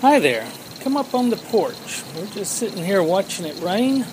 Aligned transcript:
Hi 0.00 0.20
there. 0.20 0.48
Come 0.80 0.96
up 0.96 1.14
on 1.14 1.30
the 1.30 1.36
porch. 1.36 2.02
We're 2.14 2.26
just 2.26 2.58
sitting 2.58 2.84
here 2.84 3.02
watching 3.02 3.44
it 3.44 3.60
rain 3.60 4.06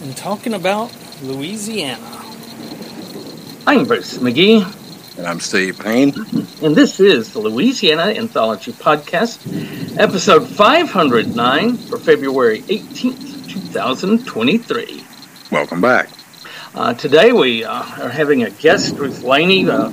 and 0.00 0.16
talking 0.16 0.54
about 0.54 0.96
Louisiana. 1.22 2.00
I'm 3.66 3.84
Bruce 3.84 4.18
McGee. 4.18 4.64
And 5.18 5.26
I'm 5.26 5.38
Steve 5.40 5.78
Payne. 5.78 6.14
And 6.62 6.74
this 6.74 6.98
is 6.98 7.32
the 7.32 7.38
Louisiana 7.38 8.18
Anthology 8.18 8.72
Podcast, 8.72 9.98
episode 9.98 10.48
509 10.48 11.76
for 11.76 11.98
February 11.98 12.62
18th, 12.62 13.48
2023. 13.48 15.03
Welcome 15.54 15.80
back. 15.80 16.08
Uh, 16.74 16.94
today 16.94 17.30
we 17.30 17.62
uh, 17.62 17.72
are 17.72 18.08
having 18.08 18.42
a 18.42 18.50
guest, 18.50 18.96
Ruth 18.96 19.22
Laney, 19.22 19.70
uh, 19.70 19.92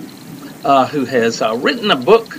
uh 0.63 0.87
who 0.87 1.05
has 1.05 1.39
uh, 1.39 1.55
written 1.55 1.91
a 1.91 1.95
book 1.95 2.35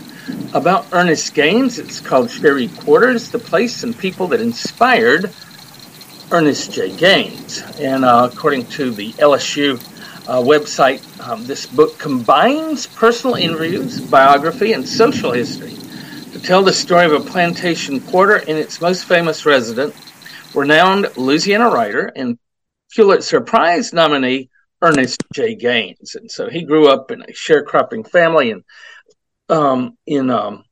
about 0.55 0.89
Ernest 0.91 1.33
Gaines. 1.33 1.79
It's 1.79 2.01
called 2.01 2.33
Cherie 2.33 2.67
Quarters, 2.67 3.31
the 3.31 3.39
place 3.39 3.85
and 3.85 3.97
people 3.97 4.27
that 4.27 4.41
inspired 4.41 5.33
Ernest 6.33 6.73
J. 6.73 6.97
Gaines. 6.97 7.63
And 7.79 8.05
uh, 8.05 8.29
according 8.33 8.67
to 8.71 8.91
the 8.91 9.13
LSU 9.13 9.77
website, 10.27 11.01
um, 11.25 11.47
this 11.47 11.65
book 11.65 11.97
combines 12.01 12.89
personal 12.89 13.37
interviews, 13.37 14.01
biography, 14.01 14.73
and 14.73 14.87
social 14.87 15.31
history 15.31 15.77
to 16.33 16.41
tell 16.43 16.65
the 16.65 16.73
story 16.73 17.07
of 17.07 17.13
a 17.13 17.21
plantation 17.21 18.01
quarter 18.01 18.39
and 18.39 18.59
its 18.59 18.81
most 18.81 19.05
famous 19.05 19.47
resident, 19.47 19.95
renowned 20.57 21.17
Louisiana 21.17 21.71
writer 21.71 22.11
and 22.17 22.37
Pulitzer 22.95 23.41
Prize 23.41 23.93
nominee 23.93 24.51
Ernest 24.83 25.23
J. 25.35 25.55
Gaines. 25.55 26.15
And 26.15 26.31
so 26.31 26.49
he 26.51 26.65
grew 26.65 26.89
up 26.89 27.11
in 27.11 27.23
a 27.23 27.27
sharecropping 27.27 28.09
family 28.09 28.51
and 28.51 28.65
um, 29.49 29.97
in 30.07 30.31
um, 30.31 30.65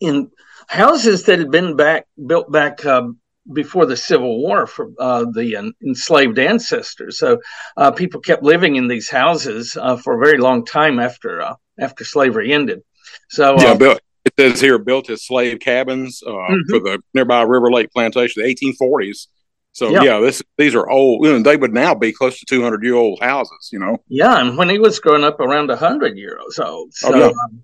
in 0.00 0.30
houses 0.68 1.24
that 1.24 1.38
had 1.38 1.50
been 1.50 1.76
back 1.76 2.06
built 2.26 2.50
back 2.50 2.84
uh, 2.84 3.08
before 3.52 3.86
the 3.86 3.96
Civil 3.96 4.40
War 4.40 4.66
for 4.66 4.90
uh, 4.98 5.26
the 5.32 5.72
enslaved 5.82 6.38
ancestors. 6.38 7.18
So 7.18 7.40
uh, 7.76 7.90
people 7.90 8.20
kept 8.20 8.42
living 8.42 8.76
in 8.76 8.88
these 8.88 9.10
houses 9.10 9.76
uh, 9.80 9.96
for 9.96 10.14
a 10.14 10.24
very 10.24 10.38
long 10.38 10.64
time 10.64 10.98
after 10.98 11.42
uh, 11.42 11.54
after 11.78 12.04
slavery 12.04 12.52
ended. 12.52 12.82
So 13.28 13.56
yeah, 13.58 13.74
built, 13.74 14.00
it 14.24 14.32
says 14.38 14.60
here 14.60 14.78
built 14.78 15.10
as 15.10 15.26
slave 15.26 15.60
cabins 15.60 16.22
mm-hmm. 16.26 16.60
for 16.70 16.80
the 16.80 17.02
nearby 17.12 17.42
River 17.42 17.70
Lake 17.70 17.90
plantation, 17.92 18.42
the 18.42 18.54
1840s. 18.54 19.28
So 19.74 19.90
yeah, 19.90 20.02
yeah 20.02 20.20
this 20.20 20.40
these 20.56 20.74
are 20.74 20.88
old. 20.88 21.26
You 21.26 21.32
know, 21.32 21.42
they 21.42 21.56
would 21.56 21.74
now 21.74 21.94
be 21.94 22.12
close 22.12 22.38
to 22.38 22.46
200 22.46 22.82
year 22.82 22.94
old 22.94 23.20
houses. 23.20 23.70
You 23.72 23.80
know. 23.80 23.98
Yeah, 24.08 24.40
and 24.40 24.56
when 24.56 24.68
he 24.68 24.78
was 24.78 25.00
growing 25.00 25.24
up, 25.24 25.40
around 25.40 25.68
100 25.68 26.16
years 26.16 26.58
old. 26.60 26.94
So, 26.94 27.12
oh, 27.12 27.18
yeah. 27.18 27.26
um, 27.26 27.62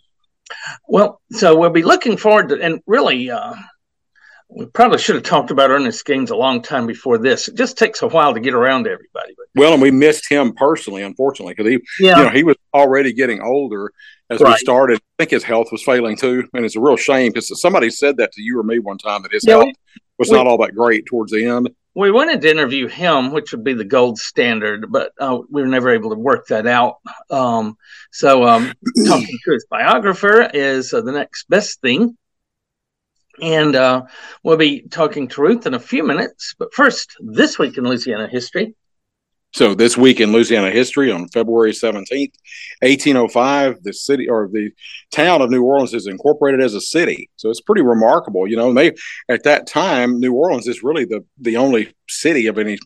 well, 0.89 1.21
so 1.31 1.57
we'll 1.57 1.71
be 1.71 1.85
looking 1.85 2.17
forward 2.17 2.49
to, 2.49 2.61
and 2.61 2.81
really, 2.85 3.31
uh, 3.31 3.55
we 4.49 4.67
probably 4.67 4.99
should 4.99 5.15
have 5.15 5.25
talked 5.25 5.53
about 5.53 5.71
Ernest 5.71 6.05
Gaines 6.05 6.33
a 6.33 6.37
long 6.37 6.63
time 6.63 6.89
before 6.89 7.17
this. 7.17 7.47
It 7.47 7.55
just 7.55 7.79
takes 7.79 8.03
a 8.03 8.09
while 8.09 8.35
to 8.35 8.41
get 8.41 8.55
around 8.55 8.85
to 8.85 8.91
everybody. 8.91 9.33
But. 9.37 9.47
Well, 9.55 9.75
and 9.75 9.83
we 9.83 9.93
missed 9.93 10.29
him 10.29 10.53
personally, 10.55 11.05
unfortunately, 11.05 11.55
because 11.57 11.71
he, 11.71 12.05
yeah. 12.05 12.19
you 12.19 12.25
know, 12.25 12.31
he 12.31 12.43
was 12.43 12.57
already 12.75 13.13
getting 13.13 13.41
older 13.41 13.93
as 14.31 14.41
right. 14.41 14.51
we 14.51 14.57
started. 14.57 14.97
I 14.97 15.23
think 15.23 15.31
his 15.31 15.45
health 15.45 15.69
was 15.71 15.85
failing 15.85 16.17
too, 16.17 16.49
and 16.55 16.65
it's 16.65 16.75
a 16.75 16.81
real 16.81 16.97
shame 16.97 17.31
because 17.31 17.61
somebody 17.61 17.89
said 17.89 18.17
that 18.17 18.33
to 18.33 18.43
you 18.43 18.59
or 18.59 18.65
me 18.65 18.81
one 18.81 18.99
time 18.99 19.23
that 19.23 19.31
his 19.31 19.45
yeah, 19.47 19.59
health 19.59 19.75
was 20.19 20.31
we, 20.31 20.37
not 20.37 20.49
all 20.49 20.59
that 20.59 20.75
great 20.75 21.07
towards 21.07 21.31
the 21.31 21.47
end 21.47 21.71
we 22.01 22.11
wanted 22.11 22.41
to 22.41 22.51
interview 22.51 22.89
him, 22.89 23.31
which 23.31 23.53
would 23.53 23.63
be 23.63 23.75
the 23.75 23.85
gold 23.85 24.19
standard, 24.19 24.91
but 24.91 25.13
uh, 25.21 25.39
we 25.51 25.61
were 25.61 25.69
never 25.69 25.91
able 25.91 26.11
to 26.11 26.17
work 26.17 26.47
that 26.47 26.67
out. 26.67 26.97
Um, 27.31 27.77
so, 28.11 28.45
um, 28.45 28.73
talking 29.07 29.39
to 29.45 29.53
his 29.53 29.67
biographer 29.71 30.49
is 30.55 30.95
uh, 30.95 31.03
the 31.03 31.13
next 31.13 31.49
best 31.51 31.83
thing. 31.83 32.17
And 33.43 33.77
uh, 33.77 34.05
we'll 34.43 34.57
be 34.57 34.83
talking 34.83 35.29
to 35.29 35.43
Ruth 35.43 35.67
in 35.67 35.75
a 35.75 35.79
few 35.79 36.03
minutes. 36.03 36.55
But 36.59 36.73
first, 36.73 37.17
this 37.21 37.59
week 37.59 37.77
in 37.77 37.85
Louisiana 37.85 38.29
history. 38.29 38.75
So 39.53 39.75
this 39.75 39.97
week 39.97 40.21
in 40.21 40.33
Louisiana 40.33 40.71
history, 40.71 41.11
on 41.11 41.29
February 41.29 41.75
seventeenth, 41.75 42.35
eighteen 42.83 43.17
oh 43.17 43.29
five, 43.29 43.83
the 43.83 43.93
city 43.93 44.29
or 44.29 44.49
the 44.53 44.71
town 45.11 45.43
of 45.43 45.51
New 45.51 45.65
Orleans 45.65 45.93
is 45.93 46.07
incorporated 46.07 46.61
as 46.61 46.75
a 46.75 46.81
city. 46.81 47.29
So 47.37 47.51
it's 47.51 47.61
pretty 47.61 47.83
remarkable, 47.83 48.47
you 48.47 48.57
know. 48.57 48.69
And 48.69 48.79
they 48.79 48.93
at 49.29 49.43
that 49.45 49.67
time, 49.67 50.21
New 50.21 50.35
Orleans 50.35 50.69
is 50.69 50.83
really 50.83 51.05
the 51.05 51.25
the 51.41 51.57
only 51.57 51.93
city 52.09 52.47
of 52.47 52.59
any 52.59 52.79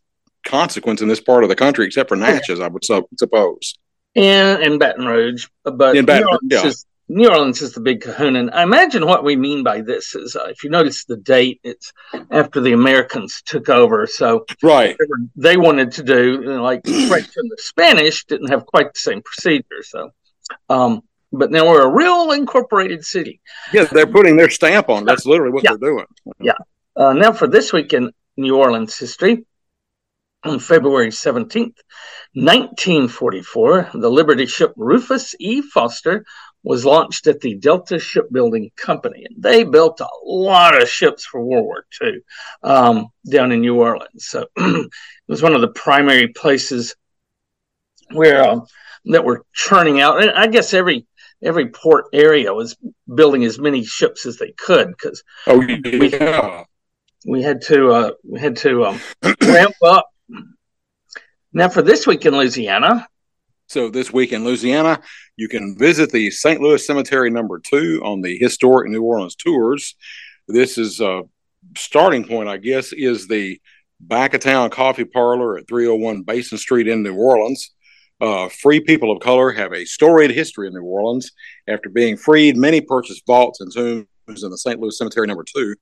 consequence 0.47 1.03
in 1.03 1.09
this 1.09 1.21
part 1.21 1.43
of 1.43 1.49
the 1.51 1.57
country, 1.57 1.85
except 1.85 2.09
for 2.09 2.17
oh, 2.17 2.21
Natchez, 2.21 2.61
I 2.61 2.69
would 2.69 2.85
suppose. 2.85 3.75
And 4.17 4.63
and 4.63 4.79
Baton 4.79 5.07
Rouge, 5.07 5.47
but 5.65 5.97
in 5.97 6.07
Baton, 6.07 6.39
yeah. 6.51 6.67
is 6.67 6.87
New 7.09 7.29
Orleans 7.29 7.61
is 7.61 7.73
the 7.73 7.81
big 7.81 8.01
kahuna. 8.01 8.39
And 8.41 8.51
I 8.51 8.63
imagine 8.63 9.07
what 9.07 9.25
we 9.25 9.37
mean 9.37 9.63
by 9.63 9.83
this 9.83 10.15
is 10.15 10.37
uh, 10.37 10.47
if 10.49 10.65
you 10.65 10.71
notice 10.71 11.05
the 11.05 11.17
date, 11.17 11.61
it's 11.63 11.93
after 12.31 12.61
the 12.61 12.73
Americans 12.73 13.43
took 13.45 13.69
over. 13.69 14.07
So, 14.07 14.47
right, 14.63 14.97
they 15.37 15.57
wanted 15.57 15.93
to 15.93 16.03
do, 16.03 16.41
you 16.43 16.47
know, 16.47 16.63
like 16.63 16.85
French 17.09 17.31
and 17.37 17.51
the 17.51 17.59
Spanish 17.59 18.25
didn't 18.25 18.49
have 18.49 18.65
quite 18.67 18.93
the 18.93 18.99
same 18.99 19.23
procedure. 19.23 19.83
So, 19.83 20.11
um, 20.71 21.03
but 21.31 21.51
now 21.51 21.67
we're 21.67 21.83
a 21.83 21.91
real 21.91 22.33
incorporated 22.33 23.05
city. 23.05 23.41
Yeah, 23.73 23.85
they're 23.85 24.07
putting 24.07 24.37
their 24.37 24.51
stamp 24.51 24.89
on. 24.89 25.05
That's 25.05 25.27
literally 25.27 25.53
what 25.53 25.65
yeah. 25.65 25.71
they're 25.79 25.91
doing. 25.91 26.07
Yeah. 26.41 26.53
Uh, 26.97 27.13
now 27.13 27.33
for 27.33 27.49
this 27.49 27.73
week 27.73 27.93
in 27.93 28.13
New 28.37 28.57
Orleans 28.57 28.97
history, 28.97 29.45
on 30.45 30.59
February 30.59 31.09
17th, 31.09 31.79
1944, 32.35 33.91
the 33.95 34.11
Liberty 34.11 34.47
ship 34.47 34.73
Rufus 34.77 35.35
E. 35.39 35.63
Foster 35.63 36.25
was 36.65 36.85
launched 36.85 37.27
at 37.27 37.41
the 37.41 37.55
Delta 37.55 37.99
Shipbuilding 37.99 38.71
Company. 38.75 39.27
And 39.27 39.41
they 39.41 39.65
built 39.65 40.01
a 40.01 40.09
lot 40.25 40.81
of 40.81 40.89
ships 40.89 41.25
for 41.25 41.41
World 41.41 41.67
War 41.67 41.87
II 42.03 42.21
um, 42.63 43.09
down 43.31 43.53
in 43.53 43.61
New 43.61 43.79
Orleans. 43.79 44.27
So 44.27 44.47
it 44.57 44.91
was 45.29 45.43
one 45.43 45.55
of 45.55 45.61
the 45.61 45.69
primary 45.69 46.29
places 46.29 46.97
where 48.11 48.43
uh, 48.43 48.61
that 49.07 49.25
were 49.25 49.45
churning 49.53 50.01
out. 50.01 50.23
And 50.23 50.31
I 50.31 50.47
guess 50.47 50.73
every 50.73 51.07
every 51.43 51.69
port 51.69 52.07
area 52.15 52.53
was 52.55 52.77
building 53.15 53.45
as 53.45 53.59
many 53.59 53.85
ships 53.85 54.25
as 54.25 54.39
they 54.39 54.53
could 54.53 54.89
because 54.89 55.23
oh, 55.47 55.61
yeah. 55.61 55.79
we, 55.85 57.31
we 57.31 57.43
had 57.43 57.61
to 57.63 57.91
uh, 57.91 58.11
we 58.25 58.41
had 58.41 58.57
to 58.57 58.87
um, 58.87 59.01
ramp 59.43 59.77
up. 59.85 60.09
Now 61.53 61.69
for 61.69 61.83
this 61.83 62.07
week 62.07 62.25
in 62.25 62.35
Louisiana, 62.35 63.07
so 63.67 63.89
this 63.89 64.13
week 64.13 64.33
in 64.33 64.45
Louisiana, 64.45 65.01
you 65.37 65.49
can 65.49 65.77
visit 65.79 66.11
the 66.11 66.31
St. 66.31 66.61
Louis 66.61 66.87
Cemetery 66.87 67.31
number 67.31 67.59
two 67.59 68.01
on 68.05 68.21
the 68.21 68.37
historic 68.39 68.91
New 68.91 69.03
Orleans 69.03 69.35
tours. 69.35 69.95
This 70.47 70.77
is 70.79 71.01
a 71.01 71.23
starting 71.77 72.27
point, 72.27 72.49
I 72.49 72.59
guess, 72.59 72.93
is 72.93 73.27
the 73.27 73.61
back 74.01 74.35
of 74.35 74.41
town 74.41 74.71
coffee 74.71 75.05
parlor 75.05 75.57
at 75.57 75.67
301 75.67 76.23
Basin 76.23 76.59
Street 76.59 76.89
in 76.89 77.03
New 77.03 77.15
Orleans. 77.15 77.71
Uh, 78.21 78.49
free 78.49 78.81
people 78.81 79.11
of 79.11 79.21
color 79.21 79.51
have 79.51 79.73
a 79.73 79.85
storied 79.85 80.31
history 80.31 80.69
in 80.69 80.75
New 80.75 80.85
Orleans. 80.85 81.33
After 81.67 81.89
being 81.89 82.17
freed, 82.17 82.57
many 82.57 82.81
purchased 82.81 83.27
vaults 83.27 83.61
and 83.61 83.73
tombs 83.73 84.45
in 84.45 84.51
the 84.51 84.59
St. 84.59 84.79
Louis 84.79 84.97
Cemetery 84.97 85.27
number 85.27 85.45
two 85.45 85.75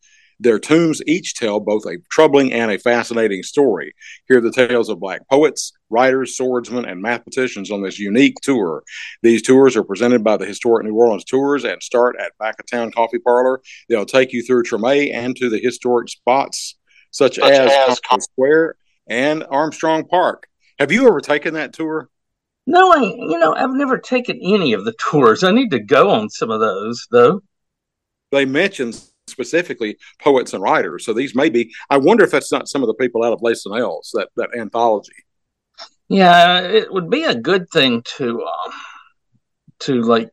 their 0.42 0.58
tombs 0.58 1.00
each 1.06 1.34
tell 1.34 1.60
both 1.60 1.86
a 1.86 1.98
troubling 2.10 2.52
and 2.52 2.70
a 2.70 2.78
fascinating 2.78 3.42
story. 3.42 3.94
Hear 4.28 4.40
the 4.40 4.52
tales 4.52 4.88
of 4.88 5.00
black 5.00 5.26
poets, 5.28 5.72
writers, 5.92 6.36
swordsmen, 6.36 6.84
and 6.84 7.00
mathematicians 7.00 7.70
on 7.70 7.82
this 7.82 7.98
unique 7.98 8.36
tour. 8.42 8.82
These 9.22 9.42
tours 9.42 9.76
are 9.76 9.84
presented 9.84 10.24
by 10.24 10.36
the 10.36 10.46
Historic 10.46 10.84
New 10.84 10.94
Orleans 10.94 11.24
Tours 11.24 11.64
and 11.64 11.82
start 11.82 12.16
at 12.18 12.36
Back 12.38 12.58
of 12.58 12.66
Town 12.66 12.90
Coffee 12.90 13.18
Parlor. 13.18 13.60
They'll 13.88 14.06
take 14.06 14.32
you 14.32 14.42
through 14.42 14.64
Treme 14.64 15.12
and 15.12 15.36
to 15.36 15.48
the 15.48 15.60
historic 15.60 16.08
spots 16.08 16.76
such, 17.10 17.36
such 17.36 17.44
as, 17.44 17.98
as 18.10 18.24
Square 18.24 18.76
and 19.06 19.44
Armstrong 19.48 20.06
Park. 20.06 20.48
Have 20.78 20.90
you 20.90 21.06
ever 21.06 21.20
taken 21.20 21.54
that 21.54 21.72
tour? 21.72 22.08
No, 22.66 22.92
I 22.92 23.02
you 23.02 23.38
know 23.38 23.54
I've 23.54 23.72
never 23.72 23.98
taken 23.98 24.38
any 24.42 24.72
of 24.72 24.84
the 24.84 24.92
tours. 24.92 25.42
I 25.42 25.50
need 25.50 25.70
to 25.72 25.80
go 25.80 26.10
on 26.10 26.30
some 26.30 26.50
of 26.50 26.60
those 26.60 27.06
though. 27.10 27.42
They 28.30 28.44
mention 28.44 28.92
specifically 29.26 29.96
poets 30.20 30.52
and 30.52 30.62
writers. 30.62 31.04
So 31.04 31.12
these 31.12 31.34
may 31.34 31.48
be. 31.48 31.72
I 31.90 31.98
wonder 31.98 32.24
if 32.24 32.30
that's 32.30 32.52
not 32.52 32.68
some 32.68 32.82
of 32.82 32.86
the 32.86 32.94
people 32.94 33.24
out 33.24 33.32
of 33.32 33.42
Les 33.42 33.62
Cenelles 33.62 34.10
that 34.14 34.28
that 34.36 34.56
anthology. 34.56 35.12
Yeah, 36.12 36.60
it 36.60 36.92
would 36.92 37.08
be 37.08 37.24
a 37.24 37.34
good 37.34 37.70
thing 37.70 38.02
to 38.18 38.44
um, 38.44 38.72
to 39.80 40.02
like 40.02 40.30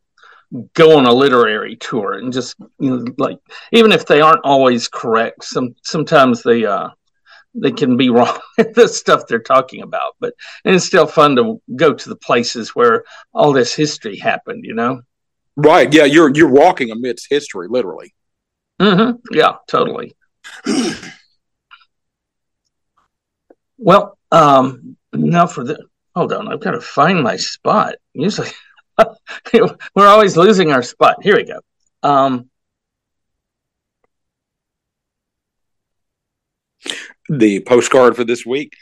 go 0.73 0.97
on 0.97 1.05
a 1.05 1.13
literary 1.13 1.77
tour 1.77 2.13
and 2.13 2.33
just 2.33 2.57
you 2.79 2.97
know 2.97 3.05
like 3.17 3.39
even 3.71 3.93
if 3.93 4.05
they 4.05 4.19
aren't 4.19 4.43
always 4.43 4.89
correct, 4.89 5.45
some 5.45 5.73
sometimes 5.83 6.43
they 6.43 6.65
uh 6.65 6.89
they 7.55 7.71
can 7.71 7.95
be 7.95 8.09
wrong 8.09 8.37
the 8.57 8.89
stuff 8.89 9.25
they're 9.25 9.39
talking 9.39 9.81
about, 9.81 10.17
but 10.19 10.33
it's 10.65 10.85
still 10.85 11.07
fun 11.07 11.37
to 11.37 11.61
go 11.77 11.93
to 11.93 12.09
the 12.09 12.17
places 12.17 12.75
where 12.75 13.05
all 13.33 13.53
this 13.53 13.73
history 13.73 14.17
happened. 14.17 14.65
You 14.65 14.73
know. 14.73 15.01
Right. 15.55 15.93
Yeah. 15.93 16.03
You're 16.03 16.35
you're 16.35 16.51
walking 16.51 16.91
amidst 16.91 17.27
history, 17.29 17.69
literally. 17.69 18.13
Mm-hmm. 18.81 19.15
Yeah, 19.31 19.55
totally. 19.69 20.13
well, 23.77 24.17
Um, 24.31 24.97
now 25.13 25.47
for 25.47 25.63
the 25.63 25.85
hold 26.15 26.33
on, 26.33 26.51
I've 26.51 26.59
got 26.59 26.71
to 26.71 26.81
find 26.81 27.23
my 27.23 27.35
spot. 27.37 27.95
Usually, 28.13 28.49
we're 29.53 30.07
always 30.07 30.37
losing 30.37 30.71
our 30.71 30.83
spot. 30.83 31.17
Here 31.21 31.35
we 31.35 31.45
go. 31.45 31.59
Um, 32.03 32.49
the 37.29 37.61
postcard 37.61 38.15
for 38.15 38.23
this 38.23 38.45
week. 38.45 38.73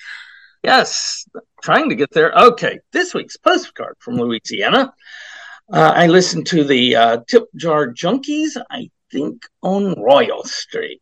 Yes, 0.64 1.26
trying 1.62 1.90
to 1.90 1.96
get 1.96 2.12
there. 2.12 2.32
Okay, 2.34 2.80
this 2.92 3.14
week's 3.14 3.38
postcard 3.38 3.96
from 4.00 4.16
Louisiana. 4.16 4.94
Uh, 5.72 5.92
I 5.96 6.08
listened 6.08 6.48
to 6.48 6.64
the 6.64 6.96
uh, 6.96 7.18
Tip 7.28 7.44
Jar 7.56 7.88
Junkies, 7.88 8.58
I 8.70 8.90
think, 9.12 9.44
on 9.62 10.02
Royal 10.02 10.44
Street. 10.46 11.02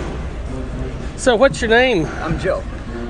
So, 1.21 1.35
what's 1.35 1.61
your 1.61 1.69
name? 1.69 2.07
I'm 2.07 2.39
Joe. 2.39 2.63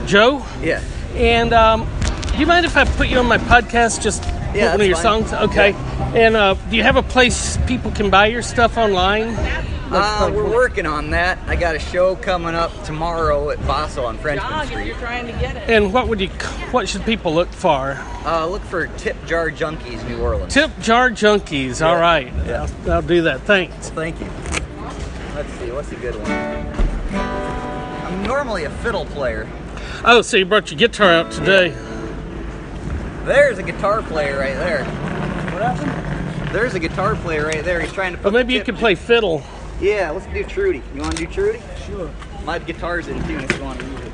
Joe? 0.06 0.46
Yeah. 0.62 0.84
And 1.16 1.54
um, 1.54 1.88
do 2.34 2.40
you 2.40 2.46
mind 2.46 2.66
if 2.66 2.75
I 2.75 2.84
put 2.84 3.08
you 3.08 3.18
on 3.19 3.25
my 3.25 3.38
podcast? 3.38 4.02
Just 4.02 4.22
put 4.24 4.54
Yeah, 4.58 4.72
one 4.72 4.81
of 4.81 4.88
your 4.88 4.98
fine. 4.98 5.25
songs? 5.25 5.31
Okay. 5.50 5.72
And 6.13 6.36
uh, 6.36 6.56
do 6.69 6.75
you 6.75 6.84
have 6.84 6.98
a 6.98 7.04
place 7.04 7.56
people 7.68 7.90
can 7.92 8.10
buy 8.10 8.25
your 8.25 8.42
stuff 8.42 8.78
online? 8.78 9.34
Uh, 9.90 10.30
we're 10.34 10.50
working 10.50 10.86
on 10.86 11.12
that. 11.12 11.40
I 11.48 11.56
got 11.56 11.78
a 11.78 11.80
show 11.80 12.18
coming 12.18 12.54
up 12.54 12.84
tomorrow 12.84 13.50
at 13.50 13.66
Basso 13.66 14.04
on 14.04 14.18
Frenchmen 14.18 14.68
Street. 14.68 14.94
And 15.69 15.94
what 15.94 16.10
would 16.10 16.19
you? 16.19 16.28
What 16.72 16.90
should 16.90 17.06
people 17.06 17.34
look 17.34 17.48
for? 17.54 17.98
Uh, 18.25 18.46
look 18.46 18.64
for 18.64 18.88
Tip 18.88 19.16
Jar 19.25 19.50
Junkies, 19.50 20.06
New 20.10 20.19
Orleans. 20.19 20.54
Tip 20.54 20.72
jar 20.81 21.12
junkies. 21.12 21.81
All 21.86 21.94
Yeah. 21.96 22.02
right. 22.02 22.34
Yeah. 22.46 22.68
I'll, 22.88 22.92
I'll 22.92 23.02
do 23.02 23.22
that. 23.22 23.40
Thanks. 23.44 23.90
Thank 23.92 24.19
you. 24.19 24.28
Let's 25.34 25.50
see, 25.54 25.72
what's 25.72 25.90
a 25.94 25.96
good 25.96 26.16
one? 26.22 26.81
I'm 28.21 28.27
normally 28.27 28.65
a 28.65 28.69
fiddle 28.69 29.06
player. 29.07 29.50
Oh, 30.06 30.21
so 30.21 30.38
you 30.38 30.45
brought 30.45 30.69
your 30.69 30.77
guitar 30.77 31.12
out 31.12 31.31
today? 31.31 31.69
There's 33.25 33.57
a 33.57 33.63
guitar 33.63 34.03
player 34.03 34.38
right 34.38 34.53
there. 34.53 34.85
What 34.85 35.63
happened? 35.63 36.53
There's 36.53 36.75
a 36.75 36.79
guitar 36.79 37.15
player 37.15 37.47
right 37.47 37.63
there. 37.65 37.79
He's 37.81 37.91
trying 37.91 38.12
to 38.12 38.19
put. 38.19 38.25
But 38.25 38.33
maybe 38.33 38.50
the 38.50 38.53
you 38.53 38.59
tip- 38.59 38.65
could 38.75 38.75
play 38.77 38.94
fiddle. 38.94 39.41
Yeah, 39.79 40.12
let's 40.12 40.27
do 40.27 40.44
Trudy. 40.44 40.83
You 40.94 41.01
want 41.01 41.18
to 41.18 41.25
do 41.25 41.31
Trudy? 41.33 41.59
Sure. 41.88 42.12
My 42.44 42.59
guitar's 42.59 43.07
in 43.07 43.19
tune 43.23 43.39
if 43.44 43.57
you 43.57 43.63
want 43.63 43.79
to 43.79 43.85
use 43.88 44.01
it. 44.01 44.12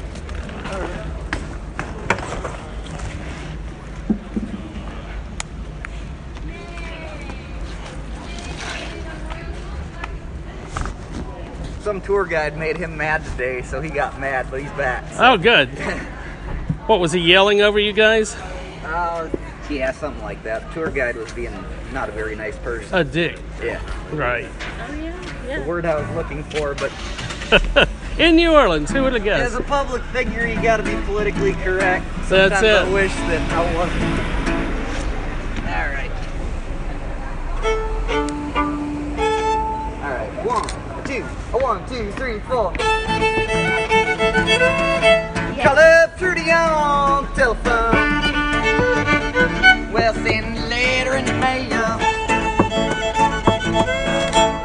Some 11.87 12.01
tour 12.01 12.25
guide 12.25 12.57
made 12.57 12.75
him 12.75 12.97
mad 12.97 13.23
today, 13.23 13.61
so 13.61 13.79
he 13.79 13.89
got 13.89 14.19
mad, 14.19 14.47
but 14.51 14.59
he's 14.59 14.71
back. 14.71 15.09
So. 15.13 15.19
Oh, 15.21 15.37
good. 15.37 15.69
what 16.87 16.99
was 16.99 17.13
he 17.13 17.21
yelling 17.21 17.61
over 17.61 17.79
you 17.79 17.93
guys? 17.93 18.35
Uh, 18.83 19.29
yeah, 19.69 19.93
something 19.93 20.21
like 20.21 20.43
that. 20.43 20.69
Tour 20.73 20.91
guide 20.91 21.15
was 21.15 21.31
being 21.31 21.53
not 21.93 22.09
a 22.09 22.11
very 22.11 22.35
nice 22.35 22.57
person. 22.57 22.93
A 22.93 23.05
dick. 23.05 23.39
yeah, 23.63 23.79
Right. 24.13 24.49
Oh 24.85 24.93
yeah. 24.95 25.45
yeah. 25.47 25.59
The 25.61 25.65
word 25.65 25.85
I 25.85 25.95
was 25.97 26.09
looking 26.13 26.43
for, 26.43 26.75
but 26.75 26.91
In 28.19 28.35
New 28.35 28.51
Orleans, 28.51 28.91
who 28.91 29.03
would 29.03 29.13
have 29.13 29.23
guessed? 29.23 29.53
As 29.53 29.55
a 29.55 29.63
public 29.63 30.01
figure, 30.11 30.45
you 30.45 30.61
got 30.61 30.77
to 30.77 30.83
be 30.83 31.01
politically 31.05 31.53
correct. 31.53 32.05
So 32.25 32.49
that's 32.49 32.63
it. 32.63 32.85
I 32.85 32.91
wish 32.91 33.13
that 33.15 33.49
I 33.53 33.63
wasn't. 33.77 34.03
All 35.63 35.87
right. 35.95 36.11
All 40.03 40.11
right. 40.13 40.45
One, 40.45 40.87
two, 41.05 41.23
a 41.23 41.46
one, 41.59 41.87
two, 41.87 42.11
three, 42.11 42.39
four. 42.41 42.71
Call 45.63 45.77
up 45.77 46.17
Trudy 46.17 46.51
on 46.51 47.33
telephone. 47.35 47.93
Well, 49.91 50.13
send 50.13 50.57
a 50.57 50.67
letter 50.67 51.15
in 51.15 51.25
the 51.25 51.33
mail. 51.33 51.99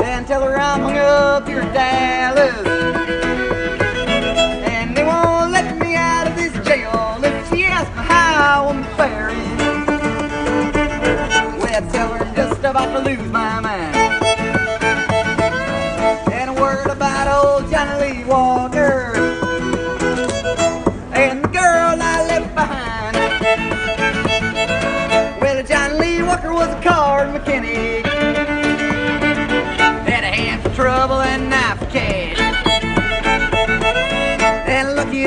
And 0.03 0.27
tell 0.27 0.43
her 0.43 0.59
I'm 0.59 0.81
hung 0.83 0.97
up 0.97 1.47
here 1.47 1.61
in 1.61 1.73
Dallas. 1.73 2.92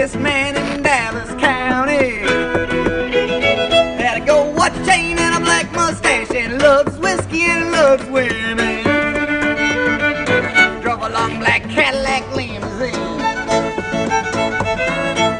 Luckiest 0.06 0.24
man 0.24 0.56
in 0.56 0.84
Dallas 0.84 1.29
County. 1.41 2.18
Had 3.98 4.22
a 4.22 4.25
gold 4.25 4.56
watch 4.56 4.74
chain 4.86 5.18
and 5.18 5.36
a 5.36 5.39
black 5.39 5.72
mustache 5.72 6.29
and 6.32 6.62
loves 6.62 6.96
whiskey 7.00 7.41
and 7.41 7.72
loves 7.72 8.06
women. 8.10 8.84
Drove 10.84 11.01
a 11.01 11.10
long 11.10 11.39
black 11.39 11.63
Cadillac 11.63 12.24
limousine. 12.36 13.18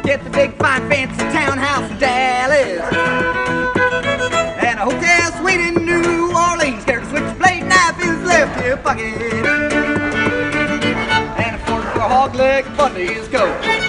Get 0.02 0.24
the 0.24 0.30
big 0.30 0.52
fine 0.56 0.88
fancy 0.88 1.22
townhouse 1.30 1.88
in 1.92 1.98
Dallas. 1.98 2.80
And 4.64 4.80
a 4.80 4.84
hotel 4.84 5.32
suite 5.40 5.60
in 5.60 5.74
New 5.86 6.32
Orleans. 6.34 6.84
Carry 6.84 7.02
a 7.02 7.06
switchblade 7.06 7.66
knife 7.66 8.02
in 8.02 8.08
his 8.16 8.24
left 8.24 8.60
hip 8.60 8.82
pocket. 8.82 9.14
And 11.38 11.54
a 11.54 11.64
quarter 11.66 11.88
for 11.90 12.00
a 12.00 12.08
hog 12.08 12.34
leg 12.34 12.66
under 12.80 12.98
his 12.98 13.28
coat. 13.28 13.85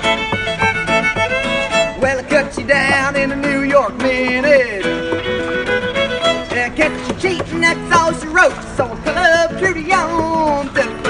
I 8.47 8.49
pull 8.79 8.91
up 9.07 9.59
Trudy 9.59 9.91
on 9.91 10.73
telephone. 10.73 11.03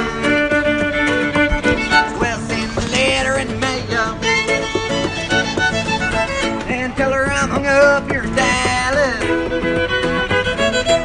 Well, 2.20 2.40
send 2.40 2.72
a 2.76 2.82
letter 2.90 3.38
in 3.38 3.48
the 3.48 3.56
mail. 3.58 4.18
And 6.68 6.96
tell 6.96 7.12
her 7.12 7.26
I'm 7.26 7.50
hung 7.50 7.68
up 7.68 8.10
here 8.10 8.24
in 8.24 8.34
Dallas. 8.34 9.24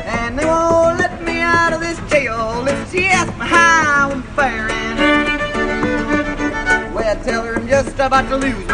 And 0.07 0.39
they 0.39 0.47
won't 0.47 0.99
let 1.01 1.23
me 1.23 1.41
out 1.41 1.75
of 1.75 1.81
this 1.81 1.99
jail 2.11 2.67
if 2.67 2.91
she 2.91 3.09
asks 3.09 3.39
me 3.39 3.45
how 3.45 4.13
I'm 4.13 4.23
faring. 4.35 4.97
Well, 6.95 7.17
tell 7.25 7.45
her 7.45 7.57
I'm 7.57 7.69
just 7.69 7.99
about 7.99 8.29
to 8.31 8.37
lose 8.37 8.72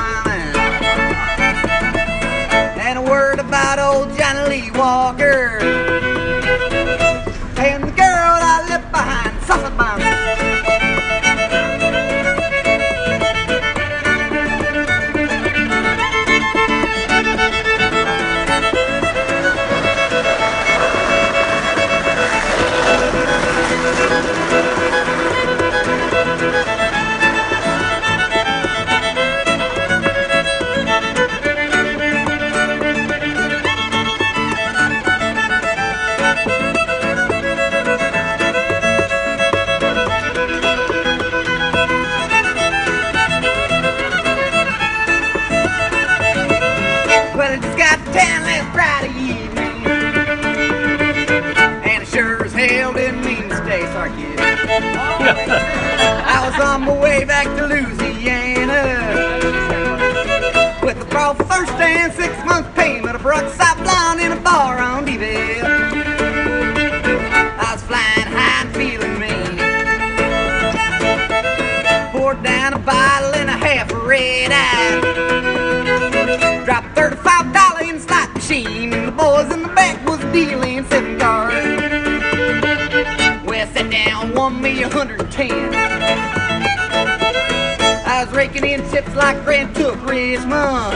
in 88.98 89.04
chips 89.04 89.16
like 89.16 89.42
Grant 89.44 89.74
took 89.76 89.94
Richmond. 90.06 90.92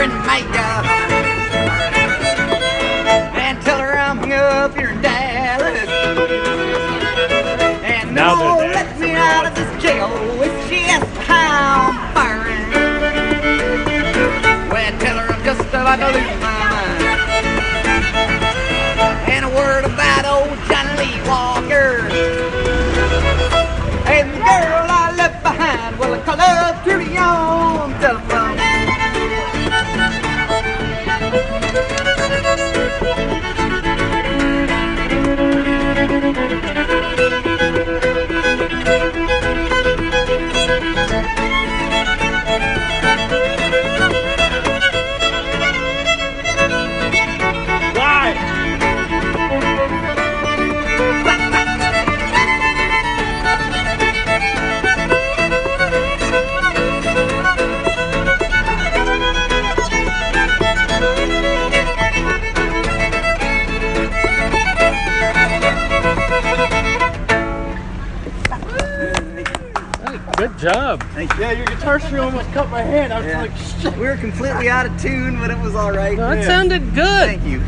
Hey, 70.59 70.65
good 70.65 70.73
job. 70.73 71.03
Yeah, 71.39 71.51
your 71.51 71.65
guitar 71.67 71.99
string 71.99 72.21
almost 72.21 72.51
cut 72.51 72.69
my 72.69 72.81
hand. 72.81 73.13
I 73.13 73.19
was 73.19 73.27
Yeah. 73.27 73.41
like, 73.41 73.51
shit. 73.81 73.93
We 73.97 74.07
were 74.07 74.17
completely 74.17 74.69
out 74.69 74.85
of 74.85 75.01
tune, 75.01 75.39
but 75.39 75.51
it 75.51 75.57
was 75.59 75.75
all 75.75 75.91
right. 75.91 76.17
Well, 76.17 76.29
that 76.29 76.39
Yeah. 76.39 76.45
sounded 76.47 76.93
good. 76.93 77.39
Thank 77.39 77.45
you. 77.45 77.61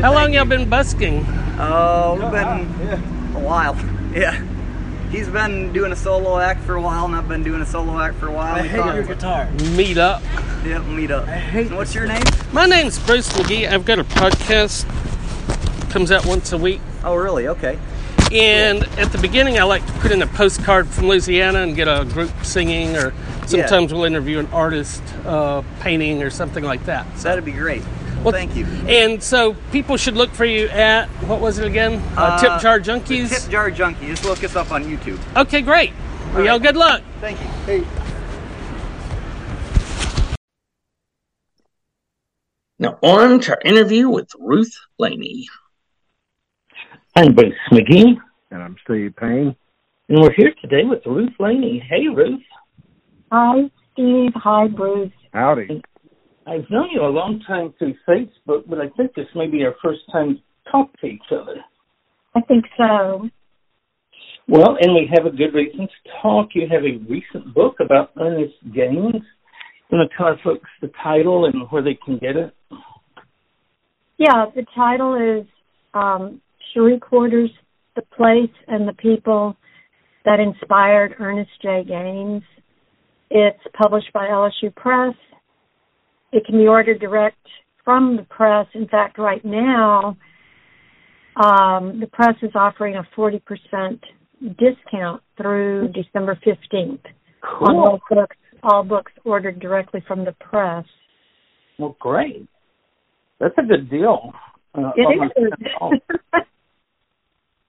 How 0.00 0.12
long 0.12 0.34
y'all 0.34 0.44
been 0.44 0.68
busking? 0.68 1.26
Oh, 1.58 2.14
we've 2.14 2.24
oh, 2.24 2.30
been 2.30 2.68
Yeah. 2.86 3.38
a 3.38 3.40
while. 3.40 3.76
Yeah. 4.14 4.34
He's 5.10 5.28
been 5.28 5.72
doing 5.72 5.92
a 5.92 5.96
solo 5.96 6.38
act 6.38 6.62
for 6.64 6.74
a 6.74 6.80
while, 6.80 7.04
and 7.04 7.14
I've 7.14 7.28
been 7.28 7.42
doing 7.42 7.60
a 7.62 7.66
solo 7.66 7.98
act 8.00 8.16
for 8.16 8.26
a 8.26 8.32
while. 8.32 8.56
I 8.56 8.62
We 8.62 8.68
hate 8.68 8.84
your 8.84 9.02
guitar. 9.04 9.46
Meet 9.76 9.96
up. 9.96 10.22
Yep, 10.66 10.84
meet 10.86 11.10
up. 11.10 11.28
I 11.28 11.32
hate 11.32 11.68
And 11.68 11.76
what's 11.76 11.94
your 11.94 12.06
name? 12.06 12.22
My 12.52 12.66
name's 12.66 12.98
Bruce 12.98 13.28
McGee. 13.30 13.70
I've 13.70 13.84
got 13.84 13.98
a 13.98 14.04
podcast. 14.04 14.84
Comes 15.90 16.10
out 16.10 16.26
once 16.26 16.52
a 16.52 16.58
week. 16.58 16.80
Oh, 17.04 17.14
really? 17.14 17.48
Okay. 17.48 17.78
And 18.32 18.82
at 18.98 19.12
the 19.12 19.18
beginning, 19.18 19.58
I 19.58 19.62
like 19.62 19.77
to 19.77 19.77
put 20.00 20.12
in 20.12 20.22
a 20.22 20.26
postcard 20.26 20.86
from 20.88 21.08
Louisiana 21.08 21.60
and 21.62 21.74
get 21.76 21.88
a 21.88 22.04
group 22.04 22.30
singing, 22.42 22.96
or 22.96 23.12
sometimes 23.46 23.92
we'll 23.92 24.04
interview 24.04 24.38
an 24.38 24.46
artist 24.46 25.02
uh, 25.24 25.62
painting 25.80 26.22
or 26.22 26.30
something 26.30 26.64
like 26.64 26.84
that. 26.86 27.06
So 27.18 27.24
that'd 27.28 27.44
be 27.44 27.52
great. 27.52 27.82
Well, 28.22 28.32
Thank 28.32 28.56
you. 28.56 28.64
And 28.88 29.22
so 29.22 29.54
people 29.70 29.96
should 29.96 30.14
look 30.16 30.30
for 30.30 30.44
you 30.44 30.68
at 30.70 31.06
what 31.28 31.40
was 31.40 31.58
it 31.58 31.66
again? 31.66 31.94
Uh, 32.16 32.22
Uh, 32.22 32.38
Tip 32.40 32.60
Jar 32.60 32.80
Junkies. 32.80 33.28
Tip 33.42 33.50
Jar 33.50 33.70
Junkie. 33.70 34.06
Just 34.08 34.24
look 34.24 34.42
us 34.42 34.56
up 34.56 34.72
on 34.72 34.84
YouTube. 34.84 35.18
Okay, 35.36 35.62
great. 35.62 35.92
Well, 36.32 36.38
All 36.38 36.42
y'all 36.44 36.52
right. 36.54 36.62
good 36.62 36.76
luck. 36.76 37.02
Thank 37.20 37.40
you. 37.40 37.46
Hey, 37.64 37.84
Now, 42.80 42.96
on 43.02 43.40
to 43.40 43.52
our 43.52 43.60
interview 43.64 44.08
with 44.08 44.30
Ruth 44.38 44.72
Laney. 44.98 45.48
I'm 47.16 47.34
Bruce 47.34 47.54
McGee, 47.72 48.16
and 48.52 48.62
I'm 48.62 48.76
Steve 48.84 49.14
Payne. 49.16 49.56
And 50.08 50.22
we're 50.22 50.32
here 50.32 50.54
today 50.62 50.84
with 50.84 51.00
Ruth 51.04 51.32
Laney. 51.38 51.82
Hey, 51.86 52.08
Ruth. 52.14 52.40
Hi, 53.30 53.70
Steve. 53.92 54.32
Hi, 54.36 54.66
Bruce. 54.66 55.12
Howdy. 55.32 55.82
I've 56.46 56.64
known 56.70 56.88
you 56.90 57.02
a 57.02 57.12
long 57.12 57.42
time 57.46 57.74
through 57.78 57.94
Facebook, 58.08 58.62
but 58.66 58.78
I 58.78 58.88
think 58.96 59.14
this 59.14 59.26
may 59.34 59.46
be 59.46 59.64
our 59.64 59.74
first 59.82 60.00
time 60.10 60.36
to 60.36 60.70
talk 60.70 60.98
to 61.00 61.06
each 61.06 61.20
other. 61.30 61.56
I 62.34 62.40
think 62.40 62.64
so. 62.78 63.28
Well, 64.48 64.78
and 64.80 64.94
we 64.94 65.10
have 65.14 65.26
a 65.26 65.36
good 65.36 65.52
reason 65.52 65.80
to 65.80 66.10
talk. 66.22 66.48
You 66.54 66.66
have 66.70 66.84
a 66.84 66.96
recent 67.06 67.54
book 67.54 67.76
about 67.80 68.12
Ernest 68.18 68.54
Gaines. 68.74 69.22
You 69.90 69.98
want 69.98 70.10
to 70.10 70.16
tell 70.16 70.26
our 70.26 70.38
folks 70.42 70.70
the 70.80 70.90
title 71.02 71.44
and 71.44 71.68
where 71.68 71.82
they 71.82 71.98
can 72.02 72.16
get 72.16 72.36
it? 72.36 72.54
Yeah, 74.16 74.46
the 74.54 74.64
title 74.74 75.40
is 75.40 75.46
um, 75.92 76.40
Cherie 76.72 76.98
Quarters, 76.98 77.50
The 77.94 78.02
Place 78.16 78.50
and 78.68 78.88
the 78.88 78.94
People 78.94 79.54
That 80.28 80.40
Inspired 80.40 81.14
Ernest 81.20 81.50
J. 81.62 81.84
Gaines. 81.88 82.42
It's 83.30 83.62
published 83.74 84.12
by 84.12 84.26
LSU 84.26 84.74
Press. 84.76 85.14
It 86.32 86.44
can 86.44 86.58
be 86.58 86.66
ordered 86.66 87.00
direct 87.00 87.38
from 87.82 88.18
the 88.18 88.24
press. 88.24 88.66
In 88.74 88.86
fact, 88.88 89.16
right 89.16 89.42
now, 89.42 90.18
um, 91.36 91.98
the 91.98 92.08
press 92.12 92.34
is 92.42 92.50
offering 92.54 92.96
a 92.96 93.08
40% 93.18 93.40
discount 94.58 95.22
through 95.38 95.92
December 95.94 96.38
15th 96.46 97.00
on 97.62 97.76
all 97.76 97.98
books, 98.10 98.36
all 98.62 98.82
books 98.82 99.12
ordered 99.24 99.58
directly 99.60 100.04
from 100.06 100.26
the 100.26 100.32
press. 100.32 100.84
Well, 101.78 101.96
great. 101.98 102.46
That's 103.40 103.54
a 103.56 103.62
good 103.62 103.88
deal. 103.88 104.32
Uh, 104.74 104.90
It 104.94 105.30
is. 105.38 106.40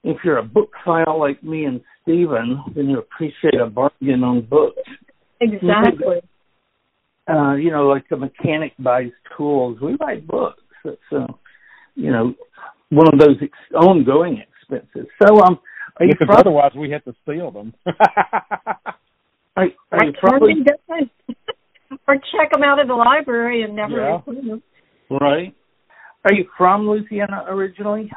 all. 0.04 0.12
if 0.12 0.18
you're 0.24 0.38
a 0.38 0.44
book 0.44 0.72
file 0.86 1.20
like 1.20 1.44
me 1.44 1.66
and 1.66 1.82
Steven, 2.04 2.64
then 2.76 2.90
you 2.90 3.00
appreciate 3.00 3.60
a 3.62 3.68
bargain 3.70 4.24
on 4.24 4.42
books. 4.42 4.82
exactly. 5.42 6.18
Uh, 7.30 7.54
you 7.54 7.70
know, 7.70 7.88
like 7.88 8.06
a 8.12 8.18
mechanic 8.18 8.74
buys 8.80 9.12
tools, 9.38 9.78
we 9.82 9.96
buy 9.96 10.16
books. 10.18 10.64
It's, 10.84 11.00
uh, 11.12 11.28
you 11.96 12.12
know, 12.12 12.34
one 12.90 13.08
of 13.14 13.20
those 13.20 13.38
ex- 13.42 13.76
ongoing 13.76 14.42
expenses. 14.42 15.08
So, 15.22 15.40
um, 15.42 15.60
are 16.00 16.06
you 16.06 16.14
Because 16.14 16.28
from, 16.28 16.38
otherwise 16.38 16.72
we 16.76 16.90
have 16.92 17.04
to 17.04 17.14
steal 17.24 17.52
them. 17.52 17.74
are, 17.86 17.94
are 19.56 19.66
you 19.66 19.70
I 19.92 20.20
probably, 20.20 20.56
or 22.08 22.16
check 22.16 22.52
them 22.52 22.64
out 22.64 22.80
at 22.80 22.88
the 22.88 22.96
library 22.96 23.62
and 23.64 23.76
never 23.76 23.98
Yeah. 23.98 24.22
return 24.26 24.48
them. 24.48 24.64
right? 25.22 25.54
Are 26.26 26.34
you 26.34 26.46
from 26.58 26.88
Louisiana 26.90 27.46
originally? 27.48 28.10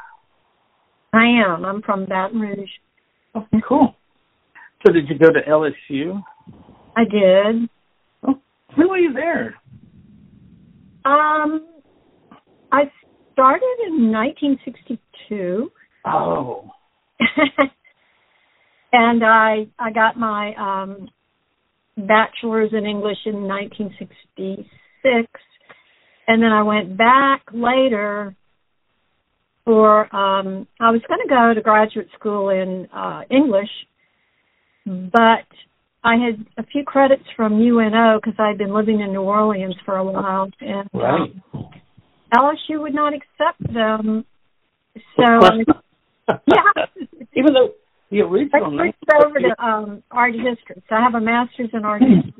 I 1.12 1.26
am. 1.26 1.64
I'm 1.64 1.82
from 1.82 2.06
Baton 2.06 2.40
Rouge. 2.40 2.70
Oh, 3.34 3.46
cool. 3.66 3.96
So 4.84 4.92
did 4.92 5.08
you 5.08 5.18
go 5.18 5.32
to 5.32 5.40
LSU? 5.42 6.22
I 6.96 7.04
did. 7.04 7.68
Oh, 8.26 8.40
when 8.74 8.88
were 8.88 8.98
you 8.98 9.12
there? 9.12 9.54
Um, 11.04 11.66
I 12.70 12.90
started 13.32 13.76
in 13.86 14.10
1962. 14.12 15.70
Oh. 16.04 16.70
and 18.92 19.24
I 19.24 19.66
I 19.78 19.92
got 19.92 20.18
my 20.18 20.54
um 20.54 21.08
bachelor's 21.96 22.72
in 22.72 22.86
English 22.86 23.18
in 23.26 23.46
1966 23.46 25.28
and 26.26 26.42
then 26.42 26.52
I 26.52 26.62
went 26.62 26.96
back 26.96 27.42
later 27.52 28.34
for 29.64 30.14
um 30.14 30.66
I 30.80 30.90
was 30.90 31.00
going 31.08 31.20
to 31.22 31.28
go 31.28 31.54
to 31.54 31.60
graduate 31.60 32.08
school 32.18 32.50
in 32.50 32.88
uh 32.92 33.22
English 33.30 33.70
but 34.84 35.46
I 36.04 36.16
had 36.16 36.44
a 36.58 36.66
few 36.66 36.82
credits 36.84 37.22
from 37.36 37.60
UNO 37.60 38.18
because 38.18 38.34
I'd 38.38 38.58
been 38.58 38.74
living 38.74 39.00
in 39.00 39.12
New 39.12 39.22
Orleans 39.22 39.76
for 39.84 39.96
a 39.96 40.04
while 40.04 40.50
and 40.60 40.88
right. 40.92 41.32
um, 41.54 41.70
LSU 42.34 42.80
would 42.80 42.94
not 42.94 43.12
accept 43.14 43.72
them 43.72 44.24
so 45.16 45.24
yeah. 46.46 46.84
Even 47.34 47.54
though 47.54 47.70
the 48.10 48.20
I 48.20 48.24
original 48.24 48.70
name, 48.70 48.92
switched 48.98 49.24
over 49.24 49.38
to 49.38 49.64
um, 49.64 50.02
art 50.10 50.34
history. 50.34 50.82
So 50.88 50.94
I 50.94 51.00
have 51.00 51.14
a 51.14 51.20
master's 51.20 51.70
in 51.72 51.84
art 51.84 52.02
history. 52.02 52.34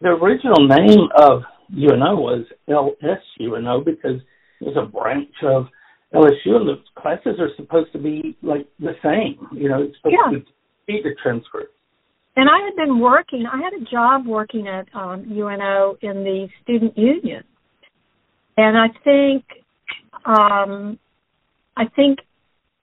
the 0.00 0.08
original 0.08 0.66
name 0.66 1.08
of 1.16 1.42
UNO 1.72 2.16
was 2.16 2.44
LSUNO 2.68 3.84
because 3.84 4.20
it 4.60 4.64
was 4.64 4.76
a 4.76 4.86
branch 4.86 5.30
of 5.44 5.66
LSU, 6.14 6.56
and 6.56 6.68
the 6.68 6.82
classes 6.94 7.38
are 7.40 7.50
supposed 7.56 7.92
to 7.92 7.98
be 7.98 8.36
like 8.42 8.66
the 8.78 8.94
same. 9.02 9.46
You 9.52 9.68
know, 9.68 9.82
it's 9.82 9.96
supposed 9.96 10.16
Yeah. 10.24 10.38
to 10.38 10.44
be 10.86 11.02
the 11.02 11.14
transcript. 11.22 11.74
And 12.36 12.48
I 12.48 12.58
had 12.64 12.76
been 12.76 12.98
working. 12.98 13.46
I 13.46 13.58
had 13.58 13.72
a 13.74 13.84
job 13.84 14.26
working 14.26 14.66
at 14.68 14.86
um, 14.94 15.24
UNO 15.30 15.96
in 16.00 16.24
the 16.24 16.48
student 16.62 16.96
union, 16.96 17.44
and 18.56 18.78
I 18.78 18.88
think, 19.04 19.44
um, 20.24 20.98
I 21.76 21.86
think 21.96 22.20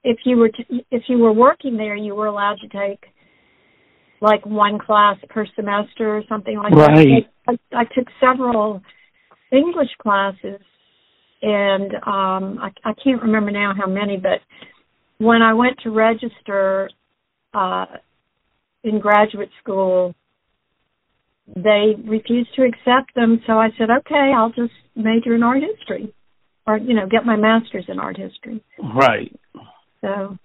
if 0.04 0.18
you 0.26 0.38
were 0.38 0.50
to, 0.50 0.64
if 0.92 1.04
you 1.08 1.18
were 1.18 1.34
working 1.34 1.78
there, 1.78 1.96
you 1.96 2.16
were 2.16 2.28
allowed 2.28 2.60
to 2.62 2.68
take 2.68 3.06
like 4.22 4.46
one 4.46 4.78
class 4.80 5.18
per 5.30 5.46
semester 5.56 6.18
or 6.18 6.24
something 6.28 6.58
like 6.58 6.74
Right. 6.74 7.26
that. 7.48 7.58
I, 7.74 7.82
I 7.82 7.84
took 7.86 8.08
several 8.20 8.82
English 9.52 9.90
classes, 10.02 10.62
and 11.42 11.94
um, 12.06 12.60
I, 12.60 12.72
I 12.84 12.94
can't 13.04 13.22
remember 13.22 13.52
now 13.52 13.74
how 13.78 13.88
many, 13.88 14.18
but 14.18 14.40
when 15.18 15.42
I 15.42 15.54
went 15.54 15.78
to 15.84 15.90
register 15.90 16.90
uh, 17.54 17.86
in 18.84 19.00
graduate 19.00 19.50
school, 19.62 20.16
they 21.56 21.96
refused 22.06 22.54
to 22.56 22.64
accept 22.64 23.16
them. 23.16 23.42
So 23.48 23.54
I 23.54 23.70
said, 23.78 23.90
okay, 23.90 24.32
I'll 24.36 24.52
just 24.52 24.74
major 24.96 25.36
in 25.36 25.44
art 25.44 25.62
history, 25.62 26.14
or 26.68 26.78
you 26.78 26.94
know, 26.94 27.08
get 27.08 27.26
my 27.26 27.36
master's 27.36 27.86
in 27.88 28.00
art 28.00 28.18
history. 28.18 28.64
Right. 28.78 29.38
So 30.02 30.38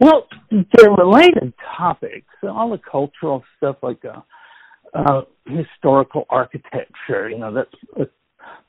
Well, 0.00 0.26
they're 0.50 0.90
related 0.90 1.52
topics. 1.76 2.26
All 2.42 2.70
the 2.70 2.78
cultural 2.78 3.42
stuff 3.56 3.76
like 3.82 4.04
uh, 4.04 4.20
uh, 4.94 5.22
historical 5.46 6.24
architecture, 6.30 7.28
you 7.28 7.38
know, 7.38 7.52
that's 7.52 7.70
a 8.00 8.06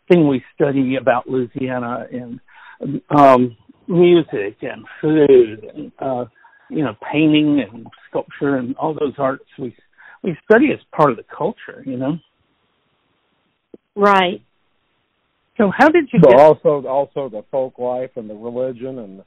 thing 0.10 0.28
we 0.28 0.43
study 0.56 0.95
about 1.00 1.28
Louisiana 1.30 2.08
and 2.12 2.39
um, 3.15 3.56
music 3.88 4.58
and 4.62 4.86
food 5.02 5.63
and, 5.76 5.91
uh, 6.00 6.26
you 6.69 6.84
know, 6.84 6.95
painting 7.12 7.63
and 7.72 7.88
sculpture 8.10 8.56
and 8.58 8.76
all 8.78 8.93
those 8.93 9.13
arts 9.17 9.45
we 9.58 9.76
we 10.24 10.36
study 10.50 10.67
as 10.74 10.80
part 10.95 11.12
of 11.12 11.17
the 11.17 11.24
culture, 11.36 11.82
you 11.86 11.98
know. 11.98 12.17
right, 13.95 14.41
So 15.58 15.72
how 15.78 15.89
did 15.89 16.10
you 16.13 16.19
But 16.22 16.32
get? 16.32 16.39
also, 16.39 16.86
also 16.88 17.30
the 17.30 17.43
folk 17.52 17.80
life 17.80 18.12
and 18.15 18.30
the 18.30 18.36
religion 18.36 19.00
and 19.00 19.24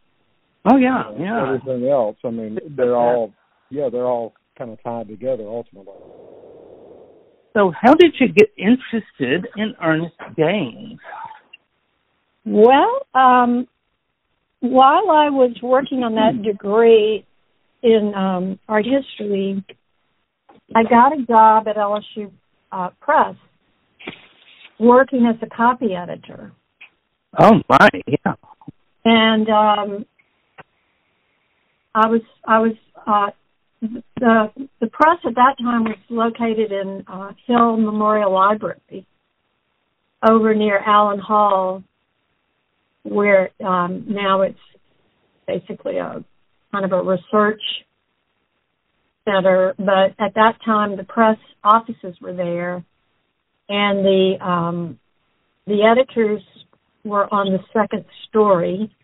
Oh 0.71 0.77
yeah, 0.77 1.11
you 1.13 1.19
know, 1.19 1.25
yeah. 1.25 1.47
everything 1.57 1.89
else. 1.91 2.17
I 2.25 2.31
mean, 2.31 2.59
they're 2.77 2.95
all 2.97 3.33
yeah, 3.71 3.89
they're 3.91 4.07
all 4.07 4.33
kind 4.57 4.71
of 4.71 4.83
tied 4.83 5.09
together 5.09 5.45
ultimately. 5.45 5.93
So 7.55 7.73
how 7.79 7.95
did 7.95 8.15
you 8.19 8.29
get 8.29 8.49
interested 8.57 9.47
in 9.57 9.75
Ernest 9.83 10.15
Gaines? 10.37 10.99
Well, 12.45 13.07
um, 13.15 13.69
while 14.61 15.11
I 15.11 15.29
was 15.31 15.55
working 15.63 16.03
on 16.03 16.15
that 16.15 16.43
degree 16.43 17.25
in 17.83 18.13
um, 18.15 18.59
art 18.69 18.87
history, 18.87 19.65
I 20.75 20.83
got 20.85 21.13
a 21.13 21.25
job 21.27 21.69
at 21.69 21.77
LSU 21.77 22.31
uh, 22.73 22.91
Press 23.01 23.35
working 24.79 25.27
as 25.27 25.37
a 25.43 25.55
copy 25.55 25.95
editor. 25.95 26.53
Oh 27.39 27.61
my, 27.69 27.89
yeah. 28.07 28.35
and 29.05 29.49
um 29.49 30.07
I 31.95 32.09
was 32.09 32.21
I 32.47 32.59
was 32.59 32.73
uh 33.07 33.31
the 33.83 34.87
press 34.93 35.19
at 35.27 35.35
that 35.35 35.57
time 35.61 35.85
was 35.85 35.97
located 36.09 36.71
in 36.73 37.05
uh 37.09 37.33
Hill 37.47 37.77
Memorial 37.77 38.33
Library 38.33 39.07
over 40.29 40.55
near 40.55 40.79
Allen 40.79 41.19
Hall 41.19 41.83
where 43.03 43.51
um 43.65 44.05
now 44.09 44.43
it's 44.43 44.59
basically 45.47 45.99
a 45.99 46.25
kind 46.71 46.85
of 46.85 46.93
a 46.93 47.03
research 47.03 47.61
center. 49.25 49.75
But 49.77 50.15
at 50.19 50.35
that 50.35 50.59
time 50.65 50.97
the 50.97 51.05
press 51.05 51.39
offices 51.65 52.17
were 52.21 52.35
there 52.35 52.85
and 53.69 54.05
the 54.05 54.35
um 54.41 54.99
the 55.67 55.83
editors 55.83 56.43
were 57.05 57.33
on 57.35 57.53
the 57.53 57.59
second 57.73 58.05
story. 58.29 58.95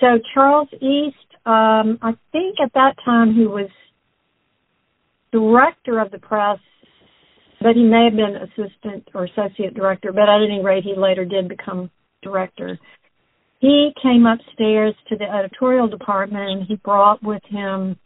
So 0.00 0.18
Charles 0.34 0.68
East, 0.80 1.16
um, 1.48 1.98
I 2.02 2.12
think 2.30 2.56
at 2.62 2.74
that 2.74 2.96
time 3.06 3.32
he 3.32 3.46
was 3.46 3.70
director 5.32 5.98
of 5.98 6.10
the 6.10 6.18
press, 6.18 6.58
but 7.58 7.74
he 7.74 7.84
may 7.84 8.04
have 8.04 8.16
been 8.16 8.36
assistant 8.36 9.08
or 9.14 9.24
associate 9.24 9.72
director, 9.72 10.12
but 10.12 10.28
at 10.28 10.42
any 10.42 10.62
rate 10.62 10.84
he 10.84 10.94
later 10.94 11.24
did 11.24 11.48
become 11.48 11.90
director. 12.22 12.78
He 13.60 13.92
came 14.02 14.26
upstairs 14.26 14.94
to 15.08 15.16
the 15.16 15.24
editorial 15.24 15.88
department 15.88 16.50
and 16.50 16.66
he 16.66 16.76
brought 16.76 17.22
with 17.22 17.42
him 17.48 17.96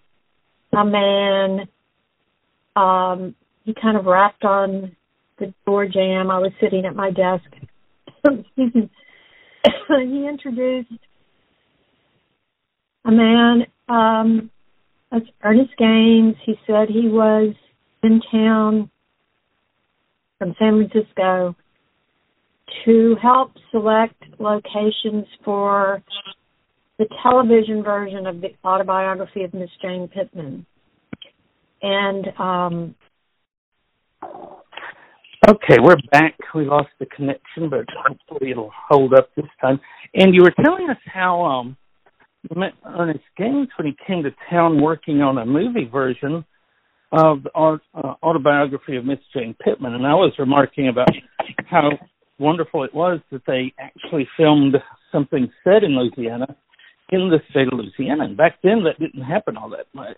a 0.73 0.85
man 0.85 1.69
um 2.77 3.35
he 3.65 3.75
kind 3.75 3.97
of 3.97 4.07
rapped 4.07 4.45
on 4.45 4.97
the 5.39 5.53
door 5.67 5.87
jamb. 5.87 6.31
I 6.31 6.39
was 6.39 6.53
sitting 6.61 6.87
at 6.87 6.95
my 6.95 7.11
desk. 7.11 7.45
He 9.89 10.27
introduced 10.27 10.89
a 13.05 13.11
man, 13.11 13.67
um, 13.89 14.51
that's 15.11 15.27
Ernest 15.43 15.77
Gaines. 15.79 16.37
He 16.45 16.55
said 16.67 16.89
he 16.89 17.09
was 17.09 17.55
in 18.03 18.21
town 18.31 18.91
from 20.39 20.55
San 20.59 20.89
Francisco 20.89 21.55
to 22.85 23.17
help 23.21 23.53
select 23.71 24.23
locations 24.39 25.27
for 25.45 26.03
the 26.99 27.07
television 27.23 27.83
version 27.83 28.27
of 28.27 28.41
the 28.41 28.49
autobiography 28.65 29.45
of 29.45 29.53
Miss 29.55 29.71
Jane 29.81 30.09
Pittman. 30.09 30.67
And 31.83 32.29
um, 32.39 32.95
Okay, 35.49 35.79
we're 35.83 35.97
back. 36.13 36.37
We 36.55 36.65
lost 36.67 36.91
the 37.01 37.07
connection, 37.07 37.69
but 37.69 37.85
hopefully 38.07 38.53
it'll 38.53 38.71
hold 38.89 39.13
up 39.13 39.29
this 39.35 39.47
time. 39.61 39.81
And 40.15 40.33
you 40.33 40.43
were 40.43 40.55
telling 40.65 40.89
us 40.89 40.99
how 41.13 41.43
um 41.43 41.77
Ernest 42.51 43.25
Gaines 43.37 43.69
when 43.77 43.87
he 43.87 43.97
came 44.07 44.23
to 44.25 44.31
town 44.51 44.81
working 44.83 45.23
on 45.23 45.39
a 45.39 45.47
movie 45.47 45.89
version 45.91 46.45
of 47.13 47.43
the 47.43 47.51
art, 47.55 47.83
uh, 47.95 48.15
autobiography 48.23 48.97
of 48.97 49.05
Miss 49.05 49.19
Jane 49.35 49.55
Pittman, 49.63 49.95
and 49.95 50.07
I 50.07 50.15
was 50.15 50.33
remarking 50.39 50.89
about 50.89 51.11
how 51.67 51.91
wonderful 52.39 52.85
it 52.85 52.95
was 52.95 53.21
that 53.31 53.43
they 53.47 53.73
actually 53.79 54.27
filmed 54.37 54.77
something 55.13 55.51
set 55.63 55.85
in 55.85 55.97
Louisiana 55.97 56.57
in 57.11 57.29
the 57.29 57.39
state 57.51 57.69
of 57.71 57.79
Louisiana. 57.79 58.25
And 58.25 58.37
back 58.37 58.59
then, 58.63 58.83
that 58.85 58.99
didn't 58.99 59.23
happen 59.23 59.57
all 59.57 59.69
that 59.71 59.87
much. 59.95 60.17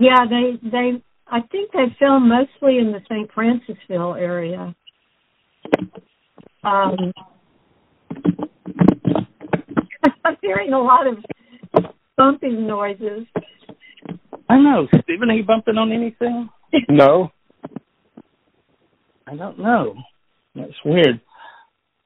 yeah, 0.00 0.24
they 0.28 0.56
they 0.62 1.02
I 1.26 1.40
think 1.50 1.72
they 1.72 1.94
filmed 1.98 2.28
mostly 2.28 2.78
in 2.78 2.92
the 2.92 3.00
St. 3.08 3.30
Francisville 3.32 4.20
area. 4.20 4.74
Um, 6.62 7.12
I'm 10.24 10.36
hearing 10.40 10.72
a 10.72 10.80
lot 10.80 11.06
of 11.06 11.84
bumping 12.16 12.66
noises. 12.66 13.26
I 14.48 14.58
know, 14.58 14.86
Stephen. 15.02 15.30
Are 15.30 15.34
you 15.34 15.44
bumping 15.44 15.76
on 15.76 15.92
anything? 15.92 16.48
No, 16.88 17.30
I 19.32 19.36
don't 19.36 19.58
know. 19.58 19.94
That's 20.54 20.72
weird. 20.84 21.20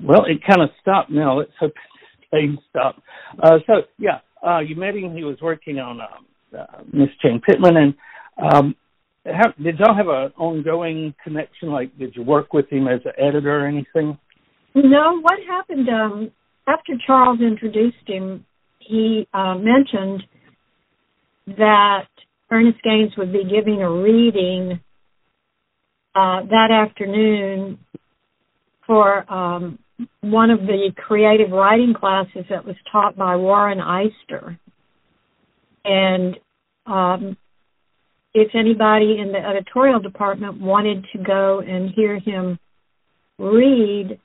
Well, 0.03 0.25
it 0.27 0.41
kind 0.47 0.63
of 0.63 0.71
stopped 0.81 1.11
now. 1.11 1.39
Let's 1.39 1.53
hope 1.59 1.73
it 1.73 2.27
stays 2.29 2.59
stopped. 2.71 3.01
Uh, 3.43 3.59
so, 3.67 3.73
yeah, 3.99 4.19
uh, 4.47 4.61
you 4.61 4.77
met 4.77 4.95
him. 4.95 5.15
He 5.17 5.25
was 5.25 5.39
working 5.41 5.79
on 5.79 6.01
uh, 6.01 6.57
uh, 6.57 6.83
Miss 6.93 7.09
Jane 7.23 7.41
Pittman, 7.45 7.77
and 7.77 7.95
um, 8.43 8.77
how, 9.25 9.53
did 9.63 9.79
y'all 9.79 9.97
have 9.97 10.09
an 10.09 10.33
ongoing 10.37 11.15
connection? 11.25 11.71
Like, 11.71 11.97
did 11.99 12.15
you 12.15 12.23
work 12.23 12.53
with 12.53 12.71
him 12.71 12.87
as 12.87 13.01
an 13.05 13.13
editor 13.19 13.65
or 13.65 13.67
anything? 13.67 14.19
No, 14.75 15.21
what 15.21 15.39
happened 15.49 15.89
um, 15.89 16.31
after 16.67 16.95
Charles 17.07 17.41
introduced 17.41 17.97
him, 18.07 18.45
he 18.79 19.27
uh, 19.33 19.55
mentioned 19.55 20.23
that 21.47 22.09
Ernest 22.51 22.79
Gaines 22.83 23.13
would 23.17 23.33
be 23.33 23.45
giving 23.45 23.83
a 23.83 23.91
reading 23.91 24.81
uh, 26.15 26.43
that 26.49 26.71
afternoon 26.71 27.79
for 28.87 29.31
um, 29.33 29.79
one 30.21 30.51
of 30.51 30.61
the 30.61 30.93
creative 30.97 31.51
writing 31.51 31.95
classes 31.99 32.45
that 32.51 32.65
was 32.65 32.77
taught 32.91 33.17
by 33.17 33.37
Warren 33.37 33.79
Eyster. 33.79 34.59
And 35.85 36.37
um, 36.87 37.37
if 38.35 38.55
anybody 38.55 39.19
in 39.19 39.33
the 39.33 39.39
editorial 39.39 40.01
department 40.01 40.61
wanted 40.61 41.05
to 41.13 41.23
go 41.23 41.61
and 41.61 41.91
hear 41.91 42.19
him 42.19 42.59
read, 43.39 44.21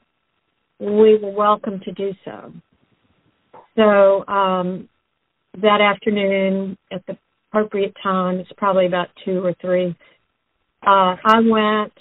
we 0.82 1.15
were 1.22 1.32
welcome 1.32 1.80
to 1.82 1.91
do 1.91 2.12
so. 2.26 2.52
So 3.76 4.28
um, 4.28 4.89
that 5.62 5.80
afternoon, 5.80 6.76
at 6.91 7.06
the 7.06 7.15
appropriate 7.50 7.94
time, 8.02 8.39
it's 8.39 8.50
probably 8.58 8.88
about 8.88 9.10
two 9.24 9.46
or 9.46 9.54
three, 9.62 9.96
uh, 10.82 11.15
I 11.24 11.39
went 11.46 11.94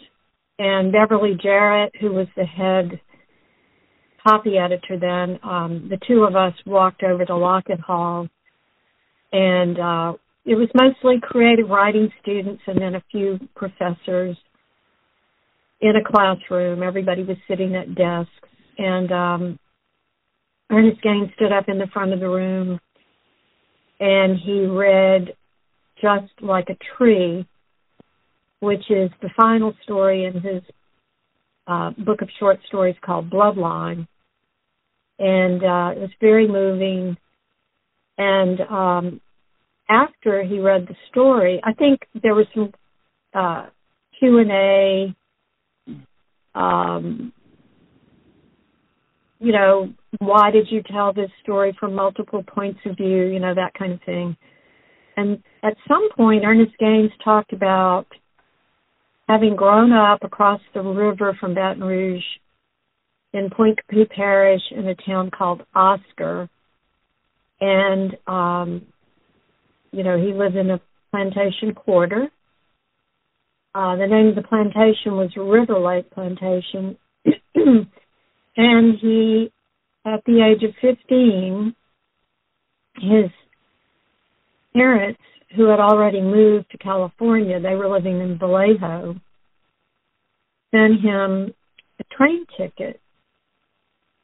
and 0.59 0.93
Beverly 0.93 1.37
Jarrett, 1.43 1.93
who 2.01 2.12
was 2.12 2.27
the 2.37 2.45
head 2.45 2.99
copy 4.27 4.57
editor 4.57 4.99
then, 4.99 5.38
um, 5.43 5.88
the 5.90 5.99
two 6.09 6.25
of 6.25 6.35
us 6.35 6.55
walked 6.64 7.03
over 7.03 7.25
to 7.27 7.37
Lockett 7.37 7.81
Hall 7.81 8.29
and 9.33 9.79
uh, 9.79 10.12
it 10.47 10.55
was 10.55 10.69
mostly 10.75 11.21
creative 11.23 11.69
writing 11.69 12.11
students 12.23 12.62
and 12.66 12.81
then 12.81 12.95
a 12.95 13.03
few 13.11 13.38
professors 13.55 14.37
in 15.83 15.93
a 15.97 16.05
classroom. 16.05 16.83
Everybody 16.83 17.25
was 17.25 17.37
sitting 17.47 17.77
at 17.77 17.95
desks 17.95 18.50
and 18.81 19.12
um, 19.12 19.59
Ernest 20.71 21.03
Gaines 21.03 21.31
stood 21.37 21.53
up 21.53 21.69
in 21.69 21.79
the 21.79 21.87
front 21.93 22.12
of 22.14 22.21
the 22.21 22.29
room 22.29 22.81
and 24.01 24.38
he 24.38 24.64
read 24.64 25.35
Just 26.01 26.33
Like 26.40 26.71
a 26.71 26.77
Tree, 26.97 27.47
which 28.61 28.90
is 28.90 29.11
the 29.21 29.29
final 29.38 29.75
story 29.83 30.25
in 30.25 30.40
his 30.40 30.62
uh, 31.66 31.90
book 31.90 32.23
of 32.23 32.31
short 32.38 32.59
stories 32.69 32.97
called 33.05 33.31
Bloodline. 33.31 34.09
And 35.19 35.62
uh, 35.62 35.93
it 35.95 36.01
was 36.01 36.11
very 36.19 36.49
moving. 36.49 37.19
And 38.16 38.61
um, 38.62 39.21
after 39.90 40.43
he 40.43 40.59
read 40.59 40.88
the 40.88 40.97
story, 41.11 41.61
I 41.62 41.75
think 41.75 42.01
there 42.23 42.35
was 42.35 42.47
some 42.55 42.73
uh, 43.35 43.66
Q 44.19 44.38
and 44.38 44.51
A. 44.51 45.14
Um, 46.59 47.35
you 49.40 49.53
know, 49.53 49.92
why 50.18 50.50
did 50.50 50.68
you 50.70 50.83
tell 50.83 51.12
this 51.12 51.31
story 51.42 51.74
from 51.81 51.94
multiple 51.94 52.42
points 52.42 52.81
of 52.85 52.96
view? 52.96 53.26
You 53.26 53.40
know, 53.40 53.55
that 53.55 53.72
kind 53.74 53.92
of 53.92 54.03
thing. 54.03 54.37
And 55.16 55.42
at 55.62 55.76
some 55.88 56.09
point, 56.16 56.44
Ernest 56.44 56.76
Gaines 56.79 57.11
talked 57.24 57.53
about 57.53 58.07
having 59.29 59.57
grown 59.57 59.92
up 59.92 60.22
across 60.22 60.61
the 60.74 60.83
river 60.83 61.37
from 61.40 61.55
Baton 61.55 61.83
Rouge 61.83 62.22
in 63.33 63.48
Pointe 63.50 63.79
Coupee 63.88 64.09
Parish 64.14 64.62
in 64.72 64.87
a 64.88 64.94
town 64.94 65.31
called 65.31 65.62
Oscar. 65.74 66.48
And, 67.61 68.16
um, 68.26 68.87
you 69.92 70.03
know, 70.03 70.18
he 70.18 70.35
lived 70.35 70.57
in 70.57 70.70
a 70.70 70.81
plantation 71.11 71.74
quarter. 71.74 72.29
Uh, 73.74 73.96
the 73.96 74.07
name 74.07 74.29
of 74.29 74.35
the 74.35 74.42
plantation 74.42 75.12
was 75.12 75.31
River 75.37 75.79
Lake 75.79 76.11
Plantation. 76.11 76.96
and 78.57 78.99
he, 78.99 79.53
at 80.05 80.25
the 80.25 80.43
age 80.43 80.63
of 80.63 80.75
15, 80.81 81.75
his 82.97 83.31
parents 84.75 85.21
who 85.57 85.69
had 85.69 85.81
already 85.81 86.21
moved 86.21 86.71
to 86.71 86.79
California, 86.79 87.61
they 87.61 87.75
were 87.75 87.89
living 87.89 88.21
in 88.21 88.39
Vallejo, 88.39 89.17
sent 90.71 91.01
him 91.01 91.55
a 91.99 92.05
train 92.17 92.45
ticket. 92.57 93.01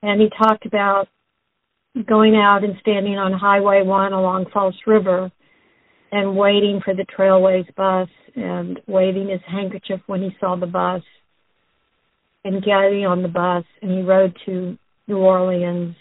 And 0.02 0.20
he 0.20 0.28
talked 0.28 0.66
about 0.66 1.08
going 2.06 2.36
out 2.36 2.62
and 2.62 2.76
standing 2.80 3.18
on 3.18 3.32
Highway 3.32 3.82
1 3.82 4.12
along 4.12 4.46
False 4.52 4.76
River 4.86 5.30
and 6.12 6.36
waiting 6.36 6.80
for 6.84 6.94
the 6.94 7.06
Trailways 7.06 7.66
bus 7.74 8.08
and 8.36 8.78
waving 8.86 9.28
his 9.28 9.40
handkerchief 9.46 10.00
when 10.06 10.22
he 10.22 10.36
saw 10.38 10.56
the 10.56 10.66
bus 10.66 11.02
and 12.46 12.62
getting 12.62 13.04
on 13.04 13.22
the 13.22 13.28
bus 13.28 13.64
and 13.82 13.90
he 13.90 14.02
rode 14.02 14.36
to 14.46 14.78
New 15.08 15.18
Orleans. 15.18 15.96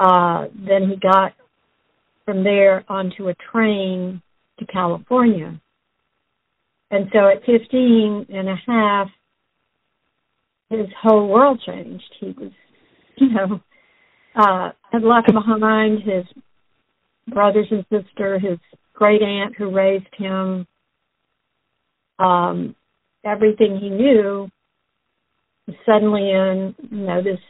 Uh, 0.00 0.46
then 0.66 0.90
he 0.90 0.96
got 0.96 1.32
from 2.24 2.42
there 2.42 2.84
onto 2.88 3.28
a 3.28 3.34
train 3.52 4.20
to 4.58 4.66
California. 4.66 5.60
And 6.90 7.08
so 7.12 7.28
at 7.28 7.44
15 7.46 8.26
and 8.30 8.48
a 8.48 8.56
half, 8.66 9.08
his 10.70 10.86
whole 11.00 11.28
world 11.28 11.62
changed. 11.64 12.12
He 12.18 12.34
was, 12.36 12.50
you 13.16 13.28
know, 13.28 13.60
uh, 14.34 14.72
had 14.90 15.04
left 15.04 15.28
behind 15.32 16.02
his 16.02 16.24
brothers 17.32 17.68
and 17.70 17.86
sister, 17.92 18.40
his 18.40 18.58
great 18.92 19.22
aunt 19.22 19.54
who 19.56 19.70
raised 19.70 20.12
him, 20.18 20.66
um, 22.18 22.74
everything 23.24 23.78
he 23.78 23.88
knew, 23.88 24.50
suddenly 25.84 26.30
in, 26.30 26.74
you 26.90 27.06
know, 27.06 27.22
this 27.22 27.40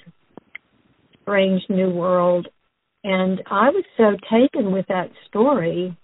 strange 1.23 1.63
new 1.69 1.91
world 1.91 2.47
and 3.07 3.41
I 3.47 3.71
was 3.71 3.85
so 3.97 4.17
taken 4.29 4.73
with 4.73 4.85
that 4.89 5.11
story 5.29 5.97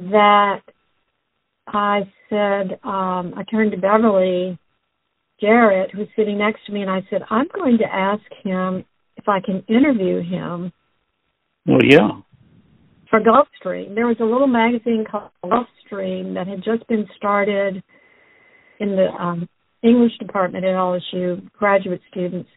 that 0.00 0.60
I 1.68 2.00
said, 2.28 2.80
um, 2.82 3.32
I 3.36 3.44
turned 3.48 3.70
to 3.70 3.78
Beverly 3.78 4.58
Jarrett, 5.40 5.92
who's 5.92 6.08
sitting 6.16 6.36
next 6.36 6.66
to 6.66 6.72
me, 6.72 6.82
and 6.82 6.90
I 6.90 7.06
said, 7.08 7.22
I'm 7.30 7.46
going 7.54 7.78
to 7.78 7.84
ask 7.84 8.24
him 8.42 8.84
if 9.16 9.28
I 9.28 9.38
can 9.38 9.62
interview 9.68 10.20
him. 10.20 10.72
Well, 11.64 11.84
yeah. 11.84 12.10
For 13.08 13.20
Gulfstream. 13.20 13.94
There 13.94 14.08
was 14.08 14.16
a 14.18 14.24
little 14.24 14.48
magazine 14.48 15.04
called 15.08 15.30
Gulfstream 15.44 16.34
that 16.34 16.48
had 16.48 16.64
just 16.64 16.88
been 16.88 17.06
started 17.16 17.84
in 18.80 18.96
the 18.96 19.10
um, 19.16 19.48
English 19.82 20.16
department 20.18 20.64
at 20.64 20.74
LSU, 20.74 21.50
graduate 21.52 22.00
students. 22.10 22.48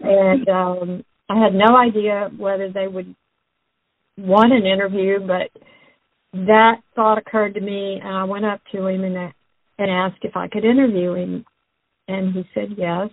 And 0.00 0.48
um, 0.48 1.04
I 1.28 1.42
had 1.42 1.54
no 1.54 1.76
idea 1.76 2.30
whether 2.36 2.70
they 2.70 2.88
would 2.88 3.14
want 4.16 4.52
an 4.52 4.66
interview, 4.66 5.18
but 5.20 5.50
that 6.32 6.76
thought 6.94 7.18
occurred 7.18 7.54
to 7.54 7.60
me, 7.60 8.00
and 8.02 8.14
I 8.14 8.24
went 8.24 8.44
up 8.44 8.60
to 8.72 8.86
him 8.86 9.04
and 9.04 9.32
and 9.78 9.90
asked 9.90 10.22
if 10.22 10.36
I 10.36 10.48
could 10.48 10.64
interview 10.64 11.14
him, 11.14 11.44
and 12.08 12.32
he 12.32 12.44
said 12.54 12.74
yes. 12.76 13.08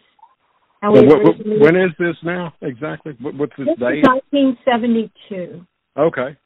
And 0.82 0.94
we 0.94 1.06
what, 1.06 1.24
what, 1.24 1.36
when 1.46 1.76
is 1.76 1.92
this 1.98 2.16
now 2.24 2.54
exactly? 2.62 3.14
What, 3.20 3.36
what's 3.36 3.54
the 3.58 3.66
date? 3.66 4.06
1972. 4.06 5.66
Okay. 5.98 6.38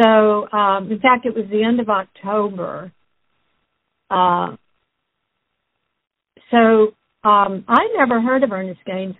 So, 0.00 0.50
um, 0.52 0.90
in 0.90 1.00
fact, 1.00 1.24
it 1.24 1.34
was 1.34 1.46
the 1.50 1.62
end 1.62 1.80
of 1.80 1.88
October. 1.88 2.92
Uh, 4.10 4.56
so 6.50 6.94
um, 7.28 7.64
I 7.68 7.88
never 7.96 8.20
heard 8.20 8.42
of 8.42 8.52
Ernest 8.52 8.80
Gaines 8.86 9.16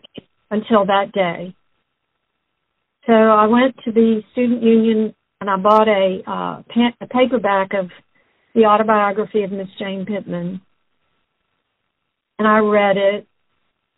until 0.51 0.87
that 0.87 1.13
day. 1.13 1.55
So 3.07 3.13
I 3.13 3.47
went 3.47 3.77
to 3.85 3.93
the 3.93 4.23
student 4.33 4.63
union 4.63 5.15
and 5.41 5.51
I 5.51 5.57
bought 5.57 5.89
a, 5.89 6.23
uh, 6.27 6.63
pa- 6.69 6.97
a 7.01 7.07
paperback 7.07 7.73
of 7.75 7.91
the 8.55 8.65
autobiography 8.65 9.43
of 9.43 9.53
Miss 9.53 9.69
Jane 9.79 10.07
Pittman. 10.07 10.61
And 12.39 12.49
I 12.49 12.59
read 12.59 12.97
it 12.97 13.27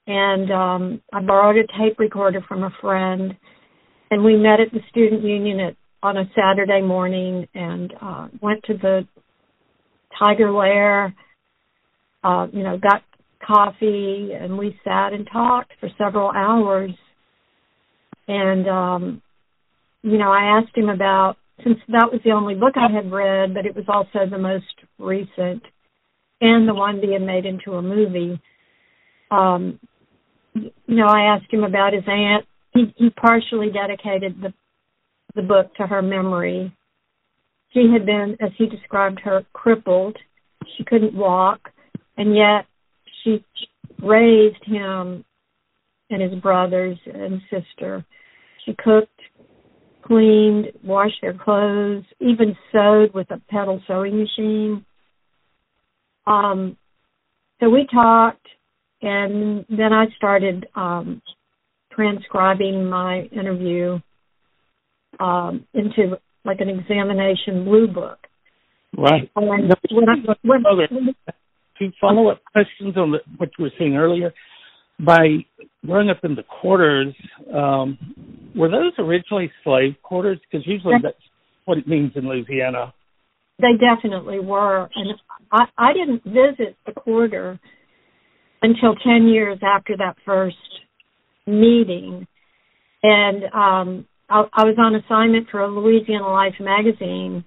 and 0.06 0.50
um, 0.50 1.02
I 1.12 1.20
borrowed 1.20 1.56
a 1.56 1.66
tape 1.78 1.98
recorder 1.98 2.40
from 2.46 2.62
a 2.62 2.70
friend 2.80 3.36
and 4.10 4.24
we 4.24 4.36
met 4.36 4.60
at 4.60 4.72
the 4.72 4.80
student 4.90 5.22
union 5.22 5.60
at 5.60 5.76
on 6.02 6.16
a 6.16 6.30
Saturday 6.34 6.80
morning 6.80 7.46
and 7.54 7.92
uh, 8.00 8.28
went 8.40 8.62
to 8.64 8.74
the 8.74 9.06
Tiger 10.16 10.52
Lair, 10.52 11.14
uh, 12.22 12.46
you 12.52 12.62
know, 12.62 12.78
got 12.78 13.02
coffee 13.48 14.30
and 14.38 14.58
we 14.58 14.78
sat 14.84 15.12
and 15.12 15.26
talked 15.32 15.72
for 15.80 15.88
several 15.96 16.30
hours 16.30 16.90
and, 18.28 18.68
um, 18.68 19.22
you 20.02 20.18
know, 20.18 20.30
I 20.30 20.58
asked 20.58 20.76
him 20.76 20.90
about, 20.90 21.36
since 21.64 21.78
that 21.88 22.12
was 22.12 22.20
the 22.24 22.32
only 22.32 22.54
book 22.54 22.74
I 22.76 22.92
had 22.92 23.10
read, 23.10 23.54
but 23.54 23.64
it 23.64 23.74
was 23.74 23.86
also 23.88 24.30
the 24.30 24.38
most 24.38 24.64
recent 24.98 25.62
and 26.40 26.68
the 26.68 26.74
one 26.74 27.00
being 27.00 27.24
made 27.24 27.46
into 27.46 27.72
a 27.72 27.82
movie. 27.82 28.40
Um, 29.30 29.80
you 30.54 30.70
know, 30.86 31.06
I 31.06 31.34
asked 31.34 31.52
him 31.52 31.64
about 31.64 31.94
his 31.94 32.04
aunt. 32.06 32.44
He, 32.74 32.94
he 32.96 33.10
partially 33.10 33.70
dedicated 33.70 34.40
the 34.42 34.52
the 35.34 35.42
book 35.42 35.74
to 35.76 35.86
her 35.86 36.02
memory, 36.02 36.74
she 37.72 37.90
had 37.92 38.06
been, 38.06 38.36
as 38.40 38.50
he 38.56 38.66
described 38.66 39.20
her, 39.20 39.44
crippled. 39.52 40.16
She 40.76 40.84
couldn't 40.84 41.14
walk, 41.14 41.70
and 42.16 42.34
yet 42.34 42.66
she 43.36 43.68
raised 44.02 44.64
him 44.64 45.24
and 46.10 46.22
his 46.22 46.40
brothers 46.40 46.98
and 47.06 47.40
sister. 47.50 48.04
She 48.64 48.74
cooked, 48.74 49.20
cleaned, 50.02 50.72
washed 50.82 51.20
their 51.20 51.34
clothes, 51.34 52.04
even 52.20 52.56
sewed 52.72 53.12
with 53.14 53.30
a 53.30 53.40
pedal 53.50 53.82
sewing 53.86 54.18
machine. 54.18 54.84
Um, 56.26 56.76
so 57.60 57.68
we 57.68 57.86
talked, 57.92 58.46
and 59.02 59.64
then 59.68 59.92
I 59.92 60.06
started 60.16 60.66
um, 60.74 61.22
transcribing 61.92 62.84
my 62.84 63.28
interview 63.32 63.98
um, 65.20 65.66
into 65.74 66.18
like 66.44 66.60
an 66.60 66.68
examination 66.68 67.64
blue 67.64 67.88
book. 67.88 68.18
Right. 68.96 69.30
And 69.36 69.48
when 69.48 69.70
I, 70.08 70.14
when, 70.42 70.62
when, 70.62 71.14
Two 71.78 71.92
follow 72.00 72.28
up 72.28 72.40
questions 72.52 72.96
on 72.96 73.12
the, 73.12 73.18
what 73.36 73.50
you 73.58 73.64
were 73.64 73.72
saying 73.78 73.96
earlier. 73.96 74.32
By 74.98 75.44
growing 75.86 76.10
up 76.10 76.18
in 76.24 76.34
the 76.34 76.42
quarters, 76.42 77.14
um, 77.54 77.96
were 78.56 78.68
those 78.68 78.92
originally 78.98 79.50
slave 79.62 79.94
quarters? 80.02 80.38
Because 80.50 80.66
usually 80.66 80.96
that's 81.02 81.16
what 81.66 81.78
it 81.78 81.86
means 81.86 82.12
in 82.16 82.28
Louisiana. 82.28 82.92
They 83.60 83.74
definitely 83.78 84.40
were, 84.40 84.88
and 84.94 85.14
I, 85.52 85.64
I 85.76 85.92
didn't 85.92 86.24
visit 86.24 86.76
the 86.86 86.92
quarter 86.92 87.60
until 88.62 88.94
ten 88.96 89.28
years 89.28 89.58
after 89.62 89.96
that 89.98 90.16
first 90.24 90.56
meeting, 91.46 92.26
and 93.02 93.44
um, 93.54 94.06
I, 94.28 94.44
I 94.52 94.64
was 94.64 94.76
on 94.78 94.94
assignment 94.94 95.48
for 95.50 95.60
a 95.60 95.68
Louisiana 95.68 96.28
Life 96.28 96.54
magazine, 96.60 97.44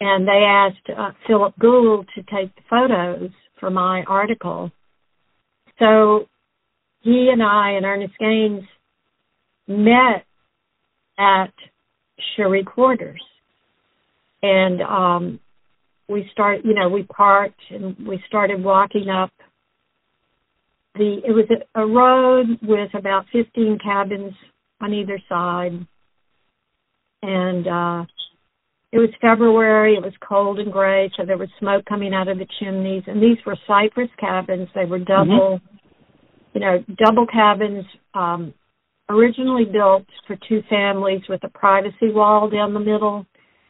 and 0.00 0.26
they 0.26 0.44
asked 0.46 0.98
uh, 0.98 1.10
Philip 1.26 1.54
Gould 1.58 2.08
to 2.14 2.22
take 2.22 2.54
the 2.56 2.62
photos 2.68 3.30
for 3.58 3.70
my 3.70 4.02
article. 4.04 4.70
So 5.78 6.26
he 7.02 7.30
and 7.32 7.42
I 7.42 7.72
and 7.72 7.84
Ernest 7.84 8.14
Gaines 8.18 8.64
met 9.66 10.24
at 11.18 11.52
Cherie 12.34 12.64
Quarters, 12.64 13.22
and 14.42 14.80
um, 14.82 15.40
we 16.08 16.28
start. 16.32 16.60
You 16.64 16.74
know, 16.74 16.88
we 16.88 17.02
parked 17.04 17.60
and 17.70 17.96
we 18.06 18.22
started 18.26 18.62
walking 18.62 19.08
up 19.08 19.30
the. 20.94 21.20
It 21.24 21.32
was 21.32 21.46
a, 21.50 21.80
a 21.82 21.86
road 21.86 22.58
with 22.62 22.94
about 22.94 23.26
fifteen 23.32 23.78
cabins 23.82 24.32
on 24.80 24.92
either 24.92 25.18
side, 25.28 25.86
and 27.22 27.66
uh, 27.66 28.04
it 28.92 28.98
was 28.98 29.10
February. 29.20 29.94
It 29.94 30.02
was 30.02 30.12
cold 30.26 30.58
and 30.58 30.72
gray, 30.72 31.10
so 31.16 31.24
there 31.24 31.38
was 31.38 31.48
smoke 31.58 31.84
coming 31.84 32.12
out 32.12 32.28
of 32.28 32.38
the 32.38 32.46
chimneys. 32.58 33.04
And 33.06 33.22
these 33.22 33.38
were 33.46 33.56
cypress 33.66 34.10
cabins. 34.18 34.68
They 34.74 34.84
were 34.84 34.98
double, 34.98 35.60
mm-hmm. 35.60 36.54
you 36.54 36.60
know, 36.60 36.84
double 37.04 37.26
cabins, 37.26 37.84
um, 38.14 38.52
originally 39.08 39.64
built 39.64 40.06
for 40.26 40.36
two 40.48 40.62
families 40.68 41.22
with 41.28 41.42
a 41.44 41.48
privacy 41.48 42.10
wall 42.12 42.50
down 42.50 42.74
the 42.74 42.80
middle. 42.80 43.26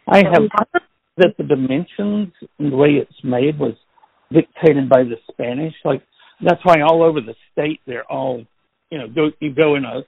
I 0.09 0.19
have 0.19 0.49
heard 0.53 0.83
that 1.19 1.35
the 1.37 1.45
dimensions 1.45 2.33
and 2.59 2.73
the 2.73 2.77
way 2.77 2.91
it's 2.91 3.13
made 3.23 3.59
was 3.59 3.75
dictated 4.33 4.89
by 4.89 5.03
the 5.03 5.17
Spanish. 5.31 5.75
Like 5.85 6.03
that's 6.45 6.65
why 6.65 6.81
all 6.81 7.03
over 7.03 7.21
the 7.21 7.35
state 7.53 7.81
they're 7.87 8.11
all, 8.11 8.45
you 8.91 8.99
know, 8.99 9.09
go 9.09 9.31
you 9.41 9.55
go 9.55 9.77
in 9.77 9.85
a, 9.85 10.01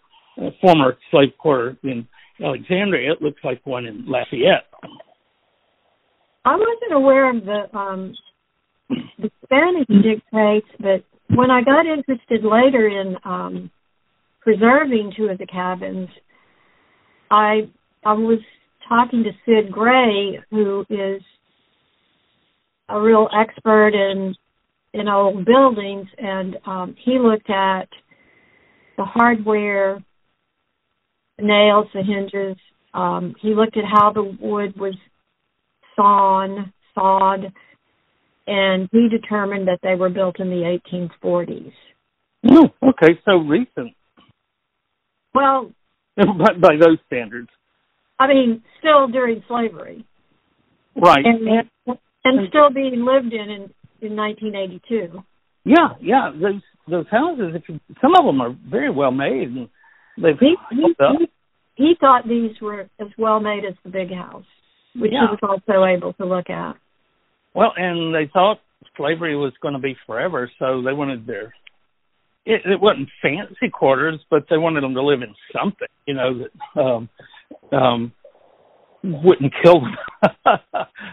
a 0.42 0.51
former 0.61 0.96
slave 1.11 1.33
quarter 1.38 1.77
in 1.83 2.07
Alexandria, 2.40 3.12
it 3.12 3.23
looks 3.23 3.40
like 3.45 3.61
one 3.64 3.87
in 3.87 4.05
Lafayette. 4.07 4.66
I 6.45 6.57
wasn't 6.57 6.92
aware 6.92 7.31
of 7.31 7.45
the 7.45 7.79
um, 7.79 8.14
the 9.18 9.31
Spanish 9.45 9.87
dictates, 9.88 10.68
but 10.81 11.05
when 11.37 11.51
I 11.51 11.62
got 11.62 11.87
interested 11.87 12.45
later 12.45 12.88
in 12.88 13.16
um, 13.25 13.71
preserving 14.40 15.12
two 15.16 15.27
of 15.27 15.38
the 15.38 15.47
cabins, 15.47 16.09
I 17.31 17.71
I 18.05 18.12
was 18.14 18.40
talking 18.88 19.25
to 19.25 19.31
Sid 19.47 19.71
Gray, 19.71 20.40
who 20.51 20.85
is 20.90 21.23
a 22.88 23.01
real 23.01 23.29
expert 23.38 23.95
in 23.95 24.35
in 24.95 25.09
old 25.09 25.45
buildings, 25.45 26.07
and 26.18 26.57
um, 26.66 26.97
he 27.05 27.18
looked 27.18 27.49
at 27.49 27.88
the 28.97 29.05
hardware 29.05 30.03
nails, 31.42 31.87
the 31.92 32.02
hinges. 32.02 32.57
Um, 32.94 33.35
he 33.40 33.55
looked 33.55 33.76
at 33.76 33.85
how 33.85 34.12
the 34.12 34.37
wood 34.40 34.74
was 34.78 34.94
sawn, 35.96 36.72
sawed, 36.94 37.52
and 38.46 38.88
he 38.92 39.09
determined 39.09 39.68
that 39.68 39.81
they 39.83 39.94
were 39.94 40.11
built 40.11 40.40
in 40.40 40.50
the 40.50 40.78
1840s. 40.92 41.72
Oh, 42.50 42.68
okay, 42.83 43.18
so 43.24 43.37
recent. 43.37 43.94
Well, 45.35 45.70
by, 46.16 46.52
by 46.61 46.76
those 46.81 46.98
standards. 47.07 47.48
I 48.18 48.28
mean, 48.28 48.62
still 48.78 49.09
during 49.09 49.42
slavery. 49.48 50.05
Right. 50.94 51.24
And, 51.24 51.48
and, 51.87 51.98
and 52.24 52.48
still 52.48 52.70
being 52.70 53.05
lived 53.05 53.33
in 53.33 53.50
in, 53.50 53.62
in 54.00 54.16
1982. 54.16 55.22
Yeah, 55.64 55.76
yeah. 56.00 56.31
Those 56.35 56.61
those 56.88 57.07
houses, 57.11 57.55
if 57.55 57.62
you, 57.68 57.78
some 58.00 58.14
of 58.18 58.26
them 58.26 58.40
are 58.40 58.55
very 58.68 58.90
well 58.90 59.12
made, 59.12 59.48
and 59.48 59.68
they've 60.18 60.38
he, 60.38 60.57
he, 60.70 60.94
he, 61.75 61.85
he 61.85 61.95
thought 62.01 62.27
these 62.29 62.53
were 62.61 62.89
as 63.01 63.09
well 63.19 63.41
made 63.41 63.65
as 63.65 63.75
the 63.85 63.91
big 63.91 64.13
house, 64.13 64.45
which 64.95 65.13
Yeah. 65.13 65.27
he 65.29 65.37
was 65.37 65.61
also 65.69 65.85
able 65.85 66.13
to 66.15 66.25
look 66.25 66.51
at. 66.51 66.77
Well, 67.55 67.73
and 67.77 68.15
they 68.15 68.31
thought 68.33 68.61
slavery 68.97 69.37
was 69.37 69.53
going 69.63 69.75
to 69.75 69.81
be 69.81 69.97
forever, 70.07 70.51
so 70.59 70.83
they 70.83 70.93
wanted 70.93 71.27
their. 71.27 71.55
It, 72.45 72.63
it 72.65 72.81
wasn't 72.81 73.09
fancy 73.23 73.71
quarters, 73.71 74.19
but 74.29 74.47
they 74.51 74.59
wanted 74.59 74.83
them 74.83 74.95
to 74.95 75.03
live 75.03 75.23
in 75.23 75.35
something, 75.53 75.87
you 76.07 76.15
know, 76.15 76.41
that 76.41 76.81
um, 76.81 77.09
um, 77.73 78.13
wouldn't 79.05 79.53
kill 79.63 79.81
them. 79.81 79.97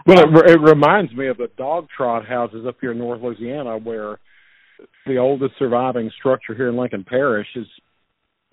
Well, 0.05 0.23
it, 0.23 0.29
re- 0.31 0.53
it 0.53 0.59
reminds 0.61 1.13
me 1.13 1.27
of 1.27 1.37
the 1.37 1.49
dog 1.57 1.87
trot 1.95 2.25
houses 2.25 2.65
up 2.67 2.77
here 2.81 2.93
in 2.93 2.97
North 2.97 3.21
Louisiana, 3.21 3.77
where 3.77 4.17
the 5.05 5.17
oldest 5.17 5.53
surviving 5.59 6.09
structure 6.17 6.55
here 6.55 6.69
in 6.69 6.77
Lincoln 6.77 7.03
Parish 7.07 7.47
is, 7.55 7.67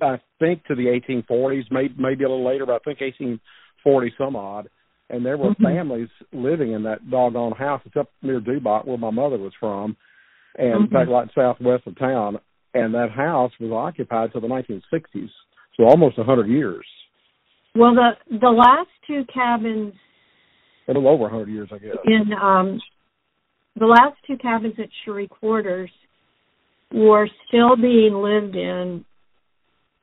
I 0.01 0.21
think, 0.39 0.65
to 0.67 0.75
the 0.75 0.87
1840s, 0.87 1.65
maybe 1.71 1.95
maybe 1.99 2.25
a 2.25 2.29
little 2.29 2.45
later, 2.47 2.67
but 2.67 2.75
I 2.75 2.79
think 2.81 3.01
1840 3.01 4.15
some 4.19 4.37
odd. 4.37 4.69
And 5.09 5.25
there 5.25 5.37
were 5.39 5.51
Mhm. 5.55 5.63
families 5.63 6.09
living 6.33 6.73
in 6.73 6.83
that 6.83 7.09
doggone 7.11 7.53
house. 7.53 7.81
It's 7.87 7.97
up 7.97 8.11
near 8.23 8.41
Dubach, 8.41 8.85
where 8.85 8.99
my 8.99 9.11
mother 9.11 9.39
was 9.39 9.55
from, 9.55 9.97
and 10.59 10.73
in 10.73 10.83
Mhm. 10.89 10.91
fact, 10.93 11.11
like 11.11 11.33
southwest 11.33 11.87
of 11.87 11.97
town. 11.97 12.39
And 12.75 12.93
that 12.95 13.11
house 13.11 13.59
was 13.59 13.73
occupied 13.73 14.33
till 14.33 14.43
the 14.43 14.49
1960s, 14.49 15.33
so 15.77 15.85
almost 15.85 16.19
a 16.19 16.23
100 16.23 16.49
years. 16.49 16.87
Well, 17.75 17.95
the 17.95 18.17
the 18.29 18.51
last 18.51 18.91
two 19.07 19.25
cabins 19.27 19.95
A 20.89 20.93
little 20.93 21.09
over 21.09 21.25
a 21.25 21.29
100 21.29 21.49
years, 21.49 21.73
I 21.73 21.79
guess. 21.79 21.97
in 22.05 22.33
um, 22.35 22.81
the 23.77 23.87
last 23.87 24.23
two 24.25 24.37
cabins 24.39 24.79
at 24.79 24.89
Cherie 25.05 25.29
Quarters 25.29 25.91
were 26.93 27.29
still 27.47 27.77
being 27.77 28.15
lived 28.15 28.57
in 28.57 29.05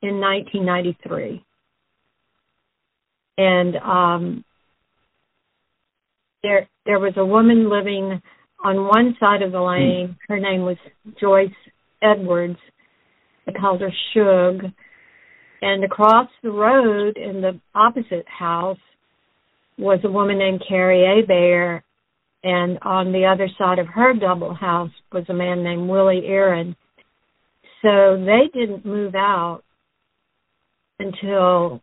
in 0.03 0.19
1993, 0.19 1.43
and 3.37 3.75
um, 3.77 4.45
there 6.43 6.67
there 6.85 6.99
was 6.99 7.13
a 7.15 7.25
woman 7.25 7.69
living 7.69 8.21
on 8.63 8.87
one 8.87 9.15
side 9.19 9.41
of 9.41 9.51
the 9.51 9.61
lane. 9.61 10.17
Her 10.27 10.39
name 10.39 10.63
was 10.63 10.77
Joyce 11.19 11.49
Edwards. 12.01 12.59
They 13.45 13.53
called 13.53 13.81
her 13.81 13.93
Shug. 14.13 14.71
And 15.61 15.85
across 15.85 16.27
the 16.43 16.51
road 16.51 17.15
in 17.17 17.41
the 17.41 17.59
opposite 17.73 18.27
house 18.27 18.77
was 19.77 19.99
a 20.03 20.11
woman 20.11 20.37
named 20.37 20.63
Carrie 20.67 21.23
Bear, 21.25 21.83
and 22.43 22.77
on 22.81 23.13
the 23.13 23.25
other 23.25 23.47
side 23.57 23.79
of 23.79 23.87
her 23.87 24.13
double 24.13 24.53
house 24.53 24.91
was 25.13 25.23
a 25.29 25.33
man 25.33 25.63
named 25.63 25.89
Willie 25.89 26.25
Aaron. 26.25 26.75
So 27.81 28.21
they 28.25 28.49
didn't 28.53 28.85
move 28.85 29.15
out 29.15 29.61
until 31.03 31.81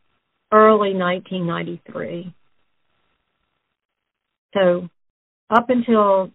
early 0.53 0.95
1993. 0.95 2.35
So 4.55 4.89
up 5.51 5.71
until 5.71 6.31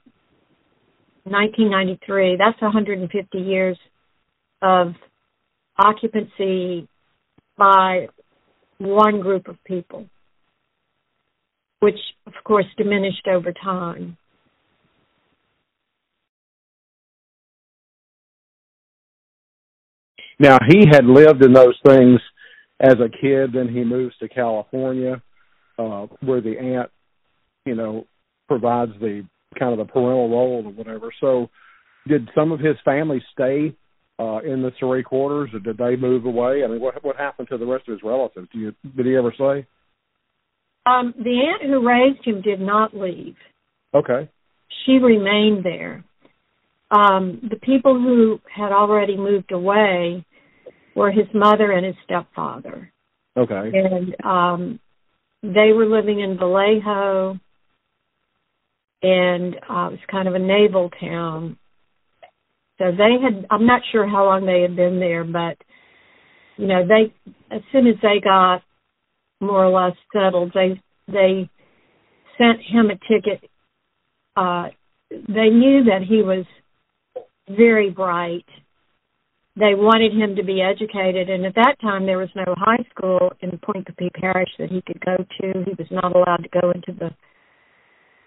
1993, 1.23 2.37
that's 2.37 2.61
150 2.61 3.37
years 3.37 3.77
of 4.61 4.93
occupancy 5.77 6.87
by 7.57 8.07
one 8.77 9.21
group 9.21 9.47
of 9.47 9.57
people, 9.65 10.05
which 11.79 11.99
of 12.27 12.33
course 12.43 12.65
diminished 12.77 13.27
over 13.27 13.51
time. 13.51 14.17
Now 20.37 20.57
he 20.67 20.85
had 20.89 21.05
lived 21.05 21.43
in 21.43 21.53
those 21.53 21.77
things 21.85 22.19
as 22.79 22.93
a 22.93 23.09
kid. 23.09 23.51
Then 23.53 23.67
he 23.67 23.83
moves 23.83 24.15
to 24.17 24.29
California, 24.29 25.21
uh, 25.77 26.07
where 26.21 26.41
the 26.41 26.57
aunt 26.57 26.91
you 27.65 27.75
know, 27.75 28.05
provides 28.47 28.91
the 28.99 29.27
kind 29.59 29.71
of 29.71 29.85
the 29.85 29.91
parental 29.91 30.29
role 30.29 30.63
or 30.65 30.71
whatever. 30.71 31.09
So, 31.19 31.49
did 32.07 32.29
some 32.35 32.51
of 32.51 32.59
his 32.59 32.75
family 32.85 33.21
stay 33.33 33.75
uh, 34.19 34.39
in 34.39 34.61
the 34.61 34.71
Cherie 34.79 35.03
quarters, 35.03 35.49
or 35.53 35.59
did 35.59 35.77
they 35.77 35.95
move 35.95 36.25
away? 36.25 36.63
I 36.63 36.67
mean, 36.67 36.79
what 36.79 37.03
what 37.03 37.15
happened 37.15 37.47
to 37.49 37.57
the 37.57 37.65
rest 37.65 37.87
of 37.87 37.93
his 37.93 38.03
relatives? 38.03 38.47
Do 38.53 38.59
you 38.59 38.73
did 38.95 39.05
he 39.05 39.15
ever 39.15 39.33
say? 39.37 39.67
Um, 40.85 41.15
the 41.17 41.41
aunt 41.41 41.63
who 41.63 41.87
raised 41.87 42.23
him 42.23 42.41
did 42.41 42.61
not 42.61 42.95
leave. 42.95 43.35
Okay. 43.95 44.29
She 44.85 44.93
remained 44.93 45.65
there. 45.65 46.03
Um, 46.91 47.41
the 47.49 47.55
people 47.55 47.95
who 47.95 48.39
had 48.55 48.71
already 48.71 49.17
moved 49.17 49.51
away 49.51 50.23
were 50.95 51.11
his 51.11 51.27
mother 51.33 51.71
and 51.71 51.85
his 51.85 51.95
stepfather. 52.05 52.91
Okay. 53.37 53.71
And 53.73 54.15
um, 54.25 54.79
they 55.43 55.73
were 55.73 55.85
living 55.85 56.21
in 56.21 56.37
Vallejo, 56.37 57.37
and 59.03 59.55
uh, 59.55 59.87
it 59.87 59.91
was 59.91 59.99
kind 60.09 60.27
of 60.27 60.35
a 60.35 60.39
naval 60.39 60.89
town. 60.99 61.57
So 62.77 62.91
they 62.91 63.17
had, 63.21 63.45
I'm 63.49 63.65
not 63.65 63.81
sure 63.91 64.07
how 64.07 64.25
long 64.25 64.45
they 64.45 64.61
had 64.61 64.75
been 64.75 64.99
there, 64.99 65.23
but, 65.23 65.57
you 66.57 66.67
know, 66.67 66.85
they, 66.87 67.13
as 67.53 67.61
soon 67.71 67.87
as 67.87 67.95
they 68.01 68.19
got 68.23 68.63
more 69.39 69.65
or 69.65 69.69
less 69.69 69.95
settled, 70.13 70.51
they, 70.53 70.81
they 71.07 71.49
sent 72.37 72.59
him 72.61 72.89
a 72.89 72.97
ticket. 73.13 73.49
Uh, 74.35 74.69
they 75.09 75.49
knew 75.49 75.83
that 75.85 76.01
he 76.07 76.21
was 76.21 76.45
very 77.49 77.89
bright. 77.89 78.45
They 79.57 79.73
wanted 79.73 80.11
him 80.11 80.35
to 80.35 80.43
be 80.43 80.61
educated, 80.61 81.29
and 81.29 81.45
at 81.45 81.55
that 81.55 81.75
time 81.81 82.05
there 82.05 82.17
was 82.17 82.29
no 82.35 82.53
high 82.57 82.83
school 82.89 83.31
in 83.41 83.57
Pointe 83.63 83.87
Coupee 83.87 84.11
Parish 84.13 84.49
that 84.59 84.69
he 84.69 84.81
could 84.81 84.99
go 85.03 85.15
to. 85.15 85.63
He 85.63 85.71
was 85.77 85.87
not 85.91 86.13
allowed 86.13 86.43
to 86.43 86.49
go 86.49 86.71
into 86.71 86.91
the 86.91 87.11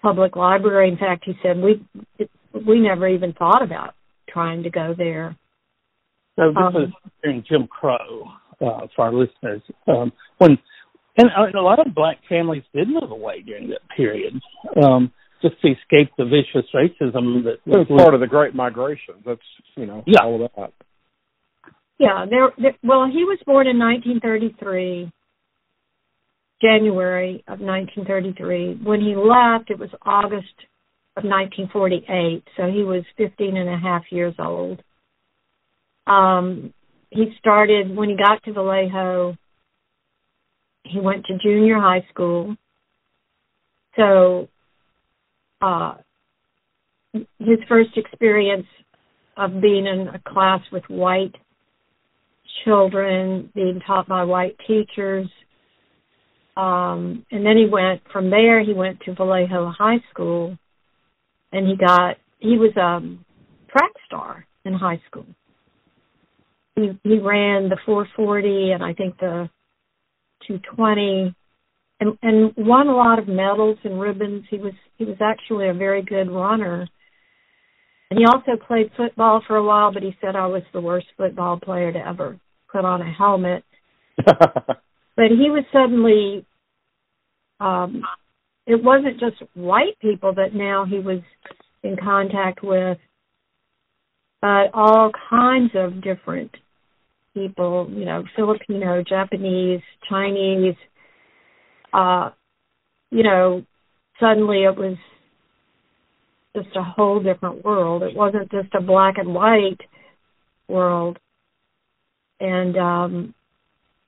public 0.00 0.36
library. 0.36 0.88
In 0.88 0.96
fact, 0.96 1.24
he 1.26 1.34
said 1.42 1.58
we 1.58 1.86
we 2.66 2.80
never 2.80 3.06
even 3.06 3.34
thought 3.34 3.62
about 3.62 3.94
trying 4.28 4.62
to 4.62 4.70
go 4.70 4.94
there. 4.96 5.36
So 6.36 6.48
this 6.48 6.56
um, 6.56 6.82
is 6.82 6.90
during 7.22 7.44
Jim 7.46 7.66
Crow 7.66 8.30
uh, 8.60 8.86
for 8.96 9.06
our 9.06 9.12
listeners. 9.12 9.60
Um, 9.86 10.12
when 10.38 10.56
and, 11.18 11.30
and 11.36 11.54
a 11.54 11.60
lot 11.62 11.84
of 11.84 11.94
black 11.94 12.18
families 12.28 12.62
did 12.74 12.88
move 12.88 13.10
away 13.10 13.42
during 13.42 13.68
that 13.70 13.80
period. 13.94 14.34
Um, 14.80 15.12
just 15.42 15.60
to 15.62 15.68
escape 15.68 16.10
the 16.16 16.24
vicious 16.24 16.68
racism 16.74 17.44
that 17.44 17.58
was 17.66 17.86
part 17.88 18.14
of 18.14 18.20
the 18.20 18.26
Great 18.26 18.54
Migration. 18.54 19.14
That's 19.26 19.40
you 19.76 19.86
know 19.86 20.02
yeah. 20.06 20.22
all 20.22 20.44
of 20.44 20.50
that. 20.56 20.72
Yeah, 21.98 22.26
there, 22.28 22.50
there. 22.60 22.76
Well, 22.82 23.06
he 23.06 23.24
was 23.24 23.38
born 23.44 23.66
in 23.66 23.78
1933, 23.78 25.10
January 26.62 27.44
of 27.48 27.60
1933. 27.60 28.80
When 28.84 29.00
he 29.00 29.16
left, 29.16 29.70
it 29.70 29.78
was 29.78 29.90
August 30.02 30.54
of 31.16 31.24
1948, 31.24 32.44
so 32.56 32.70
he 32.70 32.84
was 32.84 33.02
15 33.16 33.56
and 33.56 33.68
a 33.68 33.76
half 33.76 34.02
years 34.10 34.34
old. 34.38 34.80
Um, 36.06 36.72
he 37.10 37.34
started 37.38 37.94
when 37.94 38.08
he 38.08 38.16
got 38.16 38.42
to 38.44 38.52
Vallejo. 38.52 39.36
He 40.84 41.00
went 41.00 41.26
to 41.26 41.38
junior 41.38 41.80
high 41.80 42.06
school. 42.10 42.56
So 43.96 44.48
uh, 45.60 45.96
his 47.12 47.58
first 47.68 47.90
experience 47.96 48.66
of 49.36 49.60
being 49.60 49.86
in 49.86 50.08
a 50.08 50.20
class 50.30 50.60
with 50.70 50.84
white 50.88 51.34
children, 52.64 53.50
being 53.54 53.80
taught 53.86 54.08
by 54.08 54.24
white 54.24 54.56
teachers. 54.66 55.28
Um, 56.56 57.24
and 57.30 57.46
then 57.46 57.56
he 57.56 57.66
went 57.70 58.02
from 58.12 58.30
there. 58.30 58.64
He 58.64 58.72
went 58.72 59.00
to 59.02 59.14
Vallejo 59.14 59.72
High 59.78 60.02
School, 60.10 60.58
and 61.52 61.66
he 61.68 61.76
got 61.76 62.16
he 62.40 62.56
was 62.58 62.76
a 62.76 63.00
track 63.70 63.92
star 64.06 64.44
in 64.64 64.72
high 64.72 65.00
school. 65.08 65.26
He 66.74 66.98
he 67.04 67.18
ran 67.18 67.68
the 67.68 67.78
440 67.86 68.72
and 68.72 68.82
I 68.82 68.92
think 68.92 69.18
the 69.18 69.48
220 70.46 71.34
and 72.00 72.18
and 72.22 72.52
won 72.56 72.88
a 72.88 72.96
lot 72.96 73.18
of 73.18 73.28
medals 73.28 73.78
and 73.84 74.00
ribbons. 74.00 74.44
He 74.50 74.58
was 74.58 74.74
he 74.96 75.04
was 75.04 75.16
actually 75.20 75.68
a 75.68 75.74
very 75.74 76.02
good 76.02 76.30
runner. 76.30 76.88
And 78.10 78.18
he 78.18 78.24
also 78.24 78.60
played 78.66 78.90
football 78.96 79.42
for 79.46 79.56
a 79.56 79.62
while, 79.62 79.92
but 79.92 80.02
he 80.02 80.16
said 80.20 80.34
I 80.34 80.46
was 80.46 80.62
the 80.72 80.80
worst 80.80 81.06
football 81.16 81.60
player 81.60 81.92
to 81.92 81.98
ever 81.98 82.38
put 82.70 82.84
on 82.84 83.02
a 83.02 83.12
helmet. 83.12 83.64
but 84.24 85.30
he 85.30 85.50
was 85.50 85.64
suddenly 85.72 86.44
um 87.60 88.02
it 88.66 88.82
wasn't 88.82 89.18
just 89.18 89.36
white 89.54 89.98
people 90.00 90.34
that 90.34 90.54
now 90.54 90.84
he 90.84 90.98
was 90.98 91.20
in 91.82 91.96
contact 91.96 92.62
with, 92.62 92.98
but 94.42 94.70
all 94.74 95.10
kinds 95.30 95.70
of 95.74 96.02
different 96.02 96.50
people, 97.34 97.88
you 97.90 98.04
know, 98.04 98.24
Filipino, 98.36 99.02
Japanese, 99.02 99.80
Chinese, 100.08 100.74
uh, 101.92 102.30
you 103.10 103.22
know, 103.22 103.64
suddenly 104.20 104.64
it 104.64 104.76
was 104.76 104.96
just 106.54 106.68
a 106.76 106.82
whole 106.82 107.20
different 107.22 107.64
world. 107.64 108.02
It 108.02 108.14
wasn't 108.14 108.50
just 108.50 108.74
a 108.74 108.82
black 108.82 109.16
and 109.18 109.34
white 109.34 109.80
world. 110.68 111.18
And 112.40 112.76
um 112.76 113.34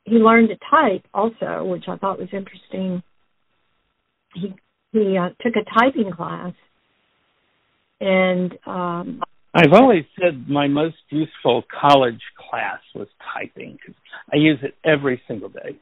he 0.05 0.16
learned 0.16 0.49
to 0.49 0.57
type 0.71 1.05
also, 1.12 1.64
which 1.64 1.85
I 1.88 1.97
thought 1.97 2.19
was 2.19 2.29
interesting. 2.33 3.03
He 4.35 4.55
he 4.93 5.16
uh, 5.16 5.31
took 5.40 5.55
a 5.57 5.79
typing 5.79 6.12
class 6.12 6.53
and 8.01 8.57
um 8.66 9.23
I've 9.53 9.73
always 9.73 10.05
said 10.21 10.49
my 10.49 10.69
most 10.69 10.97
useful 11.09 11.64
college 11.81 12.21
class 12.38 12.79
was 12.95 13.09
typing 13.35 13.73
because 13.73 14.01
I 14.33 14.37
use 14.37 14.59
it 14.62 14.75
every 14.85 15.21
single 15.27 15.49
day. 15.49 15.77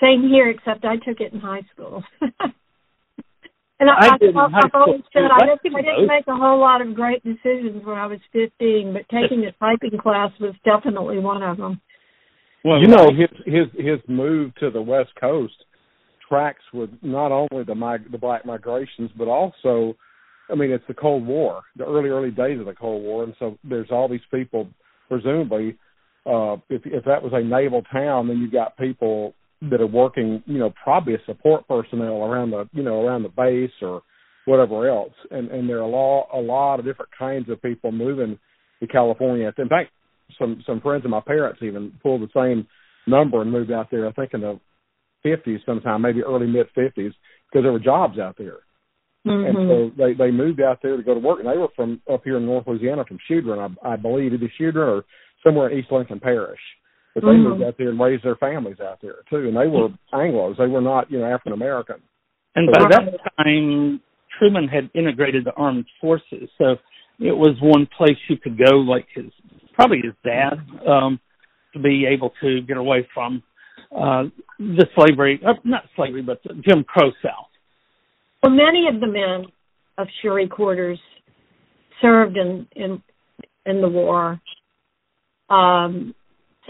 Same 0.00 0.28
here, 0.28 0.48
except 0.48 0.84
I 0.84 0.96
took 0.96 1.20
it 1.20 1.32
in 1.32 1.40
high 1.40 1.62
school. 1.72 2.04
and 3.80 3.90
I, 3.90 4.14
I, 4.14 4.18
did 4.18 4.36
I, 4.36 4.46
I've 4.46 4.70
always 4.72 5.02
said 5.12 5.22
I 5.24 5.46
didn't, 5.46 5.76
I 5.76 5.82
didn't 5.82 6.06
make 6.06 6.26
a 6.28 6.36
whole 6.36 6.60
lot 6.60 6.80
of 6.80 6.94
great 6.94 7.22
decisions 7.24 7.84
when 7.84 7.98
I 7.98 8.06
was 8.06 8.20
15, 8.32 8.92
but 8.92 9.02
taking 9.08 9.44
a 9.44 9.52
typing 9.52 9.98
class 9.98 10.30
was 10.40 10.54
definitely 10.64 11.18
one 11.18 11.42
of 11.42 11.56
them. 11.56 11.80
Well, 12.64 12.80
you 12.80 12.88
know, 12.88 13.10
his 13.10 13.28
his 13.44 13.66
his 13.76 14.00
move 14.08 14.54
to 14.56 14.70
the 14.70 14.80
West 14.80 15.10
Coast 15.20 15.54
tracks 16.26 16.62
with 16.72 16.88
not 17.02 17.30
only 17.30 17.64
the 17.64 17.74
mig- 17.74 18.10
the 18.10 18.16
black 18.16 18.46
migrations, 18.46 19.10
but 19.18 19.28
also, 19.28 19.94
I 20.48 20.54
mean, 20.54 20.70
it's 20.70 20.84
the 20.88 20.94
Cold 20.94 21.26
War, 21.26 21.62
the 21.76 21.84
early 21.84 22.08
early 22.08 22.30
days 22.30 22.58
of 22.58 22.66
the 22.66 22.72
Cold 22.72 23.02
War, 23.02 23.24
and 23.24 23.34
so 23.38 23.58
there's 23.64 23.90
all 23.90 24.08
these 24.08 24.20
people, 24.30 24.68
presumably, 25.08 25.76
uh, 26.24 26.56
if 26.70 26.82
if 26.86 27.04
that 27.04 27.22
was 27.22 27.32
a 27.34 27.42
naval 27.42 27.82
town, 27.92 28.28
then 28.28 28.38
you've 28.38 28.52
got 28.52 28.78
people 28.78 29.34
that 29.62 29.80
are 29.80 29.86
working, 29.86 30.42
you 30.46 30.58
know, 30.58 30.72
probably 30.82 31.14
a 31.14 31.24
support 31.26 31.66
personnel 31.66 32.22
around 32.22 32.50
the, 32.50 32.68
you 32.72 32.82
know, 32.82 33.00
around 33.00 33.22
the 33.22 33.28
base 33.28 33.70
or 33.82 34.02
whatever 34.44 34.88
else. 34.88 35.14
And 35.30 35.50
and 35.50 35.68
there 35.68 35.78
are 35.78 35.82
a 35.82 35.88
lot 35.88 36.28
a 36.34 36.40
lot 36.40 36.78
of 36.78 36.84
different 36.84 37.10
kinds 37.18 37.48
of 37.48 37.62
people 37.62 37.92
moving 37.92 38.38
to 38.80 38.86
California. 38.86 39.52
In 39.58 39.68
fact, 39.68 39.90
some 40.38 40.62
some 40.66 40.80
friends 40.80 41.04
of 41.04 41.10
my 41.10 41.20
parents 41.20 41.60
even 41.62 41.92
pulled 42.02 42.22
the 42.22 42.28
same 42.34 42.66
number 43.06 43.40
and 43.40 43.52
moved 43.52 43.72
out 43.72 43.90
there. 43.90 44.06
I 44.08 44.12
think 44.12 44.34
in 44.34 44.40
the 44.40 44.60
fifties 45.22 45.60
sometime, 45.64 46.02
maybe 46.02 46.22
early 46.22 46.46
mid 46.46 46.66
fifties, 46.74 47.12
because 47.50 47.64
there 47.64 47.72
were 47.72 47.78
jobs 47.78 48.18
out 48.18 48.36
there. 48.36 48.58
Mm-hmm. 49.26 49.56
And 49.56 49.68
so 49.68 49.90
they 49.96 50.12
they 50.12 50.30
moved 50.30 50.60
out 50.60 50.80
there 50.82 50.96
to 50.96 51.02
go 51.02 51.14
to 51.14 51.20
work, 51.20 51.38
and 51.40 51.48
they 51.48 51.56
were 51.56 51.68
from 51.74 52.02
up 52.12 52.22
here 52.24 52.36
in 52.36 52.44
North 52.44 52.66
Louisiana, 52.66 53.04
from 53.06 53.18
Choudrant, 53.30 53.76
I, 53.82 53.92
I 53.92 53.96
believe, 53.96 54.34
either 54.34 54.52
Choudrant 54.58 54.76
or 54.76 55.04
somewhere 55.42 55.70
in 55.70 55.78
East 55.78 55.90
Lincoln 55.90 56.20
Parish. 56.20 56.60
But 57.14 57.20
they 57.20 57.26
mm-hmm. 57.28 57.48
moved 57.48 57.62
out 57.62 57.78
there 57.78 57.90
and 57.90 58.00
raised 58.00 58.24
their 58.24 58.36
families 58.36 58.78
out 58.80 58.98
there 59.00 59.16
too, 59.30 59.48
and 59.48 59.56
they 59.56 59.68
were 59.68 59.88
Anglo's. 60.12 60.56
They 60.58 60.66
were 60.66 60.80
not, 60.80 61.10
you 61.10 61.18
know, 61.18 61.26
African 61.26 61.52
American. 61.52 61.96
And 62.56 62.70
by 62.72 62.88
that 62.90 63.18
time, 63.36 64.00
Truman 64.38 64.68
had 64.68 64.90
integrated 64.94 65.44
the 65.44 65.52
armed 65.52 65.86
forces, 66.00 66.48
so 66.58 66.76
it 67.20 67.36
was 67.36 67.56
one 67.60 67.88
place 67.96 68.16
you 68.28 68.36
could 68.36 68.58
go, 68.58 68.76
like 68.76 69.06
his 69.14 69.26
probably 69.74 70.00
his 70.02 70.14
dad, 70.24 70.54
um, 70.88 71.20
to 71.72 71.78
be 71.78 72.06
able 72.06 72.32
to 72.40 72.60
get 72.62 72.76
away 72.76 73.06
from 73.12 73.42
uh, 73.92 74.24
the 74.58 74.86
slavery, 74.96 75.40
uh, 75.46 75.54
not 75.64 75.84
slavery, 75.96 76.22
but 76.22 76.42
the 76.42 76.54
Jim 76.66 76.84
Crow 76.84 77.10
South. 77.22 77.46
Well, 78.42 78.52
many 78.52 78.86
of 78.92 79.00
the 79.00 79.06
men 79.06 79.46
of 79.98 80.08
Cherie 80.20 80.48
quarters 80.48 80.98
served 82.00 82.36
in 82.36 82.66
in 82.74 83.02
in 83.66 83.80
the 83.80 83.88
war. 83.88 84.40
Um, 85.48 86.14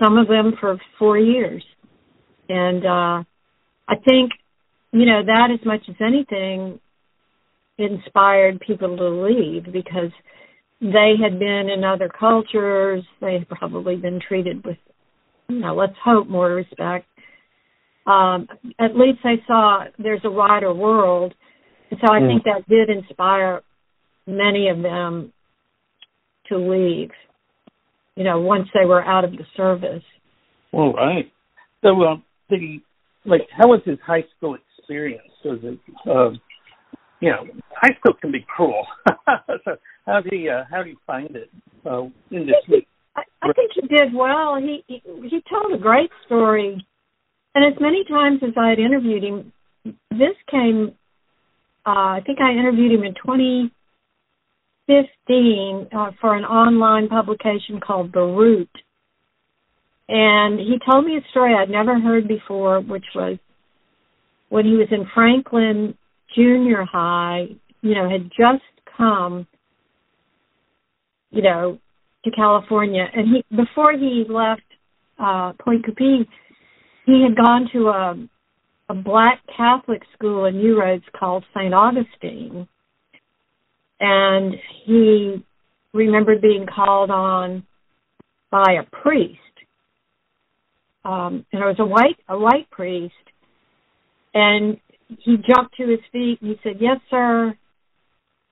some 0.02 0.18
of 0.18 0.28
them 0.28 0.54
for 0.60 0.78
four 0.98 1.18
years. 1.18 1.64
And 2.48 2.84
uh, 2.84 3.24
I 3.88 3.96
think, 4.06 4.32
you 4.92 5.06
know, 5.06 5.22
that 5.24 5.48
as 5.52 5.64
much 5.64 5.80
as 5.88 5.96
anything 6.00 6.80
inspired 7.78 8.60
people 8.60 8.96
to 8.96 9.08
leave 9.08 9.72
because 9.72 10.10
they 10.80 11.14
had 11.20 11.38
been 11.38 11.68
in 11.74 11.84
other 11.84 12.08
cultures. 12.08 13.02
They 13.20 13.34
had 13.34 13.48
probably 13.48 13.96
been 13.96 14.20
treated 14.26 14.64
with, 14.64 14.76
you 15.48 15.60
know, 15.60 15.74
let's 15.74 15.96
hope 16.04 16.28
more 16.28 16.50
respect. 16.50 17.06
Um, 18.06 18.48
at 18.78 18.96
least 18.96 19.20
they 19.24 19.42
saw 19.46 19.84
there's 19.98 20.20
a 20.24 20.30
wider 20.30 20.74
world. 20.74 21.34
And 21.90 21.98
so 22.04 22.12
I 22.12 22.20
mm. 22.20 22.28
think 22.28 22.44
that 22.44 22.68
did 22.68 22.90
inspire 22.90 23.62
many 24.26 24.68
of 24.68 24.82
them 24.82 25.32
to 26.48 26.58
leave, 26.58 27.10
you 28.16 28.24
know, 28.24 28.40
once 28.40 28.68
they 28.74 28.86
were 28.86 29.04
out 29.04 29.24
of 29.24 29.32
the 29.32 29.44
service. 29.56 30.02
All 30.72 30.92
right. 30.92 31.30
So, 31.82 31.90
uh, 32.02 32.16
the 32.50 32.78
like, 33.24 33.42
how 33.56 33.68
was 33.68 33.80
his 33.84 33.98
high 34.06 34.24
school 34.36 34.56
experience? 34.78 35.22
Was 35.44 35.60
it, 35.62 35.78
uh, 36.08 36.30
you 37.20 37.30
know, 37.30 37.46
high 37.74 37.96
school 37.98 38.14
can 38.20 38.32
be 38.32 38.44
cruel. 38.54 38.86
so, 39.64 39.76
how 40.06 40.20
do 40.20 40.36
you 40.36 40.50
uh, 40.50 40.64
how 40.70 40.82
do 40.82 40.90
you 40.90 40.96
find 41.06 41.34
it 41.34 41.50
uh, 41.86 42.02
in 42.30 42.46
this 42.46 42.62
week? 42.68 42.86
I, 43.16 43.22
I 43.42 43.52
think 43.52 43.70
he 43.74 43.86
did 43.86 44.14
well. 44.14 44.56
He, 44.56 44.84
he 44.86 45.02
he 45.28 45.42
told 45.48 45.72
a 45.72 45.82
great 45.82 46.10
story, 46.26 46.84
and 47.54 47.64
as 47.64 47.80
many 47.80 48.04
times 48.04 48.40
as 48.42 48.54
I 48.58 48.70
had 48.70 48.78
interviewed 48.78 49.24
him, 49.24 49.52
this 50.10 50.36
came. 50.50 50.94
Uh, 51.86 52.16
I 52.16 52.20
think 52.24 52.38
I 52.40 52.52
interviewed 52.52 52.92
him 52.92 53.04
in 53.04 53.14
2015 54.86 55.88
uh, 55.96 56.10
for 56.20 56.36
an 56.36 56.44
online 56.44 57.08
publication 57.08 57.80
called 57.80 58.12
The 58.12 58.20
Root, 58.20 58.70
and 60.08 60.58
he 60.58 60.78
told 60.88 61.06
me 61.06 61.16
a 61.16 61.30
story 61.30 61.54
I'd 61.54 61.70
never 61.70 61.98
heard 61.98 62.28
before, 62.28 62.80
which 62.80 63.06
was 63.14 63.38
when 64.50 64.64
he 64.64 64.72
was 64.72 64.88
in 64.90 65.06
Franklin 65.14 65.96
Junior 66.34 66.84
High. 66.84 67.48
You 67.80 67.94
know, 67.94 68.08
had 68.08 68.30
just 68.30 68.64
come 68.96 69.46
you 71.34 71.42
know, 71.42 71.78
to 72.24 72.30
California. 72.30 73.06
And 73.12 73.28
he 73.28 73.56
before 73.56 73.92
he 73.92 74.24
left 74.28 74.62
uh 75.18 75.52
Pointe 75.62 75.84
Coupee, 75.84 76.26
he 77.04 77.22
had 77.22 77.36
gone 77.36 77.68
to 77.72 77.88
a 77.88 78.28
a 78.88 78.94
black 78.94 79.40
Catholic 79.54 80.02
school 80.14 80.44
in 80.44 80.58
New 80.58 80.78
Roads 80.80 81.04
called 81.18 81.44
St. 81.54 81.74
Augustine. 81.74 82.68
And 84.06 84.54
he 84.84 85.42
remembered 85.94 86.42
being 86.42 86.66
called 86.66 87.10
on 87.10 87.64
by 88.50 88.76
a 88.78 88.84
priest. 89.02 89.38
Um, 91.06 91.46
and 91.52 91.62
it 91.62 91.64
was 91.64 91.76
a 91.78 91.86
white 91.86 92.18
a 92.28 92.38
white 92.38 92.70
priest. 92.70 93.14
And 94.34 94.78
he 95.08 95.36
jumped 95.36 95.76
to 95.78 95.88
his 95.88 96.00
feet 96.12 96.42
and 96.42 96.50
he 96.50 96.60
said, 96.62 96.76
Yes, 96.80 96.98
sir. 97.08 97.56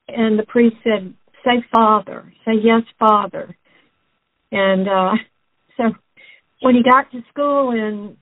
And 0.09 0.39
the 0.39 0.47
priest 0.47 0.77
said, 0.83 1.13
say 1.45 1.63
father, 1.75 2.33
say 2.47 2.53
yes, 2.63 2.83
father. 2.99 3.55
And 4.51 4.89
uh 4.89 5.13
so 5.77 5.85
when 6.63 6.77
he 6.77 6.83
got 6.83 7.11
to 7.13 7.23
school 7.31 7.73
in 7.73 8.17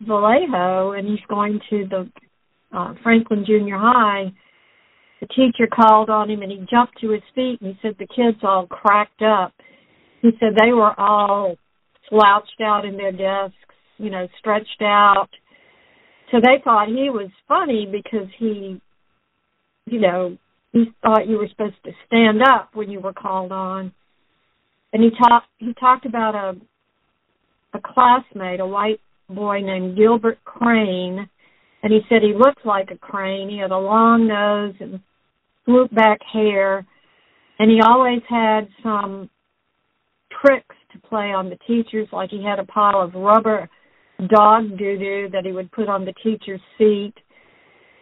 Vallejo 0.00 0.92
and 0.92 1.06
he's 1.08 1.26
going 1.28 1.60
to 1.68 1.86
the 1.90 2.10
uh 2.74 2.94
Franklin 3.02 3.44
Junior 3.46 3.76
High, 3.76 4.32
the 5.20 5.26
teacher 5.28 5.66
called 5.66 6.10
on 6.10 6.30
him 6.30 6.42
and 6.42 6.50
he 6.50 6.58
jumped 6.70 7.00
to 7.00 7.10
his 7.10 7.22
feet 7.34 7.60
and 7.60 7.74
he 7.74 7.78
said 7.82 7.96
the 7.98 8.06
kids 8.06 8.38
all 8.42 8.66
cracked 8.66 9.22
up. 9.22 9.52
He 10.22 10.30
said 10.40 10.54
they 10.56 10.72
were 10.72 10.98
all 10.98 11.56
slouched 12.08 12.60
out 12.62 12.84
in 12.84 12.96
their 12.96 13.12
desks, 13.12 13.56
you 13.98 14.10
know, 14.10 14.28
stretched 14.38 14.82
out. 14.82 15.28
So 16.30 16.38
they 16.42 16.62
thought 16.62 16.88
he 16.88 17.10
was 17.10 17.30
funny 17.46 17.86
because 17.90 18.28
he, 18.38 18.80
you 19.86 20.00
know, 20.00 20.36
he 20.72 20.86
thought 21.02 21.28
you 21.28 21.38
were 21.38 21.48
supposed 21.48 21.76
to 21.84 21.92
stand 22.06 22.42
up 22.42 22.70
when 22.74 22.90
you 22.90 23.00
were 23.00 23.12
called 23.12 23.52
on. 23.52 23.92
And 24.92 25.02
he 25.02 25.10
talked 25.10 25.48
he 25.58 25.74
talked 25.74 26.06
about 26.06 26.34
a 26.34 26.54
a 27.74 27.80
classmate, 27.80 28.60
a 28.60 28.66
white 28.66 29.00
boy 29.28 29.60
named 29.60 29.96
Gilbert 29.96 30.38
Crane, 30.44 31.28
and 31.84 31.92
he 31.92 32.00
said 32.08 32.22
he 32.22 32.32
looked 32.32 32.64
like 32.64 32.90
a 32.90 32.96
crane. 32.96 33.50
He 33.50 33.58
had 33.58 33.70
a 33.70 33.78
long 33.78 34.26
nose 34.26 34.74
and 34.80 35.00
swoop 35.64 35.94
back 35.94 36.18
hair, 36.32 36.84
and 37.58 37.70
he 37.70 37.82
always 37.86 38.22
had 38.26 38.68
some 38.82 39.28
tricks 40.40 40.74
to 40.92 40.98
play 41.06 41.26
on 41.26 41.50
the 41.50 41.58
teachers, 41.66 42.08
like 42.10 42.30
he 42.30 42.42
had 42.42 42.58
a 42.58 42.64
pile 42.64 43.02
of 43.02 43.12
rubber 43.14 43.68
dog 44.30 44.78
doo 44.78 44.96
doo 44.96 45.28
that 45.30 45.44
he 45.44 45.52
would 45.52 45.70
put 45.72 45.90
on 45.90 46.06
the 46.06 46.14
teacher's 46.22 46.60
seat, 46.78 47.12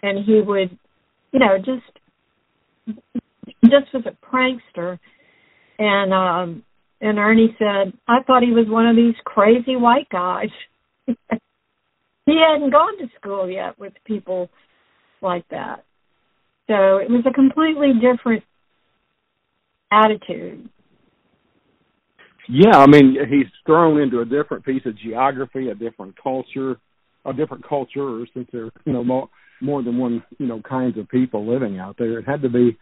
and 0.04 0.24
he 0.24 0.40
would, 0.40 0.78
you 1.32 1.40
know, 1.40 1.58
just 1.58 3.02
just 3.64 3.92
was 3.92 4.04
a 4.06 4.16
prankster. 4.24 4.96
And 5.80 6.14
um 6.14 6.62
and 7.00 7.18
Ernie 7.18 7.56
said, 7.58 7.92
I 8.06 8.22
thought 8.22 8.44
he 8.44 8.52
was 8.52 8.66
one 8.68 8.86
of 8.86 8.94
these 8.94 9.16
crazy 9.24 9.74
white 9.74 10.08
guys. 10.08 10.50
he 12.26 12.38
hadn't 12.38 12.70
gone 12.70 12.98
to 12.98 13.06
school 13.18 13.48
yet 13.50 13.78
with 13.78 13.92
people 14.04 14.48
like 15.20 15.48
that. 15.50 15.84
So 16.68 16.98
it 16.98 17.10
was 17.10 17.24
a 17.28 17.32
completely 17.32 17.92
different 17.94 18.44
attitude. 19.90 20.68
Yeah, 22.48 22.76
I 22.76 22.86
mean, 22.86 23.16
he's 23.28 23.46
thrown 23.66 24.00
into 24.00 24.20
a 24.20 24.24
different 24.24 24.64
piece 24.64 24.82
of 24.84 24.98
geography, 24.98 25.68
a 25.68 25.74
different 25.74 26.14
culture, 26.20 26.76
a 27.24 27.32
different 27.32 27.66
culture, 27.68 28.24
since 28.34 28.48
there, 28.52 28.66
are, 28.66 28.72
you 28.84 28.92
know, 28.92 29.04
more 29.04 29.28
more 29.60 29.80
than 29.80 29.96
one, 29.96 30.24
you 30.38 30.46
know, 30.46 30.60
kinds 30.68 30.98
of 30.98 31.08
people 31.08 31.48
living 31.48 31.78
out 31.78 31.96
there. 31.96 32.18
It 32.18 32.26
had 32.26 32.42
to 32.42 32.48
be 32.48 32.76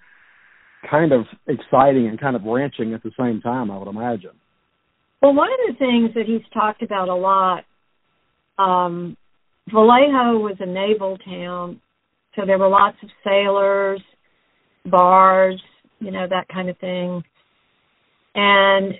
kind 0.90 1.12
of 1.12 1.26
exciting 1.46 2.06
and 2.08 2.18
kind 2.18 2.34
of 2.34 2.42
wrenching 2.44 2.94
at 2.94 3.02
the 3.02 3.10
same 3.18 3.42
time, 3.42 3.70
I 3.70 3.76
would 3.76 3.88
imagine. 3.88 4.30
Well, 5.20 5.34
one 5.34 5.50
of 5.52 5.58
the 5.68 5.78
things 5.78 6.14
that 6.14 6.24
he's 6.26 6.40
talked 6.54 6.82
about 6.82 7.10
a 7.10 7.14
lot, 7.14 7.64
um, 8.58 9.16
Vallejo 9.72 10.38
was 10.38 10.56
a 10.60 10.66
naval 10.66 11.18
town, 11.18 11.80
so 12.36 12.42
there 12.46 12.58
were 12.58 12.68
lots 12.68 12.96
of 13.02 13.08
sailors, 13.24 14.00
bars, 14.86 15.60
you 15.98 16.10
know, 16.10 16.26
that 16.28 16.48
kind 16.48 16.68
of 16.68 16.78
thing. 16.78 17.22
And 18.34 18.94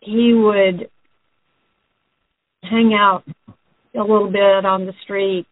he 0.00 0.34
would 0.34 0.88
hang 2.62 2.94
out 2.94 3.24
a 3.94 4.00
little 4.00 4.30
bit 4.30 4.64
on 4.64 4.86
the 4.86 4.92
street 5.02 5.46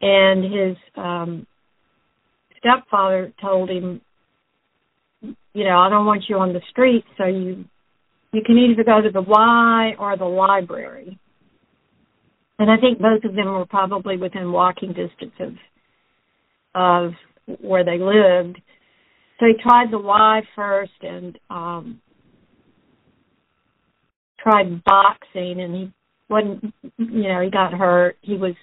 and 0.00 0.44
his 0.44 0.76
um 0.96 1.46
stepfather 2.58 3.32
told 3.40 3.70
him, 3.70 4.00
you 5.22 5.64
know, 5.64 5.78
I 5.78 5.88
don't 5.88 6.06
want 6.06 6.24
you 6.28 6.38
on 6.38 6.52
the 6.52 6.60
street, 6.70 7.04
so 7.16 7.24
you 7.24 7.64
you 8.32 8.42
can 8.44 8.58
either 8.58 8.84
go 8.84 9.00
to 9.00 9.10
the 9.10 9.22
Y 9.22 9.94
or 9.98 10.16
the 10.16 10.24
library. 10.24 11.18
And 12.58 12.70
I 12.70 12.76
think 12.78 12.98
both 12.98 13.24
of 13.24 13.34
them 13.34 13.46
were 13.46 13.66
probably 13.66 14.16
within 14.16 14.52
walking 14.52 14.88
distance 14.88 15.34
of 15.40 15.52
of 16.74 17.12
where 17.60 17.84
they 17.84 17.98
lived. 17.98 18.60
So 19.38 19.46
he 19.46 19.54
tried 19.62 19.90
the 19.90 19.98
Y 19.98 20.42
first 20.54 20.92
and 21.02 21.38
um 21.50 22.00
tried 24.38 24.84
boxing 24.84 25.60
and 25.60 25.74
he 25.74 25.92
wasn't 26.28 26.74
you 26.98 27.28
know, 27.28 27.42
he 27.42 27.50
got 27.50 27.72
hurt. 27.72 28.16
He 28.22 28.36
was 28.36 28.54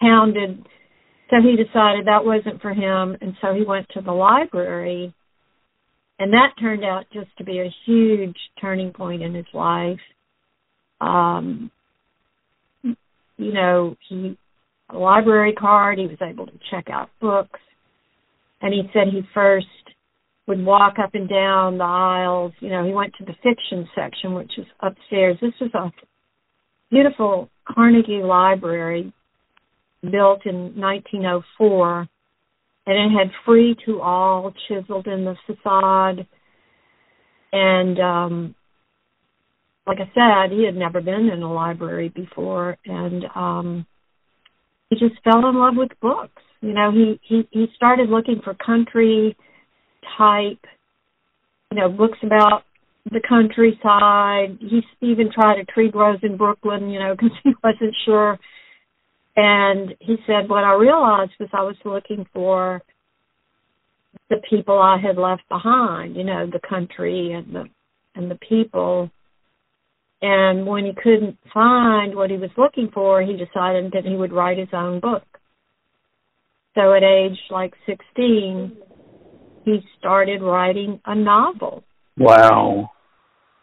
pounded 0.00 0.64
so 1.30 1.36
he 1.40 1.56
decided 1.56 2.06
that 2.06 2.24
wasn't 2.24 2.60
for 2.60 2.72
him, 2.72 3.16
and 3.20 3.34
so 3.40 3.54
he 3.54 3.64
went 3.64 3.88
to 3.94 4.00
the 4.00 4.12
library, 4.12 5.14
and 6.18 6.32
that 6.32 6.52
turned 6.60 6.84
out 6.84 7.06
just 7.12 7.36
to 7.38 7.44
be 7.44 7.60
a 7.60 7.74
huge 7.86 8.36
turning 8.60 8.92
point 8.92 9.22
in 9.22 9.34
his 9.34 9.46
life. 9.54 10.00
Um, 11.00 11.70
you 13.36 13.52
know, 13.52 13.96
he 14.08 14.36
a 14.90 14.98
library 14.98 15.52
card. 15.52 15.98
He 15.98 16.06
was 16.06 16.18
able 16.22 16.46
to 16.46 16.58
check 16.70 16.88
out 16.90 17.08
books, 17.20 17.60
and 18.60 18.72
he 18.72 18.82
said 18.92 19.08
he 19.10 19.22
first 19.32 19.66
would 20.46 20.64
walk 20.64 20.94
up 21.02 21.14
and 21.14 21.28
down 21.28 21.78
the 21.78 21.84
aisles. 21.84 22.52
You 22.60 22.70
know, 22.70 22.84
he 22.84 22.92
went 22.92 23.14
to 23.18 23.24
the 23.24 23.34
fiction 23.42 23.88
section, 23.94 24.34
which 24.34 24.52
is 24.58 24.66
upstairs. 24.80 25.38
This 25.40 25.54
was 25.60 25.70
a 25.74 25.90
beautiful 26.90 27.48
Carnegie 27.66 28.22
Library 28.22 29.12
built 30.02 30.44
in 30.44 30.78
1904, 30.78 32.08
and 32.86 33.14
it 33.14 33.18
had 33.18 33.30
free 33.46 33.74
to 33.86 34.00
all 34.00 34.52
chiseled 34.68 35.06
in 35.06 35.24
the 35.24 35.36
facade. 35.46 36.26
And 37.52 37.98
um, 38.00 38.54
like 39.86 39.98
I 40.00 40.10
said, 40.14 40.56
he 40.56 40.64
had 40.64 40.76
never 40.76 41.00
been 41.00 41.28
in 41.28 41.42
a 41.42 41.52
library 41.52 42.08
before, 42.08 42.76
and 42.86 43.24
um, 43.34 43.86
he 44.90 44.96
just 44.96 45.22
fell 45.22 45.46
in 45.48 45.56
love 45.56 45.74
with 45.76 45.90
books. 46.00 46.42
You 46.60 46.72
know, 46.72 46.90
he 46.90 47.20
he 47.22 47.48
he 47.50 47.66
started 47.76 48.08
looking 48.08 48.40
for 48.42 48.54
country 48.54 49.36
type, 50.16 50.64
you 51.70 51.78
know, 51.78 51.88
books 51.88 52.18
about 52.22 52.62
the 53.10 53.20
countryside. 53.28 54.58
He 54.60 54.82
even 55.02 55.30
tried 55.32 55.58
a 55.58 55.64
tree 55.64 55.90
grows 55.90 56.20
in 56.22 56.36
Brooklyn, 56.36 56.90
you 56.90 56.98
know, 56.98 57.14
because 57.18 57.36
he 57.42 57.52
wasn't 57.62 57.94
sure 58.04 58.38
and 59.36 59.94
he 60.00 60.16
said, 60.26 60.48
what 60.48 60.64
I 60.64 60.74
realized 60.74 61.32
was 61.40 61.48
I 61.52 61.62
was 61.62 61.76
looking 61.84 62.26
for 62.32 62.82
the 64.30 64.36
people 64.48 64.78
I 64.78 64.96
had 64.98 65.16
left 65.16 65.42
behind, 65.48 66.16
you 66.16 66.24
know, 66.24 66.46
the 66.46 66.60
country 66.66 67.32
and 67.32 67.54
the 67.54 67.64
and 68.14 68.30
the 68.30 68.36
people. 68.36 69.10
And 70.26 70.66
when 70.66 70.86
he 70.86 70.92
couldn't 70.94 71.36
find 71.52 72.16
what 72.16 72.30
he 72.30 72.38
was 72.38 72.48
looking 72.56 72.88
for, 72.94 73.20
he 73.20 73.32
decided 73.32 73.92
that 73.92 74.06
he 74.06 74.16
would 74.16 74.32
write 74.32 74.56
his 74.56 74.70
own 74.72 74.98
book. 74.98 75.22
So 76.74 76.94
at 76.94 77.02
age 77.02 77.36
like 77.50 77.74
16, 77.84 78.74
he 79.66 79.80
started 79.98 80.40
writing 80.40 80.98
a 81.04 81.14
novel. 81.14 81.84
Wow. 82.16 82.90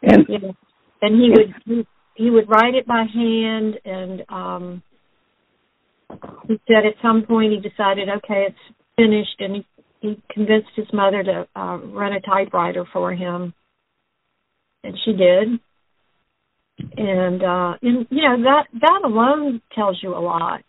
And 0.03 0.27
know, 0.29 0.53
and 1.01 1.19
he 1.19 1.31
would 1.31 1.53
he, 1.65 1.87
he 2.13 2.29
would 2.29 2.47
write 2.47 2.75
it 2.75 2.85
by 2.85 3.05
hand 3.11 3.79
and 3.83 4.21
um 4.29 4.83
he 6.47 6.59
said 6.67 6.85
at 6.85 6.93
some 7.01 7.23
point 7.27 7.53
he 7.53 7.57
decided 7.69 8.07
okay 8.07 8.47
it's 8.49 8.77
finished 8.95 9.39
and 9.39 9.55
he 9.55 9.65
he 9.99 10.21
convinced 10.31 10.69
his 10.75 10.87
mother 10.93 11.23
to 11.23 11.47
uh 11.55 11.77
run 11.77 12.13
a 12.13 12.21
typewriter 12.21 12.85
for 12.91 13.13
him 13.13 13.53
and 14.83 14.95
she 15.05 15.13
did 15.13 15.59
and 16.97 17.43
uh 17.43 17.73
and 17.81 18.07
you 18.09 18.23
know 18.23 18.43
that 18.43 18.67
that 18.79 19.01
alone 19.03 19.61
tells 19.73 19.99
you 20.01 20.15
a 20.15 20.19
lot. 20.19 20.61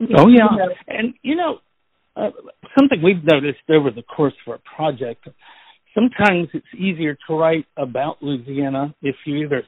Oh 0.00 0.28
yeah. 0.28 0.48
You 0.50 0.58
know, 0.58 0.74
and 0.88 1.14
you 1.22 1.36
know 1.36 1.58
uh, 2.16 2.30
something 2.78 3.02
we've 3.02 3.24
noticed 3.24 3.62
over 3.70 3.90
the 3.90 4.02
course 4.02 4.34
of 4.46 4.52
our 4.52 4.60
project 4.76 5.28
sometimes 5.94 6.48
it's 6.52 6.66
easier 6.76 7.16
to 7.26 7.34
write 7.34 7.66
about 7.76 8.22
louisiana 8.22 8.94
if 9.02 9.14
you 9.24 9.36
either 9.36 9.62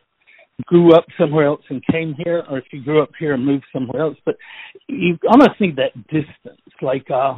grew 0.67 0.95
up 0.95 1.05
somewhere 1.19 1.47
else 1.47 1.63
and 1.69 1.83
came 1.91 2.15
here 2.25 2.45
or 2.49 2.59
if 2.59 2.65
you 2.73 2.83
grew 2.83 3.03
up 3.03 3.11
here 3.19 3.35
and 3.35 3.45
moved 3.45 3.65
somewhere 3.73 4.03
else. 4.03 4.17
But 4.25 4.37
you 4.89 5.19
almost 5.29 5.61
need 5.61 5.77
that 5.77 5.95
distance 6.07 6.61
like 6.81 7.07
uh 7.11 7.35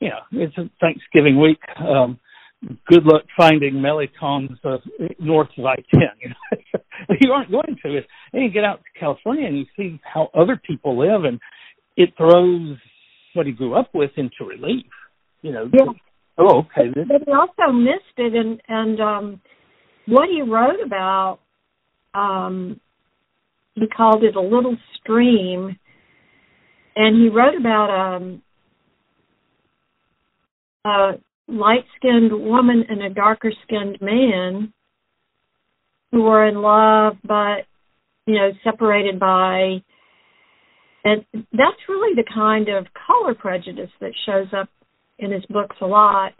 you 0.00 0.08
know 0.08 0.20
it's 0.32 0.56
a 0.58 0.70
thanksgiving 0.80 1.40
week 1.40 1.60
um 1.78 2.18
good 2.86 3.04
luck 3.04 3.22
finding 3.36 3.74
Mirlitons 3.74 4.56
uh, 4.64 4.78
north 5.18 5.48
of 5.58 5.64
I-10. 5.64 6.00
You, 6.20 6.28
know? 6.30 7.16
you 7.20 7.32
aren't 7.32 7.50
going 7.50 7.76
to. 7.82 8.00
And 8.32 8.42
you 8.42 8.50
get 8.50 8.64
out 8.64 8.78
to 8.78 9.00
California 9.00 9.46
and 9.46 9.58
you 9.58 9.66
see 9.76 10.00
how 10.02 10.30
other 10.34 10.60
people 10.64 10.98
live, 10.98 11.24
and 11.24 11.38
it 11.96 12.14
throws 12.16 12.76
what 13.34 13.46
he 13.46 13.52
grew 13.52 13.74
up 13.74 13.90
with 13.94 14.10
into 14.16 14.44
relief. 14.44 14.86
You 15.42 15.52
know. 15.52 15.70
Yeah. 15.72 15.92
Oh, 16.38 16.58
okay. 16.60 16.90
But 16.94 17.22
he 17.26 17.32
also 17.32 17.72
missed 17.72 18.18
it, 18.18 18.34
and 18.34 18.60
and 18.68 19.00
um, 19.00 19.40
what 20.06 20.28
he 20.28 20.42
wrote 20.42 20.80
about, 20.84 21.38
um, 22.14 22.80
he 23.74 23.86
called 23.86 24.22
it 24.22 24.36
a 24.36 24.40
little 24.40 24.76
stream, 25.00 25.78
and 26.94 27.16
he 27.16 27.28
wrote 27.28 27.56
about 27.58 28.16
um, 28.16 28.42
uh, 30.84 31.12
light 31.48 31.84
skinned 31.96 32.32
woman 32.32 32.84
and 32.88 33.02
a 33.02 33.10
darker 33.10 33.52
skinned 33.64 33.98
man 34.00 34.72
who 36.10 36.26
are 36.26 36.46
in 36.46 36.56
love 36.56 37.16
but 37.26 37.66
you 38.26 38.34
know 38.34 38.50
separated 38.64 39.18
by 39.18 39.76
and 41.04 41.24
that's 41.52 41.88
really 41.88 42.14
the 42.16 42.24
kind 42.34 42.68
of 42.68 42.86
color 43.06 43.34
prejudice 43.34 43.90
that 44.00 44.12
shows 44.26 44.48
up 44.56 44.68
in 45.18 45.30
his 45.30 45.44
books 45.46 45.76
a 45.80 45.86
lot 45.86 46.32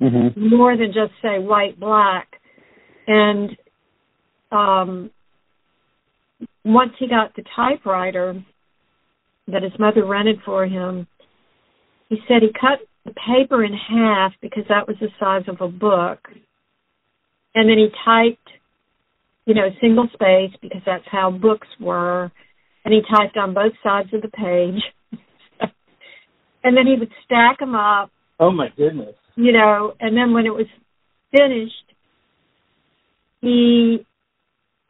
mm-hmm. 0.00 0.48
more 0.48 0.76
than 0.76 0.88
just 0.88 1.12
say 1.22 1.38
white 1.38 1.80
black 1.80 2.28
and 3.06 3.56
um 4.52 5.10
once 6.64 6.92
he 6.98 7.08
got 7.08 7.34
the 7.34 7.44
typewriter 7.56 8.44
that 9.48 9.62
his 9.62 9.72
mother 9.78 10.04
rented 10.04 10.38
for 10.44 10.66
him 10.66 11.06
he 12.10 12.18
said 12.28 12.42
he 12.42 12.48
cut 12.48 12.80
the 13.10 13.14
paper 13.26 13.64
in 13.64 13.72
half 13.72 14.32
because 14.40 14.64
that 14.68 14.86
was 14.86 14.96
the 15.00 15.08
size 15.18 15.44
of 15.48 15.60
a 15.60 15.68
book. 15.68 16.18
And 17.54 17.68
then 17.68 17.78
he 17.78 17.88
typed, 18.04 18.48
you 19.46 19.54
know, 19.54 19.68
single 19.80 20.08
space 20.12 20.56
because 20.62 20.82
that's 20.86 21.04
how 21.10 21.30
books 21.30 21.68
were. 21.80 22.30
And 22.84 22.94
he 22.94 23.00
typed 23.00 23.36
on 23.36 23.54
both 23.54 23.72
sides 23.82 24.10
of 24.12 24.22
the 24.22 24.28
page. 24.28 24.82
and 26.64 26.76
then 26.76 26.86
he 26.86 26.96
would 26.98 27.10
stack 27.24 27.58
them 27.58 27.74
up. 27.74 28.10
Oh 28.38 28.52
my 28.52 28.68
goodness. 28.76 29.14
You 29.36 29.52
know, 29.52 29.94
and 30.00 30.16
then 30.16 30.32
when 30.32 30.46
it 30.46 30.54
was 30.54 30.66
finished, 31.36 31.74
he 33.40 34.06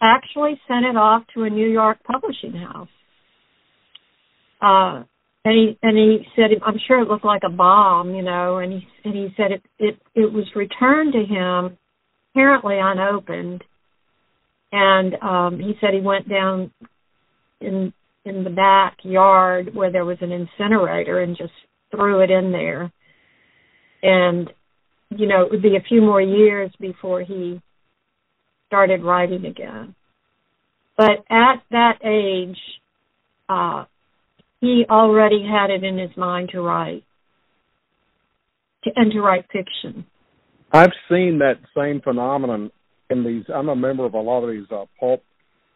actually 0.02 0.60
sent 0.66 0.84
it 0.84 0.96
off 0.96 1.22
to 1.34 1.44
a 1.44 1.50
New 1.50 1.68
York 1.68 1.98
publishing 2.04 2.52
house. 2.52 2.88
Uh, 4.60 5.04
and 5.45 5.55
he 5.57 5.78
and 5.82 5.97
he 5.97 6.26
said 6.36 6.51
I'm 6.64 6.78
sure 6.86 7.01
it 7.01 7.09
looked 7.09 7.24
like 7.24 7.43
a 7.45 7.51
bomb, 7.51 8.14
you 8.14 8.22
know, 8.22 8.59
and 8.59 8.72
he 8.72 8.86
and 9.05 9.14
he 9.14 9.28
said 9.36 9.53
it 9.53 9.62
it 9.78 9.99
it 10.14 10.32
was 10.32 10.45
returned 10.55 11.12
to 11.14 11.24
him 11.24 11.78
apparently 12.32 12.78
unopened, 12.80 13.64
and 14.72 15.14
um 15.22 15.59
he 15.59 15.74
said 15.80 15.95
he 15.95 16.01
went 16.01 16.28
down 16.28 16.70
in 17.61 17.93
in 18.24 18.45
the 18.45 18.51
backyard 18.51 19.74
where 19.74 19.91
there 19.91 20.05
was 20.05 20.18
an 20.20 20.32
incinerator 20.32 21.20
and 21.20 21.36
just 21.36 21.53
threw 21.91 22.20
it 22.20 22.30
in 22.30 22.53
there, 22.53 22.93
and 24.03 24.51
you 25.11 25.26
know 25.26 25.43
it 25.43 25.51
would 25.51 25.62
be 25.62 25.76
a 25.76 25.88
few 25.88 26.03
more 26.03 26.20
years 26.22 26.70
before 26.80 27.22
he 27.22 27.61
started 28.66 29.03
writing 29.03 29.47
again, 29.47 29.95
but 30.97 31.24
at 31.30 31.62
that 31.70 31.99
age. 32.05 32.59
uh 33.49 33.84
he 34.61 34.84
already 34.90 35.42
had 35.42 35.70
it 35.70 35.84
in 35.84 35.98
his 35.98 36.16
mind 36.16 36.50
to 36.52 36.61
write 36.61 37.04
to, 38.84 38.90
and 38.94 39.12
to 39.12 39.20
write 39.20 39.46
fiction. 39.52 40.04
I've 40.72 40.92
seen 41.08 41.40
that 41.40 41.58
same 41.76 42.00
phenomenon 42.00 42.70
in 43.11 43.24
these. 43.24 43.44
I'm 43.52 43.68
a 43.68 43.76
member 43.76 44.04
of 44.04 44.14
a 44.14 44.20
lot 44.20 44.44
of 44.44 44.50
these 44.50 44.66
uh, 44.70 44.84
pulp 44.98 45.22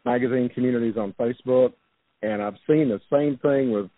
magazine 0.05 0.51
communities 0.55 0.95
on 0.97 1.15
Facebook, 1.19 1.73
and 2.23 2.43
I've 2.43 2.57
seen 2.69 2.89
the 2.89 3.01
same 3.13 3.39
thing 3.39 3.73
with 3.73 3.91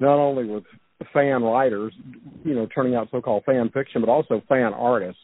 not 0.00 0.18
only 0.18 0.44
with 0.44 0.64
fan 1.12 1.42
writers, 1.42 1.92
you 2.44 2.54
know, 2.54 2.66
turning 2.74 2.94
out 2.94 3.08
so-called 3.10 3.44
fan 3.44 3.70
fiction, 3.74 4.00
but 4.00 4.08
also 4.08 4.42
fan 4.48 4.72
artists, 4.72 5.20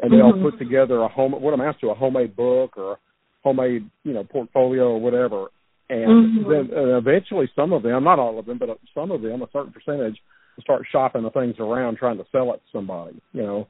and 0.00 0.12
they'll 0.12 0.32
mm-hmm. 0.32 0.42
put 0.42 0.58
together 0.58 1.00
a 1.00 1.08
home 1.08 1.32
what 1.32 1.54
amounts 1.54 1.80
to 1.80 1.88
a 1.88 1.94
homemade 1.94 2.36
book 2.36 2.76
or 2.76 2.92
a 2.92 2.96
homemade, 3.42 3.88
you 4.04 4.12
know, 4.12 4.24
portfolio 4.24 4.90
or 4.90 5.00
whatever, 5.00 5.46
and 5.90 6.44
mm-hmm. 6.44 6.50
then 6.50 6.70
uh, 6.76 6.98
eventually 6.98 7.50
some 7.56 7.72
of 7.72 7.82
them, 7.82 8.04
not 8.04 8.18
all 8.18 8.38
of 8.38 8.46
them, 8.46 8.58
but 8.58 8.78
some 8.94 9.10
of 9.10 9.22
them, 9.22 9.42
a 9.42 9.48
certain 9.52 9.72
percentage, 9.72 10.16
will 10.56 10.62
start 10.62 10.86
shopping 10.90 11.22
the 11.22 11.30
things 11.30 11.54
around 11.58 11.96
trying 11.96 12.18
to 12.18 12.26
sell 12.30 12.52
it 12.52 12.56
to 12.56 12.78
somebody, 12.78 13.20
you 13.32 13.42
know. 13.42 13.68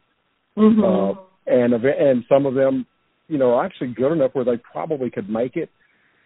Mm-hmm. 0.56 0.82
Uh, 0.82 1.22
and 1.46 1.72
and 1.72 2.24
some 2.28 2.46
of 2.46 2.54
them, 2.54 2.86
you 3.28 3.38
know, 3.38 3.54
are 3.54 3.64
actually 3.64 3.88
good 3.88 4.12
enough 4.12 4.32
where 4.32 4.44
they 4.44 4.56
probably 4.72 5.10
could 5.10 5.28
make 5.30 5.56
it, 5.56 5.70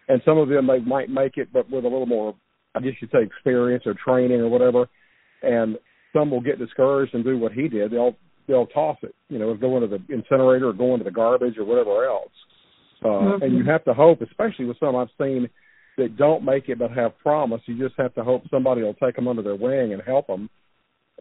and 0.07 0.21
some 0.25 0.37
of 0.37 0.49
them 0.49 0.67
they 0.67 0.79
might 0.79 1.09
make 1.09 1.37
it, 1.37 1.49
but 1.53 1.69
with 1.69 1.85
a 1.85 1.87
little 1.87 2.05
more, 2.05 2.35
I 2.75 2.79
guess 2.79 2.93
you'd 2.99 3.11
say, 3.11 3.23
experience 3.23 3.83
or 3.85 3.93
training 3.93 4.39
or 4.39 4.49
whatever. 4.49 4.89
And 5.43 5.77
some 6.13 6.31
will 6.31 6.41
get 6.41 6.59
discouraged 6.59 7.13
and 7.13 7.23
do 7.23 7.37
what 7.37 7.51
he 7.51 7.67
did. 7.67 7.91
They'll 7.91 8.15
they'll 8.47 8.67
toss 8.67 8.97
it, 9.03 9.15
you 9.29 9.39
know, 9.39 9.53
go 9.55 9.77
into 9.77 9.87
the 9.87 10.13
incinerator 10.13 10.69
or 10.69 10.73
go 10.73 10.93
into 10.93 11.05
the 11.05 11.11
garbage 11.11 11.57
or 11.57 11.65
whatever 11.65 12.05
else. 12.05 12.31
Uh, 13.03 13.07
mm-hmm. 13.07 13.43
And 13.43 13.57
you 13.57 13.63
have 13.65 13.83
to 13.85 13.93
hope, 13.93 14.21
especially 14.21 14.65
with 14.65 14.79
some 14.79 14.95
I've 14.95 15.09
seen 15.19 15.49
that 15.97 16.17
don't 16.17 16.43
make 16.43 16.69
it 16.69 16.79
but 16.79 16.91
have 16.91 17.17
promise. 17.19 17.61
You 17.65 17.77
just 17.77 17.99
have 17.99 18.13
to 18.15 18.23
hope 18.23 18.43
somebody 18.49 18.81
will 18.81 18.95
take 18.95 19.15
them 19.15 19.27
under 19.27 19.41
their 19.41 19.55
wing 19.55 19.93
and 19.93 20.01
help 20.01 20.27
them 20.27 20.49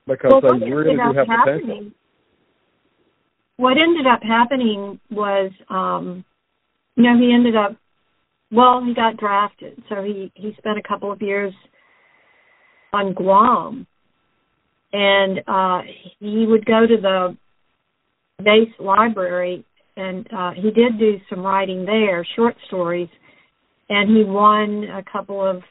because 0.06 0.32
well, 0.42 0.58
they 0.58 0.70
really 0.70 0.96
do 0.96 1.18
have 1.18 1.26
potential. 1.26 1.90
What 3.56 3.76
ended 3.76 4.06
up 4.06 4.22
happening 4.22 4.98
was, 5.10 5.52
um, 5.68 6.24
you 6.96 7.04
know, 7.04 7.18
he 7.18 7.32
ended 7.32 7.54
up, 7.54 7.76
well, 8.50 8.82
he 8.84 8.94
got 8.94 9.16
drafted, 9.16 9.82
so 9.88 10.02
he 10.02 10.32
he 10.34 10.54
spent 10.58 10.78
a 10.78 10.82
couple 10.86 11.12
of 11.12 11.22
years 11.22 11.52
on 12.92 13.14
Guam, 13.14 13.86
and 14.92 15.40
uh, 15.46 15.80
he 16.18 16.46
would 16.46 16.66
go 16.66 16.86
to 16.86 16.96
the 17.00 17.36
base 18.38 18.72
library, 18.78 19.64
and 19.96 20.26
uh, 20.36 20.50
he 20.54 20.70
did 20.70 20.98
do 20.98 21.18
some 21.30 21.40
writing 21.40 21.84
there, 21.84 22.26
short 22.36 22.56
stories 22.66 23.08
and 23.89 24.16
he 24.16 24.24
won 24.24 24.85
a 24.85 25.03
couple 25.11 25.45
of 25.45 25.62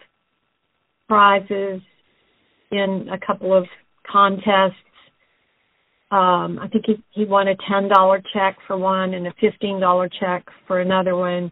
prizes 1.07 1.81
in 2.71 3.07
a 3.11 3.17
couple 3.25 3.53
of 3.55 3.65
contests. 4.09 4.75
Um, 6.11 6.59
I 6.61 6.67
think 6.71 6.85
he 6.85 7.03
he 7.11 7.25
won 7.25 7.47
a 7.47 7.55
ten 7.69 7.87
dollar 7.87 8.21
check 8.33 8.57
for 8.67 8.77
one 8.77 9.13
and 9.13 9.27
a 9.27 9.33
fifteen 9.39 9.79
dollar 9.79 10.09
check 10.09 10.45
for 10.67 10.81
another 10.81 11.15
one. 11.15 11.51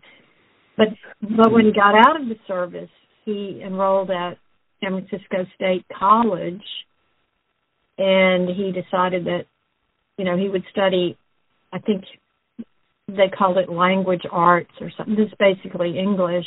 But 0.78 0.88
but 1.22 1.52
when 1.52 1.66
he 1.66 1.72
got 1.72 1.96
out 1.96 2.20
of 2.20 2.28
the 2.28 2.36
service, 2.48 2.90
he 3.26 3.62
enrolled 3.66 4.12
at 4.12 4.38
San 4.82 4.92
Francisco 4.92 5.46
State 5.56 5.86
College, 5.98 6.64
and 7.98 8.50
he 8.50 8.72
decided 8.72 9.26
that 9.26 9.46
you 10.18 10.26
know 10.26 10.38
he 10.38 10.50
would 10.50 10.64
study. 10.72 11.18
I 11.72 11.80
think 11.80 12.04
they 13.16 13.30
called 13.36 13.58
it 13.58 13.70
language 13.70 14.24
arts 14.32 14.72
or 14.82 14.92
something. 14.96 15.16
This 15.16 15.28
is 15.28 15.34
basically 15.40 15.98
English. 15.98 16.46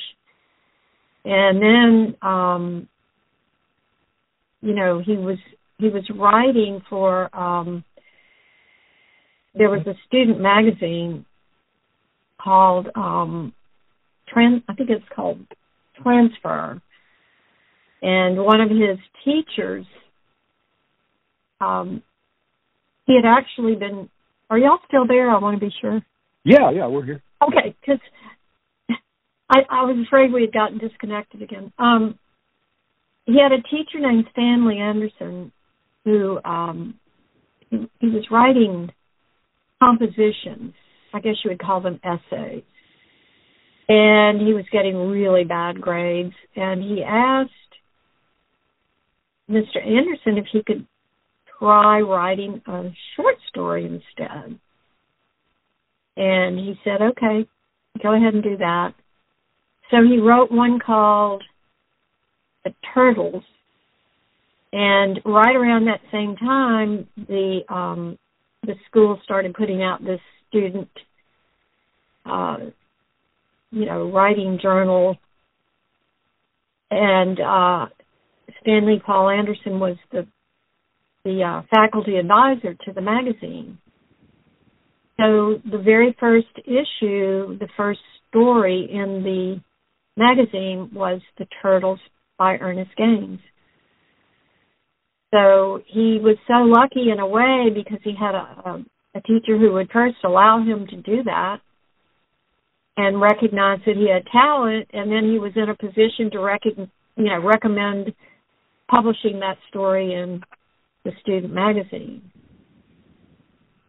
And 1.24 1.62
then, 1.62 2.16
um, 2.22 2.88
you 4.60 4.74
know, 4.74 5.02
he 5.04 5.16
was 5.16 5.38
he 5.78 5.88
was 5.88 6.04
writing 6.14 6.82
for. 6.88 7.34
Um, 7.36 7.84
there 9.54 9.68
was 9.68 9.86
a 9.86 9.94
student 10.06 10.40
magazine 10.40 11.26
called 12.42 12.88
um, 12.94 13.52
trans. 14.28 14.62
I 14.68 14.74
think 14.74 14.90
it's 14.90 15.04
called 15.14 15.38
Transfer. 16.02 16.80
And 18.00 18.38
one 18.38 18.60
of 18.60 18.70
his 18.70 18.98
teachers 19.24 19.84
um, 21.62 22.02
he 23.06 23.16
had 23.16 23.28
actually 23.28 23.74
been. 23.74 24.08
Are 24.50 24.58
y'all 24.58 24.78
still 24.86 25.06
there? 25.06 25.30
I 25.30 25.38
want 25.38 25.58
to 25.58 25.64
be 25.64 25.72
sure. 25.80 26.00
Yeah, 26.44 26.70
yeah, 26.70 26.86
we're 26.86 27.04
here. 27.04 27.22
Okay, 27.42 27.74
because 27.80 28.00
I, 29.48 29.60
I 29.70 29.82
was 29.84 30.04
afraid 30.06 30.32
we 30.32 30.42
had 30.42 30.52
gotten 30.52 30.78
disconnected 30.78 31.42
again. 31.42 31.72
Um, 31.78 32.18
he 33.26 33.38
had 33.40 33.52
a 33.52 33.62
teacher 33.62 34.00
named 34.00 34.26
Stanley 34.32 34.78
Anderson 34.78 35.52
who 36.04 36.42
um, 36.44 36.98
he, 37.70 37.88
he 38.00 38.08
was 38.08 38.26
writing 38.30 38.90
compositions. 39.80 40.74
I 41.14 41.20
guess 41.20 41.34
you 41.44 41.50
would 41.50 41.60
call 41.60 41.80
them 41.80 42.00
essays. 42.02 42.64
And 43.88 44.40
he 44.40 44.54
was 44.54 44.64
getting 44.72 44.96
really 44.96 45.44
bad 45.44 45.80
grades. 45.80 46.34
And 46.56 46.82
he 46.82 47.02
asked 47.06 47.50
Mr. 49.50 49.84
Anderson 49.84 50.38
if 50.38 50.46
he 50.52 50.62
could 50.62 50.86
try 51.58 52.00
writing 52.00 52.62
a 52.66 52.90
short 53.16 53.36
story 53.48 53.84
instead. 53.84 54.58
And 56.16 56.58
he 56.58 56.78
said, 56.84 57.00
okay, 57.00 57.46
go 58.02 58.14
ahead 58.14 58.34
and 58.34 58.42
do 58.42 58.56
that. 58.58 58.94
So 59.90 59.98
he 60.02 60.18
wrote 60.18 60.50
one 60.50 60.78
called 60.78 61.42
The 62.64 62.74
Turtles. 62.94 63.44
And 64.72 65.20
right 65.24 65.54
around 65.54 65.86
that 65.86 66.00
same 66.10 66.34
time, 66.36 67.06
the 67.16 67.60
um, 67.68 68.18
the 68.62 68.74
school 68.88 69.20
started 69.22 69.54
putting 69.54 69.82
out 69.82 70.02
this 70.02 70.20
student, 70.48 70.88
uh, 72.24 72.56
you 73.70 73.84
know, 73.84 74.10
writing 74.10 74.58
journal. 74.62 75.16
And 76.90 77.38
uh, 77.38 77.86
Stanley 78.62 79.02
Paul 79.04 79.28
Anderson 79.28 79.78
was 79.78 79.96
the 80.10 80.26
the 81.24 81.42
uh, 81.42 81.62
faculty 81.70 82.16
advisor 82.16 82.74
to 82.86 82.92
the 82.92 83.00
magazine. 83.00 83.78
So 85.22 85.60
the 85.70 85.78
very 85.78 86.16
first 86.18 86.48
issue, 86.64 87.56
the 87.58 87.68
first 87.76 88.00
story 88.28 88.88
in 88.92 89.22
the 89.22 89.60
magazine 90.16 90.90
was 90.92 91.20
The 91.38 91.46
Turtles 91.62 92.00
by 92.38 92.56
Ernest 92.56 92.90
Gaines. 92.96 93.38
So 95.32 95.80
he 95.86 96.18
was 96.20 96.36
so 96.48 96.64
lucky 96.64 97.10
in 97.10 97.20
a 97.20 97.26
way 97.26 97.68
because 97.72 98.00
he 98.02 98.14
had 98.18 98.34
a, 98.34 98.84
a, 99.14 99.20
teacher 99.20 99.56
who 99.56 99.72
would 99.72 99.90
first 99.92 100.16
allow 100.24 100.58
him 100.58 100.86
to 100.88 100.96
do 100.96 101.22
that 101.22 101.58
and 102.96 103.20
recognize 103.20 103.78
that 103.86 103.96
he 103.96 104.10
had 104.10 104.26
talent, 104.26 104.88
and 104.92 105.10
then 105.10 105.30
he 105.30 105.38
was 105.38 105.52
in 105.54 105.70
a 105.70 105.76
position 105.76 106.30
to 106.32 106.40
recognize, 106.40 106.88
you 107.16 107.26
know, 107.26 107.40
recommend 107.40 108.12
publishing 108.90 109.38
that 109.40 109.56
story 109.68 110.14
in 110.14 110.42
the 111.04 111.12
student 111.22 111.54
magazine. 111.54 112.22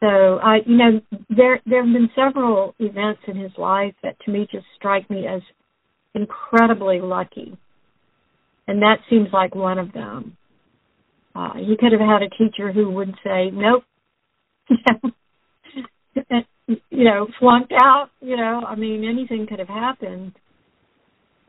So 0.03 0.39
I, 0.43 0.57
you 0.65 0.75
know, 0.75 1.01
there 1.29 1.61
there 1.65 1.81
have 1.81 1.93
been 1.93 2.09
several 2.13 2.75
events 2.79 3.21
in 3.25 3.37
his 3.37 3.53
life 3.57 3.93
that 4.03 4.19
to 4.25 4.31
me 4.31 4.45
just 4.51 4.65
strike 4.75 5.09
me 5.09 5.25
as 5.27 5.41
incredibly 6.13 6.99
lucky, 6.99 7.57
and 8.67 8.81
that 8.81 8.97
seems 9.09 9.29
like 9.31 9.55
one 9.55 9.79
of 9.79 9.93
them. 9.93 10.35
Uh, 11.33 11.53
he 11.53 11.77
could 11.79 11.93
have 11.93 12.01
had 12.01 12.21
a 12.21 12.29
teacher 12.31 12.73
who 12.73 12.89
would 12.89 13.15
say, 13.23 13.49
"Nope," 13.53 13.85
you 16.67 17.05
know, 17.05 17.27
flunked 17.39 17.71
out. 17.71 18.09
You 18.19 18.35
know, 18.35 18.61
I 18.67 18.75
mean, 18.75 19.05
anything 19.05 19.47
could 19.47 19.59
have 19.59 19.69
happened. 19.69 20.33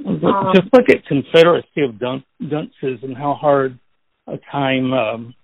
Um, 0.07 0.53
Just 0.55 0.73
look 0.73 0.89
at 0.91 1.05
Confederacy 1.07 1.83
of 1.89 1.99
dun- 1.99 2.25
dunces 2.49 3.01
and 3.03 3.17
how 3.17 3.35
hard 3.35 3.81
a 4.29 4.39
time 4.53 4.93
um, 4.93 5.35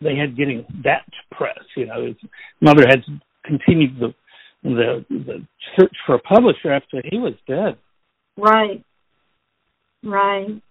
they 0.00 0.16
had 0.16 0.36
getting 0.36 0.64
that 0.84 1.04
to 1.06 1.36
press. 1.36 1.58
You 1.76 1.86
know, 1.86 2.06
his 2.06 2.16
mother 2.60 2.84
had 2.88 3.00
continued 3.44 3.98
the 3.98 4.14
the 4.62 5.04
the 5.08 5.46
search 5.78 5.96
for 6.06 6.16
a 6.16 6.20
publisher 6.20 6.72
after 6.72 7.02
he 7.04 7.18
was 7.18 7.34
dead. 7.46 7.76
Right. 8.36 8.84
Right. 10.02 10.62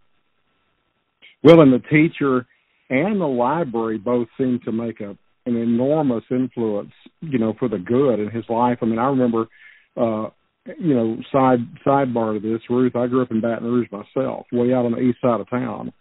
Well, 1.44 1.62
and 1.62 1.74
the 1.74 1.80
teacher 1.80 2.46
and 2.90 3.20
the 3.20 3.26
library 3.26 3.98
both 3.98 4.28
seemed 4.38 4.64
to 4.64 4.72
make 4.72 5.02
a 5.02 5.18
an 5.46 5.56
enormous 5.56 6.24
influence, 6.30 6.92
you 7.22 7.40
know, 7.40 7.54
for 7.58 7.70
the 7.70 7.78
good 7.78 8.20
in 8.20 8.30
his 8.30 8.44
life. 8.50 8.80
I 8.82 8.86
mean, 8.86 9.00
I 9.00 9.08
remember, 9.08 9.48
uh, 9.96 10.30
you 10.78 10.94
know, 10.94 11.18
side 11.32 11.60
sidebar 11.86 12.34
to 12.34 12.40
this, 12.42 12.62
Ruth. 12.70 12.98
I 12.98 13.08
grew 13.08 13.22
up 13.22 13.32
in 13.32 13.40
Baton 13.40 13.66
Rouge 13.66 13.88
myself, 13.90 14.48
way 14.52 14.74
out 14.74 14.86
on 14.86 14.92
the 14.92 15.00
east 15.00 15.20
side 15.22 15.40
of 15.40 15.50
town, 15.50 15.94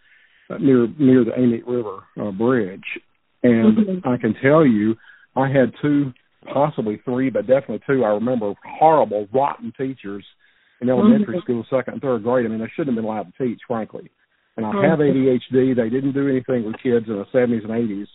uh, 0.49 0.57
near 0.57 0.87
near 0.99 1.23
the 1.23 1.31
Amite 1.31 1.65
River 1.65 1.99
uh, 2.21 2.31
Bridge, 2.31 2.83
and 3.47 3.77
mm-hmm. 3.77 4.07
I 4.07 4.17
can 4.17 4.35
tell 4.41 4.65
you, 4.65 4.95
I 5.35 5.47
had 5.47 5.71
two, 5.81 6.13
possibly 6.51 7.01
three, 7.05 7.29
but 7.29 7.47
definitely 7.47 7.81
two. 7.87 8.03
I 8.03 8.09
remember 8.09 8.53
horrible, 8.63 9.27
rotten 9.33 9.73
teachers 9.77 10.25
in 10.81 10.89
elementary 10.89 11.37
mm-hmm. 11.37 11.43
school, 11.43 11.65
second 11.69 11.93
and 11.93 12.01
third 12.01 12.23
grade. 12.23 12.45
I 12.45 12.49
mean, 12.49 12.59
they 12.59 12.71
shouldn't 12.75 12.95
have 12.95 13.03
been 13.03 13.09
allowed 13.09 13.31
to 13.31 13.43
teach, 13.43 13.59
frankly. 13.67 14.09
And 14.55 14.65
I 14.65 14.69
have 14.87 14.99
mm-hmm. 14.99 15.55
ADHD. 15.55 15.75
They 15.75 15.89
didn't 15.89 16.13
do 16.13 16.27
anything 16.27 16.65
with 16.65 16.81
kids 16.81 17.05
in 17.07 17.15
the 17.15 17.25
70s 17.33 17.63
and 17.63 17.71
80s 17.71 18.07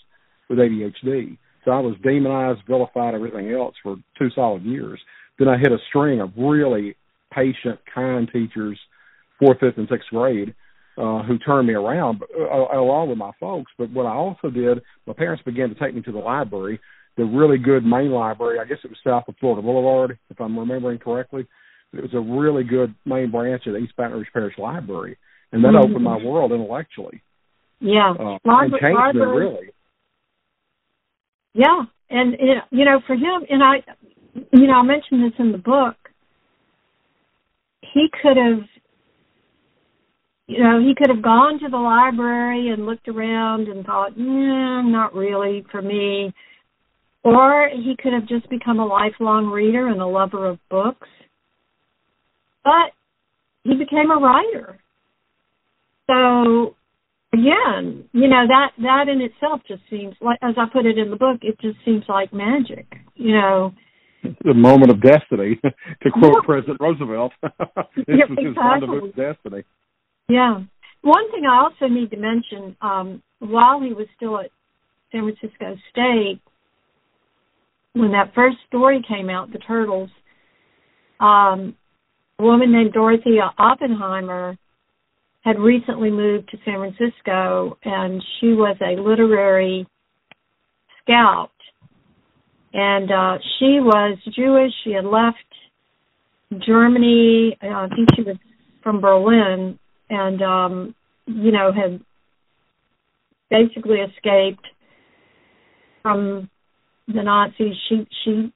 with 0.49 0.59
ADHD. 0.59 1.39
So 1.65 1.71
I 1.71 1.79
was 1.79 1.95
demonized, 2.03 2.61
vilified, 2.67 3.15
everything 3.15 3.53
else 3.53 3.75
for 3.83 3.97
two 4.19 4.29
solid 4.35 4.65
years. 4.65 5.01
Then 5.39 5.49
I 5.49 5.57
hit 5.59 5.71
a 5.71 5.79
string 5.89 6.21
of 6.21 6.33
really 6.37 6.97
patient, 7.33 7.79
kind 7.95 8.29
teachers, 8.33 8.79
fourth, 9.39 9.61
fifth, 9.61 9.79
and 9.79 9.89
sixth 9.89 10.09
grade, 10.11 10.55
uh, 11.03 11.23
who 11.25 11.37
turned 11.39 11.67
me 11.67 11.75
around, 11.75 12.23
uh, 12.23 12.79
along 12.79 13.09
with 13.09 13.19
my 13.19 13.33
folks. 13.41 13.73
But 13.77 13.91
what 13.91 14.07
I 14.07 14.13
also 14.13 14.51
did, 14.51 14.83
my 15.07 15.13
parents 15.13 15.43
began 15.45 15.69
to 15.69 15.75
take 15.75 15.95
me 15.95 16.03
to 16.03 16.13
the 16.13 16.19
library, 16.19 16.79
the 17.17 17.25
really 17.25 17.59
good 17.59 17.85
main 17.85 18.13
library. 18.13 18.61
I 18.61 18.65
guess 18.65 18.79
it 18.85 18.91
was 18.91 18.99
south 19.05 19.25
of 19.27 19.35
Florida 19.41 19.63
Boulevard, 19.63 20.17
if 20.31 20.41
I'm 20.41 20.57
remembering 20.57 21.01
correctly. 21.01 21.47
But 21.91 21.99
It 21.99 22.03
was 22.03 22.15
a 22.15 22.21
really 22.21 22.63
good 22.63 22.95
main 23.05 23.33
branch 23.33 23.67
of 23.67 23.73
the 23.73 23.81
East 23.81 23.95
Baton 23.97 24.13
Rouge 24.13 24.29
Parish 24.33 24.57
Library, 24.59 25.19
and 25.51 25.65
that 25.65 25.71
mm-hmm. 25.71 25.91
opened 25.91 26.05
my 26.05 26.19
world 26.19 26.53
intellectually. 26.53 27.21
Yeah, 27.81 28.13
uh, 28.13 28.39
and 28.45 28.73
changed 28.81 28.97
library. 28.97 29.17
me 29.17 29.51
really. 29.51 29.67
Yeah, 31.55 31.83
and 32.11 32.37
you 32.71 32.85
know, 32.85 33.01
for 33.09 33.15
him, 33.15 33.43
and 33.51 33.63
I, 33.63 33.83
you 34.53 34.69
know, 34.69 34.75
I 34.75 34.83
mentioned 34.83 35.25
this 35.25 35.39
in 35.41 35.51
the 35.51 35.59
book. 35.59 35.97
He 37.93 38.07
could 38.23 38.37
have 38.37 38.63
you 40.53 40.63
know, 40.63 40.81
he 40.81 40.95
could 40.95 41.09
have 41.09 41.23
gone 41.23 41.59
to 41.61 41.69
the 41.69 41.77
library 41.77 42.69
and 42.69 42.87
looked 42.87 43.09
around 43.09 43.69
and 43.69 43.85
thought, 43.85 44.19
nah, 44.19 44.83
not 44.83 45.15
really 45.15 45.65
for 45.71 45.81
me. 45.81 46.33
Or 47.25 47.71
he 47.73 47.97
could 48.01 48.13
have 48.13 48.29
just 48.29 48.49
become 48.51 48.81
a 48.81 48.87
lifelong 48.87 49.47
reader 49.47 49.89
and 49.89 50.01
a 50.01 50.07
lover 50.07 50.47
of 50.47 50.59
books. 50.69 51.09
But 52.65 52.93
he 53.65 53.77
became 53.77 54.11
a 54.11 54.17
writer. 54.17 54.79
So 56.09 56.75
again, 57.33 58.09
you 58.13 58.29
know, 58.29 58.45
that 58.49 58.73
that 58.79 59.09
in 59.09 59.21
itself 59.21 59.61
just 59.67 59.83
seems 59.89 60.15
like 60.21 60.39
as 60.43 60.55
I 60.59 60.67
put 60.73 60.85
it 60.85 60.99
in 60.99 61.11
the 61.11 61.17
book, 61.17 61.39
it 61.43 61.59
just 61.61 61.79
seems 61.85 62.05
like 62.09 62.33
magic, 62.33 62.87
you 63.15 63.33
know. 63.33 63.73
The 64.45 64.55
moment 64.55 64.91
of 64.91 65.01
destiny, 65.01 65.59
to 66.03 66.11
quote 66.11 66.35
yeah. 66.35 66.47
President 66.47 66.81
Roosevelt. 66.81 67.33
this 67.43 68.05
yeah, 68.09 68.27
was 68.29 68.39
his 68.39 68.57
rendezvous 68.57 69.03
with 69.03 69.17
destiny. 69.17 69.65
Yeah. 70.29 70.61
One 71.03 71.31
thing 71.33 71.45
I 71.47 71.63
also 71.63 71.93
need 71.93 72.11
to 72.11 72.17
mention, 72.17 72.77
um, 72.81 73.23
while 73.41 73.81
he 73.81 73.93
was 73.93 74.07
still 74.17 74.39
at 74.39 74.51
San 75.11 75.23
Francisco 75.23 75.77
State, 75.91 76.41
when 77.95 78.13
that 78.13 78.33
first 78.35 78.57
story 78.69 79.05
came 79.07 79.29
out, 79.29 79.53
The 79.53 79.59
Turtles, 79.59 80.11
um, 81.21 81.77
a 82.39 82.43
woman 82.43 82.73
named 82.73 82.93
Dorothea 82.93 83.53
Oppenheimer 83.59 84.57
had 85.45 85.59
recently 85.59 86.11
moved 86.11 86.49
to 86.51 86.57
San 86.65 86.79
Francisco 86.79 87.77
and 87.85 88.23
she 88.41 88.49
was 88.49 88.77
a 88.81 89.01
literary 89.01 89.87
scout. 91.03 91.51
And 92.73 93.11
uh, 93.11 93.39
she 93.59 93.81
was 93.81 94.19
Jewish. 94.35 94.73
She 94.85 94.93
had 94.93 95.05
left 95.05 96.65
Germany. 96.67 97.57
Uh, 97.63 97.67
I 97.67 97.89
think 97.95 98.09
she 98.17 98.23
was 98.23 98.37
from 98.83 99.01
Berlin 99.01 99.79
and 100.13 100.43
um, 100.43 100.95
you 101.27 101.51
know 101.51 101.73
had 101.73 102.01
basically 103.51 103.99
escaped 103.99 104.67
from 106.03 106.51
the 107.09 107.23
Nazis. 107.23 107.75
She 107.89 108.07
she 108.25 108.53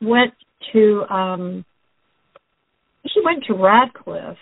went 0.00 0.32
to 0.72 1.02
um, 1.10 1.64
she 3.12 3.20
went 3.24 3.44
to 3.48 3.54
Radcliffe, 3.54 4.36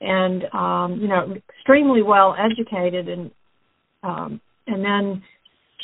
and 0.00 0.44
um, 0.52 0.98
you 1.00 1.08
know 1.08 1.36
extremely 1.58 2.02
well 2.02 2.34
educated, 2.38 3.08
and 3.08 3.30
um, 4.02 4.40
and 4.66 4.84
then 4.84 5.22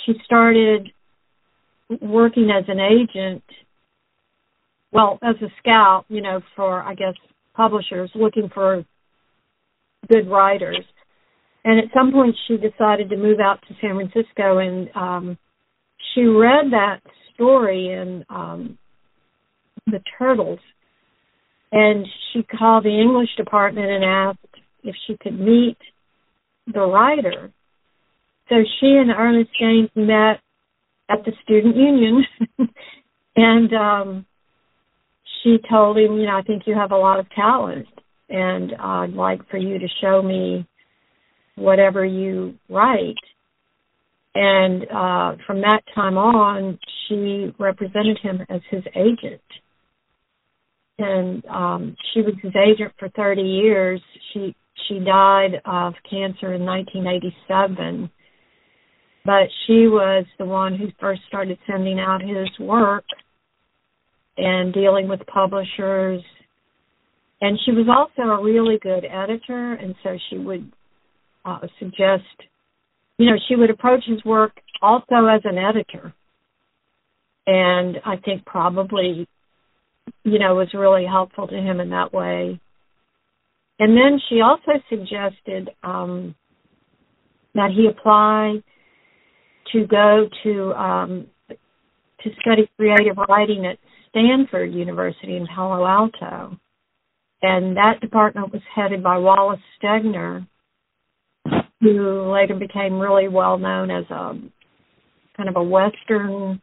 she 0.05 0.15
started 0.25 0.91
working 2.03 2.51
as 2.51 2.65
an 2.69 2.81
agent. 2.81 3.45
Well, 4.91 5.19
as 5.23 5.35
a 5.43 5.49
scout, 5.59 6.05
you 6.09 6.21
know, 6.21 6.41
for 6.57 6.83
I 6.83 6.95
guess 6.95 7.15
publishers 7.55 8.11
looking 8.15 8.49
for 8.53 8.85
good 10.09 10.29
writers. 10.29 10.85
and 11.65 11.79
at 11.79 11.93
some 11.95 12.13
point 12.13 12.37
she 12.47 12.57
decided 12.57 13.09
to 13.11 13.17
move 13.17 13.41
out 13.41 13.59
to 13.67 13.75
San 13.81 13.95
Francisco 13.97 14.59
and 14.59 14.89
um 14.95 15.39
she 16.15 16.23
read 16.23 16.71
that 16.71 17.01
story 17.35 17.89
in 17.93 18.25
um 18.29 18.79
the 19.87 20.01
turtles 20.19 20.61
and 21.73 22.07
she 22.33 22.43
called 22.43 22.85
the 22.85 23.01
English 23.01 23.31
department 23.37 23.91
and 23.91 24.05
asked 24.05 24.39
if 24.85 24.95
she 25.07 25.17
could 25.17 25.39
meet 25.39 25.77
the 26.73 26.81
writer. 26.81 27.51
So 28.49 28.57
she 28.79 28.87
and 28.87 29.11
Ernest 29.11 29.51
Gaines 29.59 29.91
met 29.97 30.41
at 31.11 31.25
the 31.25 31.33
student 31.43 31.77
union 31.77 32.25
and 33.37 33.73
um 33.75 34.27
she 35.43 35.59
told 35.69 35.99
him, 35.99 36.17
you 36.17 36.27
know, 36.27 36.39
I 36.39 36.43
think 36.43 36.63
you 36.67 36.75
have 36.75 36.93
a 36.93 36.97
lot 36.97 37.21
of 37.21 37.29
talent 37.31 37.87
and 38.29 38.73
I'd 38.79 39.13
like 39.13 39.49
for 39.51 39.59
you 39.59 39.79
to 39.79 39.87
show 40.01 40.23
me 40.23 40.67
whatever 41.57 42.05
you 42.05 42.55
write. 42.69 43.15
And 44.35 44.83
uh, 44.85 45.37
from 45.47 45.61
that 45.61 45.83
time 45.95 46.19
on, 46.19 46.79
she 47.09 47.55
represented 47.59 48.19
him 48.21 48.41
as 48.49 48.61
his 48.71 48.83
agent. 48.97 49.41
And 50.99 51.45
um, 51.47 51.97
she 52.13 52.21
was 52.21 52.35
his 52.43 52.53
agent 52.57 52.93
for 52.99 53.09
30 53.11 53.43
years. 53.43 54.01
She 54.33 54.55
she 54.89 54.99
died 54.99 55.63
of 55.65 55.95
cancer 56.09 56.53
in 56.53 56.65
1987, 56.65 58.11
but 59.25 59.49
she 59.67 59.87
was 59.89 60.27
the 60.39 60.45
one 60.45 60.77
who 60.77 60.89
first 61.01 61.23
started 61.27 61.59
sending 61.67 61.99
out 61.99 62.21
his 62.21 62.49
work 62.61 63.05
and 64.37 64.75
dealing 64.75 65.09
with 65.09 65.21
publishers. 65.27 66.23
And 67.45 67.59
she 67.63 67.73
was 67.73 67.87
also 67.95 68.27
a 68.27 68.43
really 68.43 68.79
good 68.81 69.05
editor, 69.05 69.75
and 69.75 69.95
so 70.03 70.17
she 70.31 70.39
would 70.39 70.73
uh, 71.45 71.59
suggest, 71.79 72.25
you 73.19 73.27
know, 73.27 73.37
she 73.47 73.55
would 73.55 73.69
approach 73.69 74.03
his 74.07 74.25
work 74.25 74.53
also 74.81 75.27
as 75.27 75.43
an 75.45 75.59
editor. 75.59 76.15
And 77.47 77.99
I 78.07 78.17
think 78.25 78.47
probably, 78.47 79.29
you 80.23 80.39
know, 80.39 80.55
was 80.55 80.73
really 80.73 81.05
helpful 81.05 81.47
to 81.47 81.55
him 81.55 81.81
in 81.81 81.91
that 81.91 82.15
way. 82.15 82.59
And 83.79 83.95
then 83.95 84.19
she 84.31 84.41
also 84.41 84.83
suggested 84.89 85.69
um, 85.83 86.35
that 87.55 87.73
he 87.77 87.89
apply 87.89 88.63
to 89.73 89.87
go 89.87 90.31
to 90.45 90.73
um, 90.73 91.27
to 91.51 92.31
study 92.41 92.71
creative 92.79 93.19
writing 93.29 93.67
at 93.67 93.77
Stanford 94.09 94.73
University 94.73 95.37
in 95.37 95.47
Palo 95.55 95.85
Alto. 95.85 96.59
And 97.47 97.77
that 97.77 98.01
department 98.01 98.55
was 98.55 98.63
headed 98.75 99.03
by 99.03 99.19
Wallace 99.19 99.61
Stegner, 99.79 100.47
who 101.83 102.33
later 102.33 102.55
became 102.55 102.99
really 102.99 103.29
well 103.29 103.59
known 103.59 103.91
as 103.91 104.05
a 104.09 104.33
kind 105.37 105.51
of 105.51 105.57
a 105.57 105.63
Western 105.63 106.63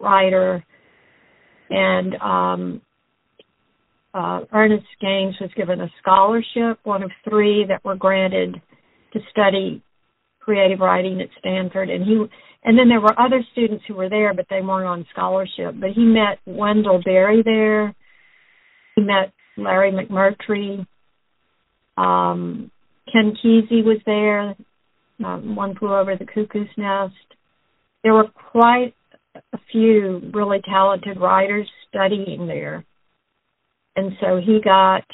writer. 0.00 0.64
And 1.70 2.16
um, 2.16 2.82
uh, 4.12 4.40
Ernest 4.52 4.88
Gaines 5.00 5.36
was 5.40 5.50
given 5.56 5.80
a 5.80 5.90
scholarship, 6.02 6.80
one 6.82 7.04
of 7.04 7.12
three 7.30 7.64
that 7.68 7.84
were 7.84 7.94
granted 7.94 8.60
to 9.12 9.20
study 9.30 9.84
creative 10.40 10.80
writing 10.80 11.20
at 11.20 11.28
Stanford. 11.38 11.90
And 11.90 12.04
he, 12.04 12.24
and 12.64 12.76
then 12.76 12.88
there 12.88 13.00
were 13.00 13.16
other 13.20 13.44
students 13.52 13.84
who 13.86 13.94
were 13.94 14.08
there, 14.08 14.34
but 14.34 14.46
they 14.50 14.62
weren't 14.62 14.88
on 14.88 15.06
scholarship. 15.12 15.76
But 15.78 15.90
he 15.90 16.04
met 16.04 16.40
Wendell 16.44 17.02
Berry 17.04 17.44
there. 17.44 17.94
He 18.96 19.02
met 19.02 19.32
Larry 19.56 19.92
McMurtry. 19.92 20.86
Um, 21.96 22.70
Ken 23.12 23.34
Kesey 23.42 23.84
was 23.84 23.98
there. 24.06 24.56
Um, 25.24 25.54
one 25.54 25.76
flew 25.76 25.94
over 25.94 26.16
the 26.16 26.26
cuckoo's 26.26 26.68
nest. 26.76 27.14
There 28.02 28.14
were 28.14 28.28
quite 28.50 28.94
a 29.52 29.58
few 29.70 30.30
really 30.32 30.60
talented 30.68 31.18
writers 31.20 31.68
studying 31.88 32.46
there. 32.46 32.84
And 33.94 34.12
so 34.20 34.40
he 34.44 34.60
got 34.62 35.04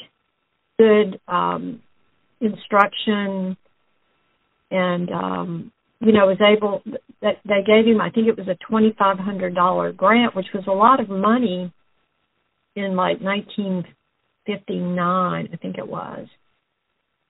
good 0.78 1.20
um, 1.28 1.82
instruction 2.40 3.56
and 4.70 5.10
um, 5.10 5.72
you 6.00 6.12
know 6.12 6.26
was 6.26 6.40
able 6.40 6.82
that 7.20 7.36
they 7.44 7.62
gave 7.64 7.86
him 7.86 8.00
I 8.00 8.10
think 8.10 8.26
it 8.26 8.36
was 8.36 8.48
a 8.48 8.56
twenty 8.66 8.94
five 8.98 9.18
hundred 9.18 9.54
dollar 9.54 9.92
grant, 9.92 10.34
which 10.34 10.46
was 10.52 10.64
a 10.66 10.72
lot 10.72 10.98
of 10.98 11.08
money 11.08 11.72
in 12.76 12.96
like 12.96 13.20
nineteen 13.20 13.84
fifty 14.46 14.78
nine, 14.78 15.48
I 15.52 15.56
think 15.56 15.78
it 15.78 15.86
was. 15.86 16.26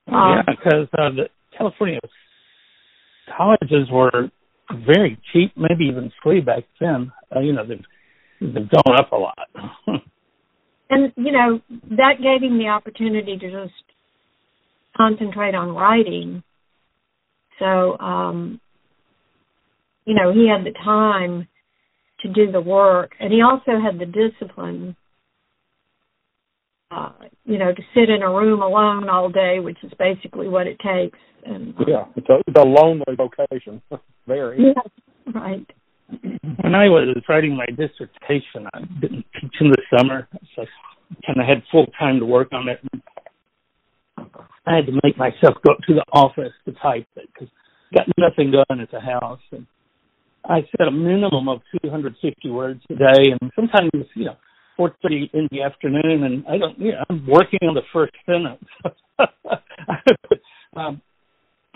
yeah, 0.08 0.42
because 0.46 0.88
um, 0.98 1.04
uh, 1.04 1.10
the 1.10 1.28
California 1.56 2.00
colleges 3.36 3.88
were 3.90 4.30
very 4.86 5.18
cheap, 5.32 5.52
maybe 5.56 5.84
even 5.84 6.10
free 6.22 6.40
back 6.40 6.64
then. 6.80 7.12
Uh, 7.34 7.40
you 7.40 7.52
know, 7.52 7.66
they've, 7.66 7.84
they've 8.40 8.70
gone 8.70 8.96
up 8.98 9.12
a 9.12 9.16
lot. 9.16 9.48
and 10.90 11.12
you 11.16 11.32
know 11.32 11.60
that 11.90 12.14
gave 12.22 12.42
him 12.42 12.58
the 12.58 12.68
opportunity 12.68 13.36
to 13.38 13.50
just 13.50 13.74
concentrate 14.96 15.54
on 15.54 15.74
writing. 15.74 16.42
So, 17.58 17.98
um, 17.98 18.60
you 20.04 20.14
know, 20.14 20.32
he 20.32 20.48
had 20.48 20.64
the 20.64 20.76
time 20.84 21.46
to 22.20 22.28
do 22.28 22.50
the 22.50 22.60
work, 22.60 23.12
and 23.20 23.32
he 23.32 23.40
also 23.42 23.80
had 23.80 23.98
the 23.98 24.06
discipline 24.06 24.96
uh, 26.92 27.12
you 27.44 27.58
know, 27.58 27.72
to 27.72 27.82
sit 27.94 28.10
in 28.10 28.22
a 28.22 28.30
room 28.30 28.62
alone 28.62 29.08
all 29.08 29.28
day, 29.28 29.58
which 29.60 29.78
is 29.82 29.92
basically 29.98 30.48
what 30.48 30.66
it 30.66 30.78
takes. 30.80 31.18
And 31.44 31.74
uh, 31.78 31.84
yeah, 31.88 32.04
it's 32.16 32.28
a, 32.28 32.38
it's 32.46 32.58
a 32.58 32.64
lonely 32.64 33.16
vocation. 33.16 33.80
Very. 34.26 34.58
Yeah, 34.58 35.32
right. 35.34 35.66
When 36.62 36.74
I 36.74 36.88
was 36.88 37.16
writing 37.28 37.56
my 37.56 37.66
dissertation, 37.66 38.68
I 38.74 38.80
didn't 39.00 39.24
teach 39.40 39.54
in 39.60 39.70
the 39.70 39.82
summer, 39.96 40.28
so 40.54 40.62
I 40.62 41.26
kind 41.26 41.40
of 41.40 41.46
had 41.46 41.62
full 41.70 41.86
time 41.98 42.20
to 42.20 42.26
work 42.26 42.48
on 42.52 42.68
it. 42.68 42.80
I 44.66 44.76
had 44.76 44.86
to 44.86 44.92
make 45.02 45.16
myself 45.16 45.56
go 45.66 45.72
up 45.72 45.78
to 45.88 45.94
the 45.94 46.04
office 46.12 46.52
to 46.66 46.72
type 46.82 47.06
it 47.16 47.28
because 47.32 47.48
got 47.94 48.06
nothing 48.18 48.52
done 48.52 48.80
at 48.80 48.90
the 48.90 49.00
house. 49.00 49.40
And 49.50 49.66
I 50.44 50.60
said 50.76 50.86
a 50.86 50.90
minimum 50.90 51.48
of 51.48 51.62
250 51.82 52.50
words 52.50 52.82
a 52.90 52.94
day, 52.94 53.32
and 53.40 53.50
sometimes 53.56 53.90
you 54.14 54.26
know 54.26 54.36
four 54.76 54.94
thirty 55.02 55.30
in 55.32 55.48
the 55.50 55.62
afternoon, 55.62 56.24
and 56.24 56.44
I 56.46 56.58
don't. 56.58 56.78
Yeah, 56.78 57.02
I'm 57.08 57.26
working 57.26 57.60
on 57.62 57.74
the 57.74 57.82
first 57.92 58.12
sentence. 58.26 58.64
um, 60.76 61.00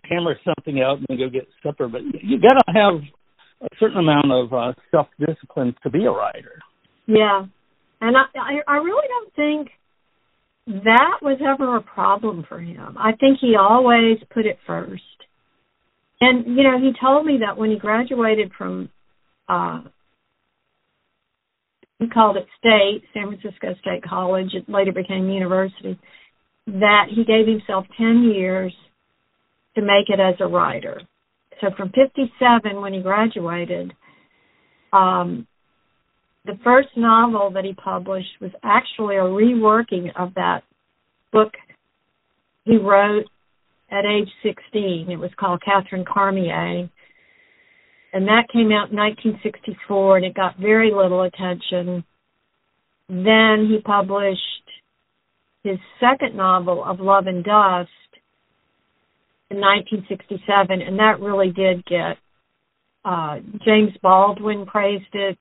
hammer 0.05 0.37
something 0.45 0.81
out 0.81 0.99
and 1.09 1.19
go 1.19 1.29
get 1.29 1.49
supper, 1.63 1.89
but 1.89 2.03
you 2.23 2.41
got 2.41 2.55
to 2.55 2.73
have 2.73 3.01
a 3.63 3.69
certain 3.79 3.99
amount 3.99 4.31
of 4.31 4.53
uh, 4.53 4.73
self 4.91 5.09
discipline 5.19 5.75
to 5.83 5.91
be 5.91 6.05
a 6.05 6.11
writer. 6.11 6.61
Yeah, 7.07 7.47
and 8.01 8.17
I, 8.17 8.25
I 8.39 8.75
I 8.75 8.77
really 8.77 9.09
don't 9.09 9.35
think 9.35 9.69
that 10.67 11.19
was 11.23 11.39
ever 11.41 11.77
a 11.77 11.83
problem 11.83 12.45
for 12.49 12.61
him. 12.61 12.97
I 12.99 13.13
think 13.13 13.39
he 13.41 13.55
always 13.59 14.19
put 14.33 14.47
it 14.47 14.59
first. 14.67 15.03
And 16.21 16.57
you 16.57 16.63
know, 16.65 16.79
he 16.79 16.93
told 17.01 17.27
me 17.27 17.39
that 17.47 17.57
when 17.57 17.71
he 17.71 17.79
graduated 17.79 18.53
from 18.57 18.89
uh 19.49 19.83
he 21.99 22.09
called 22.09 22.37
it 22.37 22.47
State, 22.59 23.03
San 23.15 23.29
Francisco 23.29 23.75
State 23.81 24.03
College. 24.05 24.55
It 24.55 24.69
later 24.69 24.93
became 24.93 25.29
university. 25.29 25.99
That 26.67 27.07
he 27.11 27.25
gave 27.25 27.47
himself 27.47 27.87
10 27.97 28.25
years 28.25 28.75
to 29.77 29.83
make 29.83 30.09
it 30.09 30.21
as 30.21 30.35
a 30.41 30.47
writer. 30.47 31.01
So 31.61 31.69
from 31.77 31.91
57, 31.91 32.81
when 32.81 32.93
he 32.93 33.01
graduated, 33.01 33.95
um, 34.93 35.47
the 36.45 36.59
first 36.63 36.89
novel 36.97 37.51
that 37.53 37.65
he 37.65 37.73
published 37.73 38.41
was 38.41 38.51
actually 38.63 39.17
a 39.17 39.21
reworking 39.21 40.11
of 40.17 40.35
that 40.35 40.63
book 41.33 41.53
he 42.65 42.77
wrote 42.77 43.25
at 43.91 44.05
age 44.05 44.29
16. 44.43 45.11
It 45.11 45.17
was 45.17 45.31
called 45.39 45.63
Catherine 45.65 46.05
Carmier 46.05 46.89
and 48.17 48.27
that 48.29 48.49
came 48.51 48.73
out 48.73 48.89
in 48.91 48.97
1964 48.97 50.17
and 50.17 50.25
it 50.25 50.33
got 50.33 50.59
very 50.59 50.91
little 50.91 51.25
attention. 51.25 52.03
Then 53.11 53.69
he 53.71 53.79
published 53.85 54.41
his 55.63 55.77
second 56.01 56.35
novel 56.35 56.83
of 56.83 56.99
Love 56.99 57.27
and 57.27 57.45
Dust 57.45 57.91
in 59.51 59.61
1967 59.61 60.81
and 60.81 60.99
that 60.99 61.21
really 61.21 61.51
did 61.51 61.85
get 61.85 62.17
uh, 63.05 63.37
James 63.63 63.93
Baldwin 64.03 64.65
praised 64.65 65.13
it. 65.13 65.39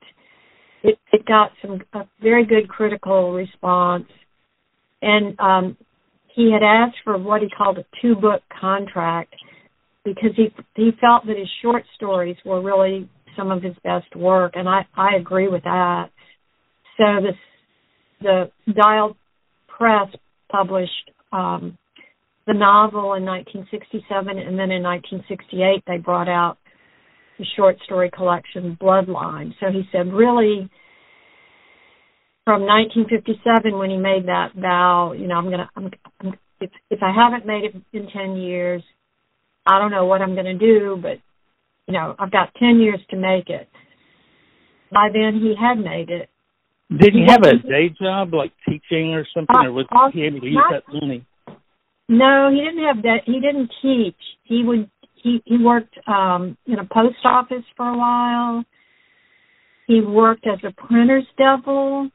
It 0.82 0.98
it 1.14 1.24
got 1.24 1.52
some 1.62 1.80
a 1.94 2.06
very 2.20 2.44
good 2.44 2.68
critical 2.68 3.32
response 3.32 4.04
and 5.00 5.34
um 5.40 5.78
he 6.26 6.52
had 6.52 6.62
asked 6.62 6.98
for 7.04 7.16
what 7.16 7.40
he 7.40 7.48
called 7.48 7.78
a 7.78 7.86
two 8.02 8.14
book 8.14 8.42
contract 8.60 9.34
because 10.06 10.30
he 10.36 10.48
he 10.74 10.92
felt 11.00 11.26
that 11.26 11.36
his 11.36 11.50
short 11.60 11.82
stories 11.96 12.36
were 12.44 12.62
really 12.62 13.10
some 13.36 13.50
of 13.50 13.62
his 13.62 13.74
best 13.84 14.14
work, 14.16 14.52
and 14.54 14.68
I 14.68 14.86
I 14.96 15.16
agree 15.20 15.48
with 15.48 15.64
that. 15.64 16.10
So 16.96 17.04
this 17.20 17.36
the 18.22 18.50
Dial 18.72 19.16
Press 19.68 20.08
published 20.50 21.10
um, 21.32 21.76
the 22.46 22.54
novel 22.54 23.14
in 23.14 23.24
1967, 23.24 24.38
and 24.38 24.58
then 24.58 24.70
in 24.70 24.82
1968 24.82 25.82
they 25.86 25.98
brought 25.98 26.28
out 26.28 26.56
the 27.38 27.44
short 27.56 27.76
story 27.84 28.10
collection 28.10 28.78
Bloodline. 28.80 29.52
So 29.60 29.66
he 29.70 29.82
said, 29.92 30.12
really, 30.12 30.70
from 32.44 32.62
1957 32.62 33.76
when 33.76 33.90
he 33.90 33.98
made 33.98 34.28
that 34.28 34.54
vow, 34.54 35.12
you 35.12 35.26
know, 35.26 35.34
I'm 35.34 35.50
gonna, 35.50 35.68
I'm, 35.76 35.90
I'm 36.20 36.34
if 36.60 36.70
if 36.90 37.00
I 37.02 37.12
haven't 37.12 37.46
made 37.46 37.64
it 37.64 37.74
in 37.92 38.08
10 38.08 38.36
years, 38.36 38.82
I 39.66 39.78
don't 39.78 39.90
know 39.90 40.06
what 40.06 40.22
I'm 40.22 40.34
gonna 40.34 40.58
do, 40.58 40.98
but 41.00 41.18
you 41.86 41.94
know, 41.94 42.14
I've 42.18 42.30
got 42.30 42.54
10 42.58 42.80
years 42.80 43.00
to 43.10 43.16
make 43.16 43.48
it. 43.48 43.68
By 44.92 45.08
then, 45.12 45.40
he 45.40 45.54
had 45.58 45.78
made 45.78 46.10
it. 46.10 46.28
Did 46.90 47.14
he, 47.14 47.20
he 47.20 47.26
have 47.26 47.42
a 47.42 47.56
day 47.56 47.88
job 48.00 48.32
like 48.32 48.52
teaching 48.68 49.14
or 49.14 49.26
something, 49.34 49.56
uh, 49.56 49.66
or 49.66 49.72
was 49.72 49.86
uh, 49.90 50.10
he 50.12 50.22
able 50.22 50.40
to 50.40 50.46
use 50.46 50.62
that 50.70 50.82
money? 50.92 51.26
No, 52.08 52.50
he 52.52 52.58
didn't 52.58 52.84
have 52.84 53.02
that. 53.02 53.22
He 53.24 53.40
didn't 53.40 53.72
teach. 53.82 54.14
He 54.44 54.62
would 54.62 54.88
he 55.14 55.42
he 55.44 55.58
worked 55.58 55.98
um 56.06 56.56
in 56.66 56.78
a 56.78 56.84
post 56.84 57.16
office 57.24 57.64
for 57.76 57.88
a 57.88 57.98
while. 57.98 58.64
He 59.88 60.00
worked 60.00 60.46
as 60.46 60.58
a 60.62 60.72
printer's 60.86 61.26
devil, 61.36 62.08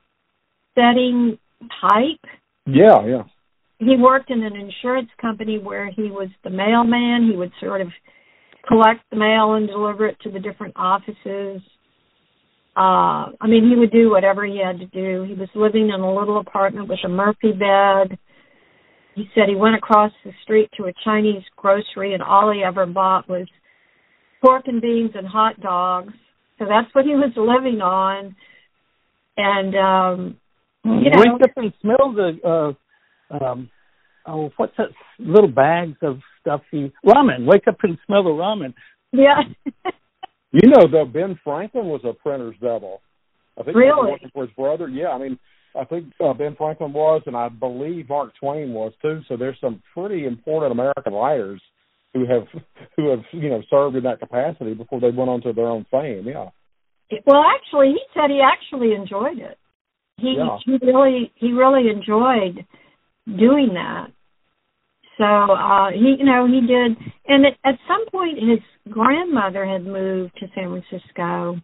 setting 0.75 1.37
type. 1.81 2.31
Yeah, 2.65 3.05
yeah. 3.05 3.23
He 3.83 3.95
worked 3.97 4.29
in 4.29 4.43
an 4.43 4.55
insurance 4.55 5.09
company 5.19 5.57
where 5.57 5.89
he 5.89 6.03
was 6.03 6.29
the 6.43 6.49
mailman. 6.49 7.27
He 7.29 7.35
would 7.35 7.51
sort 7.59 7.81
of 7.81 7.87
collect 8.67 9.01
the 9.09 9.17
mail 9.17 9.55
and 9.55 9.67
deliver 9.67 10.07
it 10.07 10.17
to 10.21 10.31
the 10.31 10.39
different 10.39 10.73
offices. 10.75 11.61
Uh, 12.77 13.33
I 13.41 13.47
mean, 13.47 13.69
he 13.69 13.75
would 13.75 13.91
do 13.91 14.11
whatever 14.11 14.45
he 14.45 14.61
had 14.63 14.79
to 14.79 14.85
do. 14.85 15.23
He 15.23 15.33
was 15.33 15.49
living 15.55 15.89
in 15.89 15.99
a 15.99 16.13
little 16.13 16.39
apartment 16.39 16.87
with 16.87 16.99
a 17.03 17.09
Murphy 17.09 17.51
bed 17.51 18.17
he 19.15 19.29
said 19.35 19.49
he 19.49 19.55
went 19.55 19.75
across 19.75 20.11
the 20.23 20.31
street 20.43 20.69
to 20.77 20.85
a 20.85 20.93
Chinese 21.03 21.43
grocery 21.55 22.13
and 22.13 22.23
all 22.23 22.51
he 22.51 22.63
ever 22.63 22.85
bought 22.85 23.27
was 23.27 23.47
pork 24.43 24.63
and 24.67 24.81
beans 24.81 25.11
and 25.15 25.27
hot 25.27 25.59
dogs. 25.59 26.13
So 26.59 26.65
that's 26.67 26.93
what 26.93 27.05
he 27.05 27.11
was 27.11 27.31
living 27.35 27.81
on. 27.81 28.35
And 29.37 29.75
um 29.75 30.37
you 30.83 31.09
know, 31.09 31.19
wake 31.19 31.43
up 31.43 31.51
and 31.57 31.73
smell 31.81 32.13
the 32.13 32.39
uh 32.43 32.73
um 33.39 33.69
oh 34.27 34.51
what's 34.57 34.75
that 34.77 34.89
little 35.19 35.49
bags 35.49 35.97
of 36.01 36.19
stuff 36.39 36.61
he 36.71 36.91
ramen. 37.05 37.45
Wake 37.45 37.67
up 37.67 37.77
and 37.83 37.97
smell 38.05 38.23
the 38.23 38.29
ramen. 38.29 38.73
Yeah. 39.11 39.41
you 40.51 40.69
know 40.69 40.87
though 40.91 41.05
Ben 41.05 41.39
Franklin 41.43 41.85
was 41.85 42.01
a 42.03 42.13
printer's 42.13 42.55
devil. 42.61 43.01
I 43.59 43.63
think 43.63 43.75
really? 43.75 43.87
he 43.87 43.91
was 43.91 44.11
working 44.11 44.31
for 44.33 44.45
his 44.45 44.55
brother. 44.55 44.87
Yeah, 44.87 45.09
I 45.09 45.17
mean 45.17 45.39
I 45.75 45.85
think 45.85 46.11
uh, 46.23 46.33
Ben 46.33 46.55
Franklin 46.57 46.91
was, 46.91 47.21
and 47.25 47.35
I 47.35 47.47
believe 47.49 48.09
Mark 48.09 48.33
Twain 48.39 48.73
was 48.73 48.91
too. 49.01 49.21
So 49.27 49.37
there's 49.37 49.57
some 49.61 49.81
pretty 49.93 50.25
important 50.25 50.73
American 50.73 51.13
writers 51.13 51.61
who 52.13 52.25
have 52.27 52.47
who 52.97 53.09
have 53.09 53.19
you 53.31 53.49
know 53.49 53.61
served 53.69 53.95
in 53.95 54.03
that 54.03 54.19
capacity 54.19 54.73
before 54.73 54.99
they 54.99 55.09
went 55.09 55.29
on 55.29 55.41
to 55.41 55.53
their 55.53 55.67
own 55.67 55.85
fame. 55.91 56.25
Yeah. 56.27 56.49
Well, 57.25 57.43
actually, 57.43 57.89
he 57.89 58.01
said 58.13 58.29
he 58.29 58.41
actually 58.41 58.93
enjoyed 58.93 59.39
it. 59.39 59.57
He 60.17 60.35
yeah. 60.37 60.57
he 60.65 60.77
really 60.85 61.31
he 61.35 61.51
really 61.51 61.89
enjoyed 61.89 62.65
doing 63.25 63.71
that. 63.73 64.07
So 65.17 65.23
uh 65.25 65.91
he 65.91 66.15
you 66.19 66.25
know 66.25 66.47
he 66.47 66.61
did, 66.61 66.97
and 67.27 67.45
at, 67.45 67.53
at 67.63 67.75
some 67.87 68.05
point 68.11 68.37
his 68.37 68.59
grandmother 68.91 69.65
had 69.65 69.85
moved 69.85 70.33
to 70.39 70.47
San 70.55 70.69
Francisco, 70.69 71.59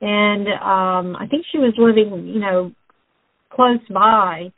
and 0.00 0.48
um 0.48 1.16
I 1.16 1.26
think 1.30 1.46
she 1.52 1.58
was 1.58 1.74
living 1.78 2.26
you 2.26 2.40
know 2.40 2.72
close 3.54 3.80
by, 3.92 4.52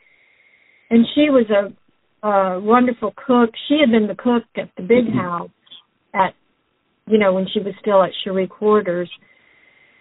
and 0.91 1.07
she 1.15 1.29
was 1.31 1.47
a, 1.51 2.27
a 2.27 2.61
wonderful 2.61 3.13
cook. 3.27 3.51
She 3.69 3.79
had 3.81 3.91
been 3.91 4.07
the 4.07 4.15
cook 4.15 4.45
at 4.57 4.71
the 4.77 4.83
big 4.83 5.07
mm-hmm. 5.07 5.19
house 5.19 5.51
at, 6.15 6.35
you 7.07 7.19
know, 7.19 7.35
when 7.35 7.47
she 7.53 7.61
was 7.61 7.75
still 7.81 8.03
at 8.03 8.11
Cherie 8.23 8.47
Quarters, 8.47 9.11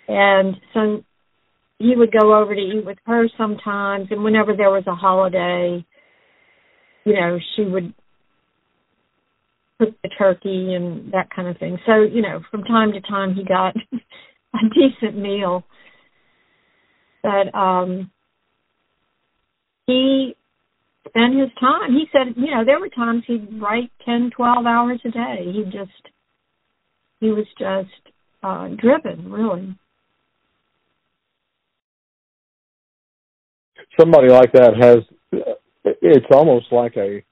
and 0.07 0.55
so 0.73 1.03
he 1.83 1.95
would 1.95 2.11
go 2.11 2.39
over 2.39 2.55
to 2.55 2.61
eat 2.61 2.85
with 2.85 2.97
her 3.05 3.27
sometimes, 3.37 4.07
and 4.09 4.23
whenever 4.23 4.55
there 4.55 4.71
was 4.71 4.83
a 4.87 4.95
holiday, 4.95 5.85
you 7.03 7.13
know, 7.13 7.37
she 7.55 7.63
would 7.63 7.93
cook 9.79 9.89
the 10.01 10.09
turkey 10.17 10.73
and 10.73 11.11
that 11.11 11.29
kind 11.35 11.47
of 11.47 11.57
thing. 11.57 11.77
So, 11.85 12.01
you 12.01 12.21
know, 12.21 12.41
from 12.49 12.63
time 12.63 12.93
to 12.93 13.01
time 13.01 13.35
he 13.35 13.43
got 13.43 13.75
a 14.53 14.57
decent 14.73 15.17
meal. 15.17 15.63
But 17.21 17.53
um 17.57 18.11
he 19.87 20.35
spent 21.07 21.35
his 21.37 21.49
time. 21.59 21.93
He 21.93 22.05
said, 22.11 22.35
you 22.37 22.51
know, 22.51 22.63
there 22.65 22.79
were 22.79 22.89
times 22.89 23.23
he'd 23.27 23.61
write 23.61 23.91
ten, 24.05 24.31
twelve 24.35 24.65
hours 24.65 25.01
a 25.05 25.11
day. 25.11 25.45
He 25.51 25.63
just, 25.65 26.13
he 27.19 27.27
was 27.27 27.45
just 27.59 28.15
uh, 28.41 28.69
driven, 28.79 29.31
really. 29.31 29.75
Somebody 33.99 34.29
like 34.29 34.51
that 34.53 34.73
has, 34.79 34.97
it's 35.83 36.25
almost 36.31 36.67
like 36.71 36.95
a, 36.97 37.23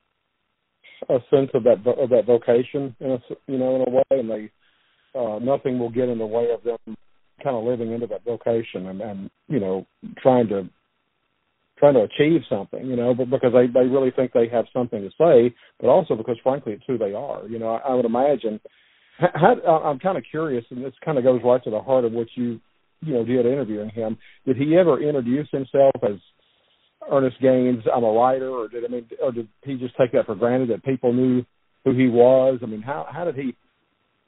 a 1.09 1.19
sense 1.29 1.49
of 1.53 1.63
that 1.63 1.85
of 1.87 2.09
that 2.09 2.25
vocation, 2.25 2.95
in 2.99 3.11
a, 3.11 3.19
you 3.47 3.57
know, 3.57 3.75
in 3.75 3.81
a 3.81 3.89
way, 3.89 4.03
and 4.11 4.29
they, 4.29 4.51
uh, 5.17 5.39
nothing 5.39 5.79
will 5.79 5.89
get 5.89 6.09
in 6.09 6.19
the 6.19 6.25
way 6.25 6.49
of 6.51 6.63
them 6.63 6.95
kind 7.43 7.55
of 7.55 7.63
living 7.63 7.91
into 7.91 8.07
that 8.07 8.23
vocation 8.23 8.87
and, 8.87 9.01
and 9.01 9.29
you 9.47 9.59
know, 9.59 9.85
trying 10.21 10.47
to 10.47 10.69
trying 11.79 11.95
to 11.95 12.01
achieve 12.01 12.41
something, 12.47 12.85
you 12.85 12.95
know, 12.95 13.15
but 13.15 13.29
because 13.29 13.51
they 13.53 13.65
they 13.67 13.87
really 13.87 14.11
think 14.11 14.31
they 14.33 14.47
have 14.47 14.65
something 14.71 15.01
to 15.01 15.09
say, 15.17 15.55
but 15.79 15.87
also 15.87 16.15
because 16.15 16.37
frankly 16.43 16.73
it's 16.73 16.83
who 16.85 16.97
they 16.97 17.13
are. 17.13 17.47
You 17.47 17.59
know, 17.59 17.69
I, 17.75 17.91
I 17.91 17.93
would 17.95 18.05
imagine. 18.05 18.59
How, 19.17 19.55
I'm 19.83 19.99
kind 19.99 20.17
of 20.17 20.23
curious, 20.29 20.65
and 20.69 20.83
this 20.83 20.93
kind 21.03 21.17
of 21.17 21.23
goes 21.23 21.41
right 21.43 21.63
to 21.63 21.69
the 21.69 21.81
heart 21.81 22.05
of 22.05 22.11
what 22.11 22.27
you 22.35 22.59
you 23.01 23.13
know 23.13 23.25
did 23.25 23.45
interviewing 23.45 23.89
him. 23.89 24.17
Did 24.45 24.57
he 24.57 24.75
ever 24.77 25.01
introduce 25.01 25.47
himself 25.51 25.93
as 26.03 26.17
Ernest 27.09 27.39
Gaines? 27.41 27.83
I'm 27.93 28.03
a 28.03 28.11
writer, 28.11 28.49
or 28.49 28.67
did 28.67 28.85
I 28.85 28.87
mean, 28.87 29.07
or 29.21 29.31
did 29.31 29.47
he 29.63 29.75
just 29.75 29.95
take 29.97 30.11
that 30.13 30.25
for 30.25 30.35
granted 30.35 30.69
that 30.69 30.83
people 30.83 31.13
knew 31.13 31.43
who 31.85 31.93
he 31.93 32.07
was? 32.07 32.59
I 32.61 32.65
mean, 32.65 32.81
how 32.81 33.07
how 33.09 33.23
did 33.25 33.35
he 33.35 33.55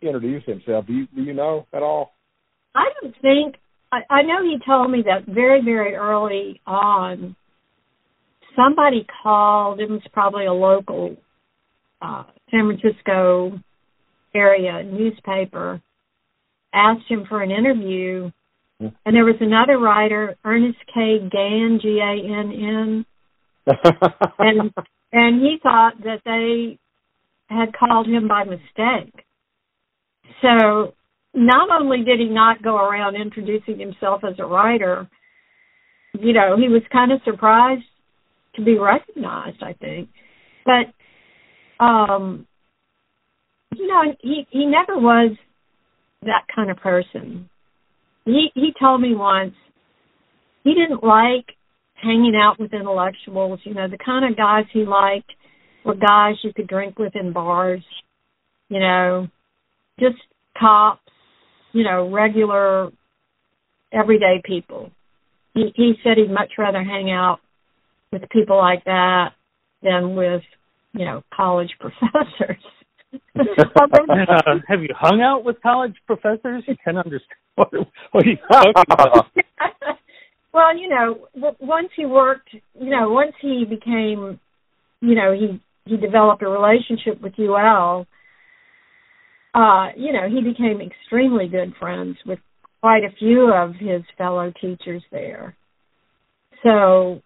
introduce 0.02 0.44
himself? 0.46 0.88
Do 0.88 0.94
you 0.94 1.08
do 1.16 1.22
you 1.22 1.34
know 1.34 1.68
at 1.74 1.84
all? 1.84 2.14
I 2.76 2.86
don't 3.02 3.14
think 3.22 3.56
I, 3.92 4.02
I 4.10 4.22
know 4.24 4.44
he 4.44 4.58
told 4.66 4.92
me 4.92 5.04
that 5.06 5.26
very 5.32 5.64
very 5.64 5.96
early 5.96 6.62
on 6.66 7.36
somebody 8.56 9.06
called. 9.22 9.80
It 9.80 9.90
was 9.90 10.02
probably 10.12 10.46
a 10.46 10.54
local 10.54 11.16
uh, 12.02 12.24
San 12.52 12.68
Francisco 12.68 13.60
area 14.36 14.84
newspaper. 14.84 15.82
Asked 16.74 17.06
him 17.08 17.26
for 17.30 17.42
an 17.42 17.52
interview. 17.52 18.32
And 19.06 19.16
there 19.16 19.26
was 19.26 19.36
another 19.40 19.78
writer, 19.78 20.36
Ernest 20.44 20.80
K. 20.94 21.20
Gann, 21.20 21.80
G 21.82 22.00
A 22.00 22.14
N 22.40 22.52
N, 22.52 23.06
and 24.40 24.74
and 25.12 25.42
he 25.42 25.58
thought 25.62 25.94
that 26.04 26.22
they 26.26 26.80
had 27.48 27.74
called 27.78 28.08
him 28.08 28.28
by 28.28 28.44
mistake. 28.44 29.14
So 30.42 30.94
not 31.34 31.70
only 31.82 32.04
did 32.04 32.20
he 32.20 32.28
not 32.28 32.62
go 32.62 32.78
around 32.78 33.16
introducing 33.16 33.80
himself 33.80 34.22
as 34.24 34.36
a 34.40 34.46
writer, 34.46 35.08
you 36.20 36.34
know, 36.34 36.58
he 36.58 36.68
was 36.68 36.82
kind 36.92 37.12
of 37.12 37.22
surprised 37.26 37.84
to 38.56 38.64
be 38.64 38.78
recognized, 38.78 39.62
I 39.64 39.74
think. 39.74 40.10
But 40.66 41.84
um 41.84 42.48
you 43.76 43.88
know, 43.88 44.16
he 44.22 44.48
he 44.52 44.66
never 44.66 44.98
was 44.98 45.36
that 46.22 46.46
kind 46.54 46.70
of 46.70 46.78
person. 46.78 47.50
He 48.26 48.52
he 48.54 48.74
told 48.80 49.02
me 49.02 49.16
once 49.16 49.54
he 50.64 50.74
didn't 50.74 51.04
like 51.04 51.46
hanging 52.02 52.36
out 52.36 52.60
with 52.60 52.74
intellectuals, 52.74 53.60
you 53.64 53.74
know, 53.74 53.88
the 53.88 53.98
kind 53.98 54.30
of 54.30 54.38
guys 54.38 54.66
he 54.72 54.86
liked 54.86 55.32
were 55.86 55.96
guys 55.96 56.36
you 56.44 56.54
could 56.54 56.68
drink 56.68 56.98
with 56.98 57.16
in 57.16 57.34
bars, 57.34 57.84
you 58.70 58.80
know, 58.80 59.28
just 60.00 60.16
cops, 60.58 61.02
you 61.74 61.84
know, 61.84 62.10
regular 62.12 62.92
everyday 63.92 64.42
people. 64.44 64.92
He 65.54 65.72
he 65.76 65.94
said 66.04 66.18
he'd 66.18 66.32
much 66.32 66.52
rather 66.58 66.84
hang 66.84 67.12
out 67.12 67.40
with 68.12 68.24
people 68.30 68.58
like 68.58 68.84
that 68.86 69.32
than 69.82 70.16
with 70.16 70.42
you 70.94 71.06
know 71.06 71.24
college 71.34 71.72
professors. 71.80 72.64
have 74.68 74.82
you 74.82 74.90
hung 74.98 75.22
out 75.22 75.44
with 75.44 75.62
college 75.62 75.96
professors? 76.08 76.64
You 76.68 76.76
can 76.84 76.98
understand 76.98 77.43
what, 77.72 77.72
what 78.12 78.26
you 78.26 78.38
talking 78.52 78.74
about. 78.90 79.28
well, 80.54 80.78
you 80.78 80.90
know, 80.90 81.28
once 81.60 81.90
he 81.96 82.06
worked, 82.06 82.50
you 82.54 82.90
know, 82.90 83.10
once 83.10 83.34
he 83.42 83.66
became, 83.70 84.40
you 85.02 85.16
know, 85.16 85.34
he 85.34 85.62
he 85.86 85.98
developed 85.98 86.42
a 86.42 86.48
relationship 86.48 87.22
with 87.22 87.34
UL. 87.38 88.08
Uh, 89.54 89.90
you 89.96 90.12
know, 90.14 90.28
he 90.28 90.42
became 90.42 90.82
extremely 90.82 91.48
good 91.48 91.74
friends 91.80 92.18
with 92.26 92.40
quite 92.82 93.04
a 93.04 93.16
few 93.20 93.54
of 93.54 93.76
his 93.76 94.02
fellow 94.18 94.52
teachers 94.60 95.04
there. 95.12 95.56
So 96.64 97.22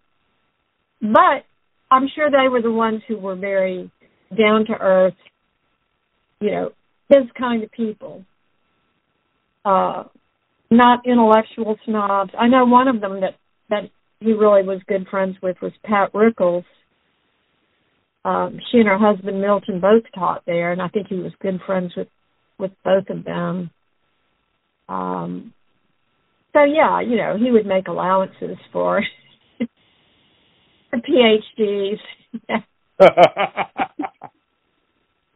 but 1.00 1.44
I'm 1.90 2.08
sure 2.14 2.30
they 2.30 2.48
were 2.48 2.62
the 2.62 2.72
ones 2.72 3.02
who 3.06 3.18
were 3.18 3.36
very 3.36 3.90
down 4.36 4.66
to 4.66 4.72
earth, 4.72 5.14
you 6.40 6.50
know, 6.50 6.70
his 7.08 7.24
kind 7.38 7.62
of 7.62 7.70
people. 7.72 8.24
Uh, 9.64 10.04
not 10.70 11.06
intellectual 11.06 11.76
snobs. 11.84 12.30
I 12.38 12.48
know 12.48 12.64
one 12.64 12.88
of 12.88 13.00
them 13.00 13.20
that 13.20 13.34
that 13.70 13.90
he 14.20 14.32
really 14.32 14.62
was 14.62 14.80
good 14.86 15.06
friends 15.08 15.36
with 15.42 15.56
was 15.62 15.72
Pat 15.84 16.12
Rickels. 16.14 16.64
Um, 18.24 18.58
she 18.70 18.78
and 18.78 18.88
her 18.88 18.98
husband 18.98 19.40
Milton 19.40 19.80
both 19.80 20.02
taught 20.14 20.42
there, 20.46 20.72
and 20.72 20.82
I 20.82 20.88
think 20.88 21.06
he 21.08 21.16
was 21.16 21.32
good 21.40 21.60
friends 21.64 21.92
with 21.96 22.08
with 22.58 22.72
both 22.84 23.08
of 23.10 23.24
them. 23.24 23.70
Um, 24.88 25.52
so 26.52 26.64
yeah, 26.64 27.00
you 27.00 27.16
know, 27.16 27.36
he 27.38 27.50
would 27.50 27.66
make 27.66 27.88
allowances 27.88 28.56
for 28.72 29.02
for 30.90 30.98
PhDs. 30.98 31.98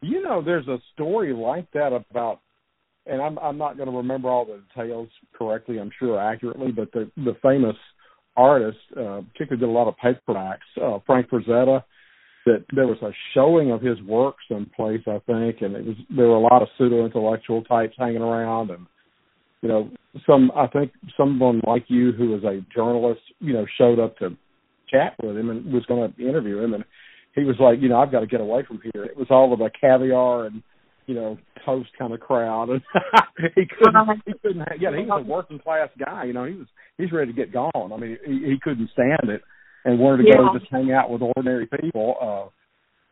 you 0.01 0.21
know, 0.21 0.41
there's 0.43 0.67
a 0.67 0.79
story 0.93 1.33
like 1.33 1.71
that 1.71 1.93
about, 1.93 2.41
and 3.05 3.21
I'm 3.21 3.37
I'm 3.39 3.57
not 3.57 3.77
going 3.77 3.89
to 3.89 3.97
remember 3.97 4.29
all 4.29 4.45
the 4.45 4.61
details 4.75 5.09
correctly. 5.37 5.79
I'm 5.79 5.91
sure 5.99 6.19
accurately, 6.19 6.71
but 6.71 6.91
the 6.91 7.11
the 7.17 7.35
famous 7.41 7.75
artist, 8.35 8.77
uh, 8.91 9.21
particularly 9.31 9.59
did 9.59 9.69
a 9.69 9.71
lot 9.71 9.87
of 9.87 9.95
paperbacks, 9.97 10.57
uh, 10.81 10.99
Frank 11.05 11.29
Frazetta. 11.29 11.83
That 12.45 12.65
there 12.75 12.87
was 12.87 12.97
a 13.01 13.11
showing 13.33 13.71
of 13.71 13.81
his 13.81 14.01
works 14.01 14.43
in 14.49 14.65
place, 14.75 14.99
I 15.07 15.21
think, 15.25 15.61
and 15.61 15.77
it 15.77 15.85
was 15.85 15.95
there 16.13 16.27
were 16.27 16.35
a 16.35 16.41
lot 16.41 16.61
of 16.61 16.67
pseudo 16.77 17.05
intellectual 17.05 17.63
types 17.63 17.95
hanging 17.97 18.21
around, 18.21 18.69
and 18.69 18.85
you 19.61 19.69
know, 19.69 19.89
some 20.27 20.51
I 20.53 20.67
think 20.67 20.91
someone 21.15 21.61
like 21.65 21.85
you 21.87 22.11
who 22.11 22.31
was 22.31 22.43
a 22.43 22.59
journalist, 22.75 23.21
you 23.39 23.53
know, 23.53 23.65
showed 23.77 23.97
up 23.97 24.17
to 24.17 24.35
chat 24.89 25.15
with 25.23 25.37
him 25.37 25.49
and 25.49 25.71
was 25.71 25.85
going 25.85 26.11
to 26.11 26.27
interview 26.27 26.59
him, 26.59 26.73
and 26.73 26.83
he 27.33 27.45
was 27.45 27.55
like, 27.59 27.79
you 27.81 27.87
know, 27.87 27.97
I've 27.97 28.11
got 28.11 28.19
to 28.19 28.27
get 28.27 28.41
away 28.41 28.63
from 28.67 28.81
here. 28.93 29.05
It 29.05 29.15
was 29.15 29.27
all 29.29 29.53
of 29.53 29.59
the 29.59 29.71
caviar 29.79 30.45
and 30.45 30.61
you 31.05 31.15
know 31.15 31.37
toast 31.65 31.89
kind 31.97 32.13
of 32.13 32.19
crowd, 32.19 32.69
and 32.69 32.81
he 33.55 33.63
couldn't, 33.65 34.21
he 34.25 34.33
couldn't. 34.41 34.67
Yeah, 34.79 34.91
he 34.95 35.05
was 35.05 35.23
a 35.25 35.29
working 35.29 35.59
class 35.59 35.89
guy. 35.97 36.25
You 36.25 36.33
know, 36.33 36.45
he 36.45 36.53
was 36.55 36.67
he's 36.97 37.11
ready 37.11 37.31
to 37.31 37.35
get 37.35 37.51
gone. 37.53 37.91
I 37.93 37.97
mean, 37.97 38.17
he, 38.25 38.33
he 38.51 38.55
couldn't 38.61 38.89
stand 38.93 39.29
it 39.29 39.41
and 39.85 39.99
wanted 39.99 40.23
to 40.23 40.29
Yeah. 40.29 40.37
go 40.37 40.57
just 40.57 40.71
hang 40.71 40.91
out 40.91 41.09
with 41.09 41.21
ordinary 41.35 41.67
people. 41.81 42.15
Uh, 42.21 42.49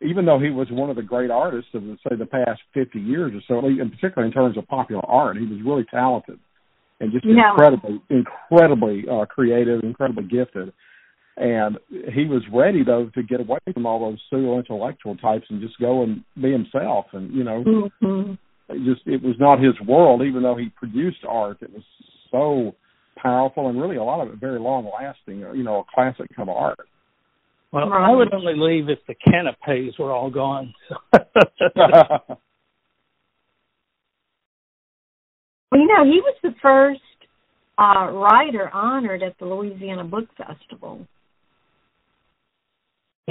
even 0.05 0.25
though 0.25 0.39
he 0.39 0.49
was 0.49 0.67
one 0.71 0.89
of 0.89 0.95
the 0.95 1.03
great 1.03 1.29
artists 1.29 1.69
of 1.73 1.83
say 2.07 2.15
the 2.17 2.25
past 2.25 2.61
fifty 2.73 2.99
years 2.99 3.31
or 3.35 3.41
so, 3.47 3.65
and 3.65 3.91
particularly 3.91 4.27
in 4.29 4.33
terms 4.33 4.57
of 4.57 4.67
popular 4.67 5.05
art, 5.05 5.37
he 5.37 5.45
was 5.45 5.59
really 5.65 5.85
talented 5.91 6.39
and 6.99 7.11
just 7.11 7.25
Yeah. 7.25 7.51
incredibly, 7.51 8.01
incredibly 8.09 9.05
uh, 9.09 9.25
creative, 9.25 9.83
incredibly 9.83 10.23
gifted. 10.23 10.71
And 11.41 11.79
he 11.89 12.25
was 12.25 12.43
ready 12.53 12.83
though 12.83 13.09
to 13.15 13.23
get 13.23 13.39
away 13.39 13.57
from 13.73 13.87
all 13.87 13.99
those 13.99 14.19
pseudo 14.29 14.59
intellectual 14.59 15.17
types 15.17 15.45
and 15.49 15.59
just 15.59 15.79
go 15.79 16.03
and 16.03 16.23
be 16.39 16.51
himself. 16.51 17.07
And 17.13 17.33
you 17.33 17.43
know, 17.43 17.89
hmm 17.99 18.33
it 18.69 18.85
just 18.85 19.01
it 19.07 19.23
was 19.23 19.35
not 19.39 19.59
his 19.59 19.73
world. 19.87 20.21
Even 20.21 20.43
though 20.43 20.55
he 20.55 20.69
produced 20.77 21.25
art, 21.27 21.57
it 21.61 21.73
was 21.73 21.81
so 22.29 22.75
powerful 23.17 23.69
and 23.69 23.81
really 23.81 23.95
a 23.97 24.03
lot 24.03 24.21
of 24.21 24.31
it 24.31 24.39
very 24.39 24.59
long 24.59 24.87
lasting. 24.93 25.39
You 25.39 25.63
know, 25.63 25.79
a 25.79 25.83
classic 25.91 26.27
kind 26.35 26.47
of 26.47 26.55
art. 26.55 26.77
Well, 27.73 27.89
Right. 27.89 28.11
I 28.11 28.15
would 28.15 28.31
only 28.33 28.53
leave 28.55 28.89
if 28.89 28.99
the 29.07 29.15
canapes 29.15 29.97
were 29.97 30.11
all 30.11 30.29
gone. 30.29 30.73
Well, 35.71 35.79
you 35.79 35.87
know, 35.87 36.03
he 36.03 36.19
was 36.19 36.35
the 36.43 36.53
first 36.61 36.99
uh, 37.79 38.11
writer 38.11 38.69
honored 38.73 39.23
at 39.23 39.39
the 39.39 39.45
Louisiana 39.45 40.03
Book 40.03 40.25
Festival. 40.35 41.07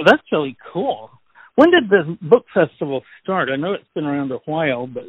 Well, 0.01 0.15
that's 0.15 0.33
really 0.33 0.57
cool. 0.73 1.11
When 1.57 1.71
did 1.71 1.91
the 1.91 2.17
book 2.23 2.47
festival 2.55 3.03
start? 3.23 3.51
I 3.51 3.57
know 3.57 3.75
it's 3.75 3.85
been 3.95 4.05
around 4.05 4.33
a 4.33 4.39
while, 4.47 4.87
but 4.87 5.05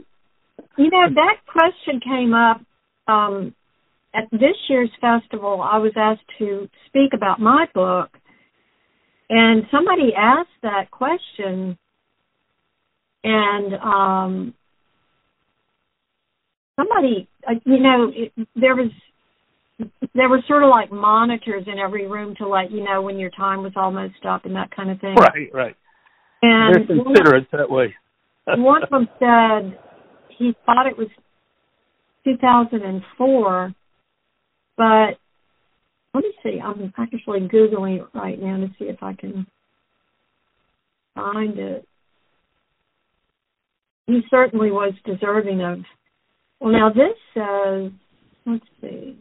You 0.77 0.89
know, 0.89 1.07
that 1.15 1.37
question 1.47 2.01
came 2.01 2.33
up 2.33 2.61
um, 3.07 3.55
at 4.13 4.29
this 4.31 4.57
year's 4.67 4.89
festival. 4.99 5.61
I 5.61 5.77
was 5.77 5.93
asked 5.95 6.27
to 6.39 6.67
speak 6.87 7.13
about 7.13 7.39
my 7.39 7.67
book, 7.73 8.09
and 9.29 9.63
somebody 9.71 10.13
asked 10.17 10.49
that 10.63 10.91
question, 10.91 11.77
and 13.23 13.73
um, 13.75 14.53
somebody, 16.75 17.29
uh, 17.47 17.53
you 17.65 17.79
know, 17.79 18.11
it, 18.13 18.33
there 18.55 18.75
was 18.75 18.91
there 20.13 20.29
were 20.29 20.41
sort 20.47 20.63
of 20.63 20.69
like 20.69 20.91
monitors 20.91 21.63
in 21.67 21.79
every 21.79 22.07
room 22.07 22.35
to 22.37 22.47
let 22.47 22.71
you 22.71 22.83
know 22.83 23.01
when 23.01 23.17
your 23.17 23.29
time 23.31 23.63
was 23.63 23.73
almost 23.75 24.25
up 24.27 24.45
and 24.45 24.55
that 24.55 24.75
kind 24.75 24.89
of 24.89 24.99
thing. 24.99 25.15
right, 25.15 25.53
right. 25.53 25.75
And 26.41 26.75
They're 26.75 26.97
considerate 26.97 27.47
that 27.51 27.69
way. 27.69 27.95
one 28.47 28.83
of 28.83 28.89
them 28.89 29.07
said 29.19 29.77
he 30.37 30.53
thought 30.65 30.87
it 30.87 30.97
was 30.97 31.07
2004, 32.25 33.73
but 34.77 34.83
let 36.13 36.23
me 36.23 36.33
see. 36.43 36.59
I'm 36.63 36.91
actually 36.97 37.41
googling 37.41 37.99
it 37.99 38.07
right 38.13 38.41
now 38.41 38.57
to 38.57 38.67
see 38.77 38.85
if 38.85 39.01
I 39.01 39.13
can 39.13 39.45
find 41.15 41.57
it. 41.57 41.87
He 44.07 44.21
certainly 44.29 44.71
was 44.71 44.93
deserving 45.05 45.61
of. 45.61 45.79
Well, 46.59 46.73
now 46.73 46.89
this 46.89 47.17
says, 47.33 47.91
let's 48.45 48.65
see, 48.81 49.17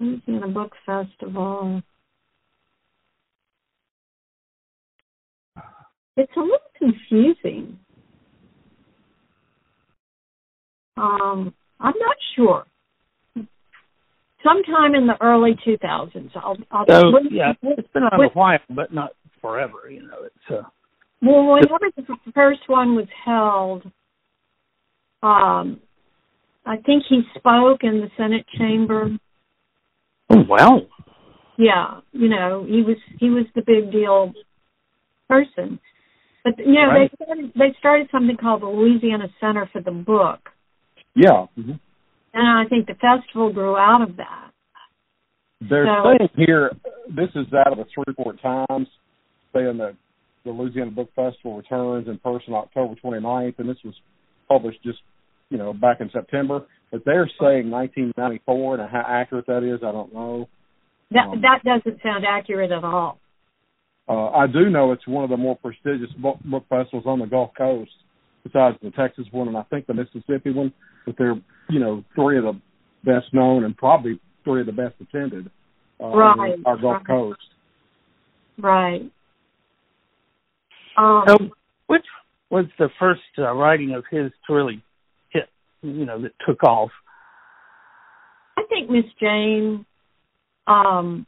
Louisiana 0.00 0.48
Book 0.48 0.72
Festival. 0.86 1.82
It's 6.16 6.32
a 6.36 6.40
little 6.40 6.58
confusing. 6.76 7.78
Um, 10.96 11.54
I'm 11.78 11.94
not 11.98 12.16
sure. 12.34 12.64
Sometime 14.42 14.94
in 14.94 15.06
the 15.06 15.16
early 15.20 15.54
2000s. 15.66 16.30
I'll. 16.34 16.56
I'll 16.70 16.86
So 16.88 17.10
when- 17.10 17.28
yeah, 17.30 17.52
it's 17.62 17.88
been 17.92 18.04
when- 18.16 18.28
a 18.28 18.32
while, 18.32 18.58
but 18.70 18.92
not 18.92 19.12
forever. 19.40 19.90
You 19.90 20.02
know, 20.02 20.22
it's 20.24 20.50
uh, 20.50 20.68
Well, 21.22 21.52
whenever 21.52 21.90
the 21.96 22.32
first 22.34 22.66
one 22.66 22.94
was 22.94 23.08
held, 23.24 23.90
um, 25.22 25.80
I 26.64 26.78
think 26.78 27.04
he 27.08 27.22
spoke 27.34 27.84
in 27.84 28.00
the 28.00 28.10
Senate 28.16 28.46
chamber. 28.56 29.10
Oh 30.30 30.42
wow. 30.48 30.80
Yeah, 31.56 32.00
you 32.12 32.28
know, 32.28 32.64
he 32.68 32.82
was 32.82 32.96
he 33.18 33.30
was 33.30 33.44
the 33.54 33.62
big 33.62 33.92
deal 33.92 34.32
person. 35.28 35.78
But 36.42 36.58
you 36.58 36.72
know, 36.72 36.86
Right. 36.88 37.10
they 37.18 37.24
started, 37.24 37.52
they 37.54 37.74
started 37.78 38.08
something 38.10 38.36
called 38.38 38.62
the 38.62 38.66
Louisiana 38.66 39.28
Center 39.40 39.68
for 39.72 39.82
the 39.82 39.90
Book, 39.90 40.40
Yeah. 41.14 41.46
hmm 41.54 41.72
and 42.32 42.46
I 42.48 42.64
think 42.68 42.86
the 42.86 42.94
festival 42.94 43.52
grew 43.52 43.76
out 43.76 44.02
of 44.02 44.16
that. 44.16 44.50
They're 45.60 45.84
So- 45.84 46.16
saying 46.16 46.30
here, 46.36 46.70
this 47.08 47.28
is 47.34 47.52
out 47.52 47.72
of 47.72 47.78
the 47.78 47.86
Shreveport 47.92 48.40
Times, 48.40 48.88
saying 49.52 49.76
that 49.78 49.96
the 50.44 50.52
Louisiana 50.52 50.92
Book 50.92 51.12
Festival 51.14 51.56
returns 51.56 52.08
in 52.08 52.16
person 52.18 52.54
October 52.54 52.94
29th, 52.94 53.58
and 53.58 53.68
this 53.68 53.82
was 53.84 53.94
published 54.48 54.82
just, 54.82 55.00
you 55.50 55.58
know, 55.58 55.74
back 55.74 56.00
in 56.00 56.08
September. 56.10 56.62
But 56.90 57.04
they're 57.04 57.30
saying 57.40 57.70
1994, 57.70 58.80
and 58.80 58.90
how 58.90 59.04
accurate 59.06 59.46
that 59.46 59.62
is, 59.62 59.80
I 59.82 59.92
don't 59.92 60.12
know. 60.12 60.48
That 61.12 61.28
Um, 61.28 61.40
that 61.40 61.62
doesn't 61.64 62.02
sound 62.02 62.24
accurate 62.24 62.72
at 62.72 62.84
all. 62.84 63.18
Uh, 64.08 64.30
I 64.30 64.46
do 64.48 64.70
know 64.70 64.90
it's 64.92 65.06
one 65.06 65.22
of 65.22 65.30
the 65.30 65.36
more 65.36 65.56
prestigious 65.56 66.10
book, 66.14 66.38
book 66.44 66.64
festivals 66.68 67.06
on 67.06 67.20
the 67.20 67.26
Gulf 67.26 67.52
Coast, 67.56 67.92
besides 68.42 68.76
the 68.82 68.90
Texas 68.90 69.26
one 69.30 69.46
and 69.48 69.56
I 69.56 69.62
think 69.64 69.86
the 69.86 69.94
Mississippi 69.94 70.50
one. 70.50 70.72
But 71.06 71.16
they're, 71.16 71.40
you 71.68 71.78
know, 71.78 72.04
three 72.14 72.38
of 72.38 72.44
the 72.44 72.60
best 73.04 73.32
known 73.32 73.64
and 73.64 73.76
probably 73.76 74.18
three 74.44 74.60
of 74.60 74.66
the 74.66 74.72
best 74.72 74.94
attended 75.00 75.50
uh, 76.00 76.04
on 76.04 76.38
Right, 76.38 76.58
our 76.64 76.76
Gulf 76.76 76.96
right. 76.96 77.06
Coast. 77.06 77.40
Right. 78.58 79.12
Um, 80.96 81.24
So, 81.26 81.36
which 81.86 82.04
was 82.50 82.66
the 82.78 82.88
first 82.98 83.20
uh, 83.38 83.52
writing 83.52 83.94
of 83.94 84.04
his 84.10 84.32
to 84.46 84.54
really 84.54 84.74
hit? 84.74 84.82
You 85.82 86.04
know, 86.04 86.20
that 86.22 86.32
took 86.46 86.62
off. 86.62 86.90
I 88.56 88.62
think 88.68 88.90
Miss 88.90 89.04
Jane. 89.18 89.86
Um, 90.66 91.26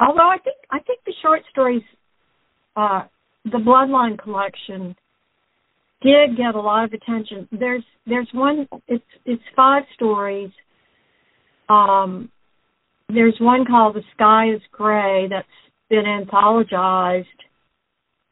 although 0.00 0.28
I 0.28 0.38
think 0.42 0.56
I 0.70 0.80
think 0.80 1.00
the 1.06 1.14
short 1.22 1.42
stories, 1.50 1.82
uh, 2.76 3.02
the 3.44 3.58
Bloodline 3.58 4.18
collection, 4.18 4.96
did 6.02 6.36
get 6.36 6.54
a 6.54 6.60
lot 6.60 6.84
of 6.84 6.92
attention. 6.92 7.48
There's 7.52 7.84
there's 8.06 8.28
one. 8.34 8.68
It's 8.88 9.04
it's 9.24 9.42
five 9.56 9.84
stories. 9.94 10.50
Um, 11.68 12.30
there's 13.08 13.36
one 13.40 13.64
called 13.64 13.96
The 13.96 14.02
Sky 14.14 14.54
Is 14.54 14.60
Gray 14.72 15.28
that's 15.28 15.46
been 15.88 16.04
anthologized. 16.04 17.24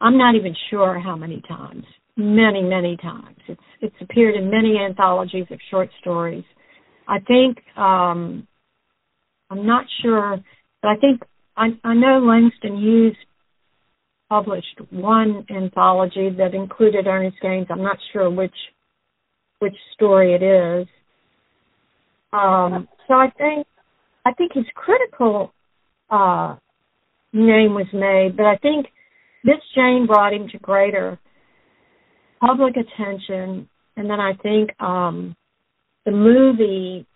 I'm 0.00 0.18
not 0.18 0.34
even 0.34 0.54
sure 0.70 0.98
how 0.98 1.16
many 1.16 1.42
times. 1.48 1.84
Many 2.16 2.62
many 2.62 2.96
times. 2.98 3.36
It's 3.48 3.60
it's 3.80 3.96
appeared 4.00 4.34
in 4.34 4.50
many 4.50 4.78
anthologies 4.78 5.46
of 5.50 5.58
short 5.70 5.88
stories. 6.00 6.44
I 7.08 7.20
think 7.20 7.58
um 7.76 8.46
I'm 9.50 9.66
not 9.66 9.86
sure, 10.02 10.38
but 10.82 10.88
I 10.88 10.96
think 10.96 11.22
I 11.56 11.68
I 11.82 11.94
know 11.94 12.18
Langston 12.18 12.78
Hughes 12.78 13.16
published 14.28 14.80
one 14.90 15.44
anthology 15.50 16.30
that 16.38 16.54
included 16.54 17.06
Ernest 17.06 17.36
Gaines. 17.42 17.66
I'm 17.70 17.82
not 17.82 17.98
sure 18.12 18.30
which 18.30 18.54
which 19.58 19.76
story 19.94 20.34
it 20.34 20.42
is. 20.42 20.86
Um, 22.32 22.88
so 23.08 23.14
I 23.14 23.30
think 23.38 23.66
I 24.26 24.32
think 24.32 24.52
his 24.54 24.64
critical 24.74 25.52
uh, 26.10 26.56
name 27.32 27.74
was 27.74 27.86
made, 27.92 28.36
but 28.36 28.46
I 28.46 28.56
think 28.56 28.86
Miss 29.44 29.56
Jane 29.74 30.06
brought 30.06 30.32
him 30.32 30.48
to 30.48 30.58
greater 30.58 31.18
public 32.44 32.74
attention, 32.76 33.68
and 33.96 34.10
then 34.10 34.20
I 34.20 34.32
think 34.42 34.70
um, 34.80 35.36
the 36.04 36.10
movie, 36.10 37.06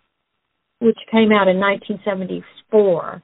which 0.79 0.99
came 1.11 1.33
out 1.33 1.49
in 1.49 1.59
1974, 1.59 3.23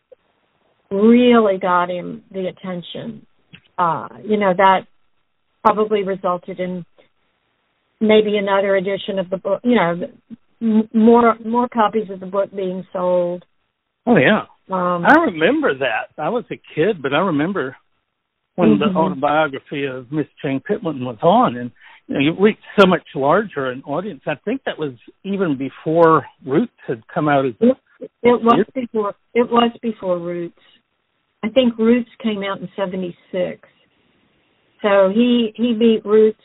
really 0.90 1.58
got 1.58 1.90
him 1.90 2.24
the 2.30 2.48
attention. 2.48 3.26
Uh, 3.78 4.08
you 4.24 4.36
know 4.36 4.52
that 4.56 4.80
probably 5.64 6.02
resulted 6.02 6.60
in 6.60 6.84
maybe 8.00 8.36
another 8.36 8.76
edition 8.76 9.18
of 9.18 9.30
the 9.30 9.38
book. 9.38 9.60
You 9.64 9.76
know, 9.76 10.88
more 10.92 11.36
more 11.44 11.68
copies 11.68 12.10
of 12.10 12.20
the 12.20 12.26
book 12.26 12.50
being 12.54 12.86
sold. 12.92 13.44
Oh 14.06 14.16
yeah, 14.16 14.42
um, 14.70 15.04
I 15.06 15.14
remember 15.26 15.78
that. 15.78 16.08
I 16.18 16.28
was 16.28 16.44
a 16.50 16.60
kid, 16.74 17.00
but 17.00 17.14
I 17.14 17.18
remember 17.18 17.76
when 18.56 18.70
mm-hmm. 18.70 18.92
the 18.92 18.98
autobiography 18.98 19.84
of 19.84 20.10
Miss 20.12 20.26
Jane 20.42 20.60
Pittman 20.60 21.04
was 21.04 21.18
on, 21.22 21.56
and 21.56 21.70
you 22.06 22.14
know, 22.14 22.20
you 22.20 22.36
reached 22.38 22.62
so 22.78 22.86
much 22.86 23.02
larger 23.14 23.70
an 23.70 23.82
audience. 23.84 24.22
I 24.26 24.34
think 24.44 24.62
that 24.66 24.78
was 24.78 24.92
even 25.24 25.56
before 25.56 26.26
Roots 26.44 26.72
had 26.86 27.02
come 27.12 27.28
out 27.28 27.46
as. 27.46 27.54
It, 27.60 27.76
it 28.22 28.42
was 28.42 28.64
before. 28.74 29.14
It 29.34 29.50
was 29.50 29.70
before 29.80 30.18
Roots. 30.18 30.58
I 31.44 31.48
think 31.48 31.78
Roots 31.78 32.10
came 32.22 32.42
out 32.42 32.60
in 32.60 32.68
'76. 32.76 33.68
So 34.82 35.10
he 35.14 35.52
he 35.54 35.74
beat 35.74 36.04
Roots 36.04 36.40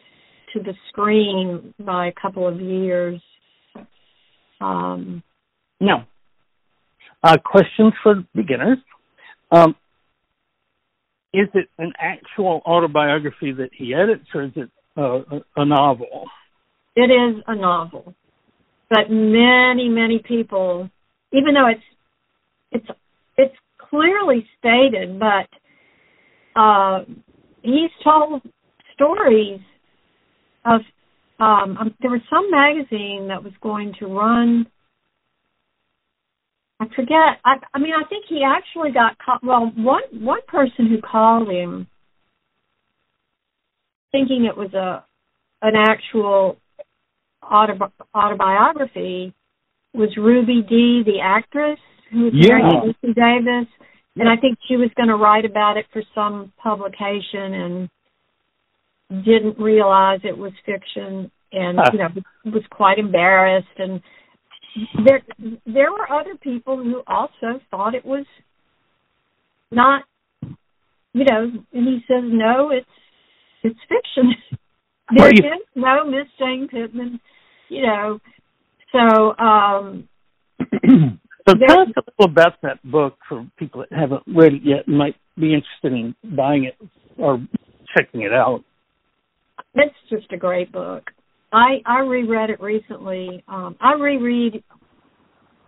to 0.53 0.59
the 0.59 0.73
screen 0.89 1.73
by 1.79 2.07
a 2.07 2.13
couple 2.19 2.47
of 2.47 2.61
years. 2.61 3.21
Um, 4.61 5.23
no. 5.79 6.03
Uh, 7.23 7.37
questions 7.43 7.93
for 8.03 8.23
beginners. 8.33 8.77
Um, 9.51 9.75
is 11.39 11.49
it 11.53 11.69
an 11.77 11.93
actual 11.99 12.61
autobiography 12.65 13.51
that 13.53 13.69
he 13.71 13.93
edits, 13.93 14.27
or 14.33 14.43
is 14.43 14.51
it 14.55 14.69
uh, 14.97 15.19
a, 15.35 15.41
a 15.57 15.65
novel? 15.65 16.25
It 16.95 17.11
is 17.11 17.43
a 17.45 17.55
novel, 17.55 18.15
but 18.89 19.09
many, 19.09 19.87
many 19.87 20.19
people, 20.19 20.89
even 21.31 21.53
though 21.53 21.67
it's 21.67 21.81
it's 22.71 22.99
it's 23.37 23.55
clearly 23.77 24.47
stated, 24.57 25.19
but 25.19 25.47
uh, 26.59 27.03
he's 27.61 27.91
told 28.03 28.41
stories 28.95 29.59
of 30.65 30.81
um, 31.39 31.77
um, 31.79 31.95
there 32.01 32.09
was 32.09 32.21
some 32.31 32.49
magazine 32.49 33.27
that 33.27 33.43
was 33.43 33.53
going 33.61 33.93
to 33.99 34.07
run 34.07 34.65
I 36.79 36.85
forget. 36.95 37.39
I, 37.43 37.55
I 37.73 37.79
mean, 37.79 37.93
I 37.93 38.07
think 38.07 38.25
he 38.29 38.43
actually 38.45 38.91
got 38.91 39.17
caught. 39.17 39.43
Well, 39.43 39.71
one 39.75 40.03
one 40.13 40.41
person 40.47 40.87
who 40.87 41.01
called 41.01 41.49
him, 41.49 41.87
thinking 44.11 44.45
it 44.45 44.55
was 44.55 44.73
a 44.73 45.03
an 45.61 45.73
actual 45.75 46.57
autobi- 47.43 47.91
autobiography, 48.13 49.33
was 49.93 50.15
Ruby 50.17 50.61
Dee, 50.67 51.01
the 51.03 51.19
actress 51.23 51.79
who 52.11 52.25
was 52.25 52.33
yeah. 52.35 52.49
married 52.49 52.93
to 53.01 53.07
Ossie 53.07 53.15
Davis, 53.15 53.67
and 54.15 54.29
I 54.29 54.37
think 54.37 54.59
she 54.67 54.75
was 54.75 54.89
going 54.95 55.09
to 55.09 55.15
write 55.15 55.45
about 55.45 55.77
it 55.77 55.85
for 55.91 56.03
some 56.13 56.53
publication 56.61 57.53
and 57.53 57.89
didn't 59.25 59.57
realize 59.57 60.19
it 60.23 60.37
was 60.37 60.51
fiction, 60.63 61.31
and 61.51 61.79
you 61.91 61.99
know 61.99 62.09
was 62.45 62.63
quite 62.69 62.99
embarrassed 62.99 63.67
and 63.79 63.99
there 65.05 65.21
there 65.65 65.91
were 65.91 66.11
other 66.11 66.35
people 66.41 66.77
who 66.77 67.01
also 67.07 67.59
thought 67.71 67.95
it 67.95 68.05
was 68.05 68.25
not 69.71 70.03
you 71.13 71.25
know 71.25 71.51
and 71.73 71.87
he 71.87 71.99
says 72.07 72.23
no 72.25 72.71
it's 72.71 72.87
it's 73.63 73.79
fiction 73.89 74.33
there 75.15 75.31
you- 75.33 75.51
is 75.51 75.65
no 75.75 76.05
miss 76.05 76.27
jane 76.39 76.67
pittman 76.69 77.19
you 77.69 77.81
know 77.81 78.19
so 78.91 79.37
um 79.37 80.07
so 81.47 81.53
tell 81.67 81.81
us 81.81 81.87
a 81.95 82.01
little 82.19 82.31
about 82.31 82.61
that 82.61 82.81
book 82.83 83.17
for 83.27 83.47
people 83.57 83.81
that 83.89 83.97
haven't 83.97 84.23
read 84.27 84.53
it 84.53 84.61
yet 84.63 84.87
and 84.87 84.97
might 84.97 85.15
be 85.37 85.53
interested 85.53 85.93
in 85.93 86.15
buying 86.35 86.65
it 86.65 86.75
or 87.17 87.39
checking 87.95 88.21
it 88.21 88.33
out. 88.33 88.63
it's 89.75 89.95
just 90.09 90.31
a 90.31 90.37
great 90.37 90.71
book 90.71 91.11
I 91.57 91.81
I 91.85 91.99
reread 92.01 92.51
it 92.51 92.61
recently. 92.61 93.43
Um, 93.47 93.75
I 93.81 93.93
reread 93.93 94.63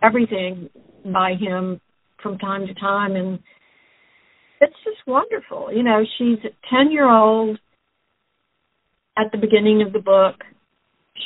everything 0.02 0.70
by 1.04 1.34
him 1.34 1.80
from 2.22 2.38
time 2.38 2.66
to 2.66 2.74
time, 2.74 3.16
and 3.16 3.40
it's 4.60 4.76
just 4.84 4.98
wonderful. 5.06 5.72
You 5.72 5.82
know, 5.82 6.02
she's 6.16 6.38
a 6.44 6.50
ten 6.72 6.92
year 6.92 7.10
old 7.10 7.58
at 9.18 9.32
the 9.32 9.38
beginning 9.38 9.82
of 9.82 9.92
the 9.92 9.98
book. 9.98 10.36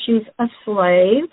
She's 0.07 0.23
a 0.39 0.47
slave, 0.65 1.29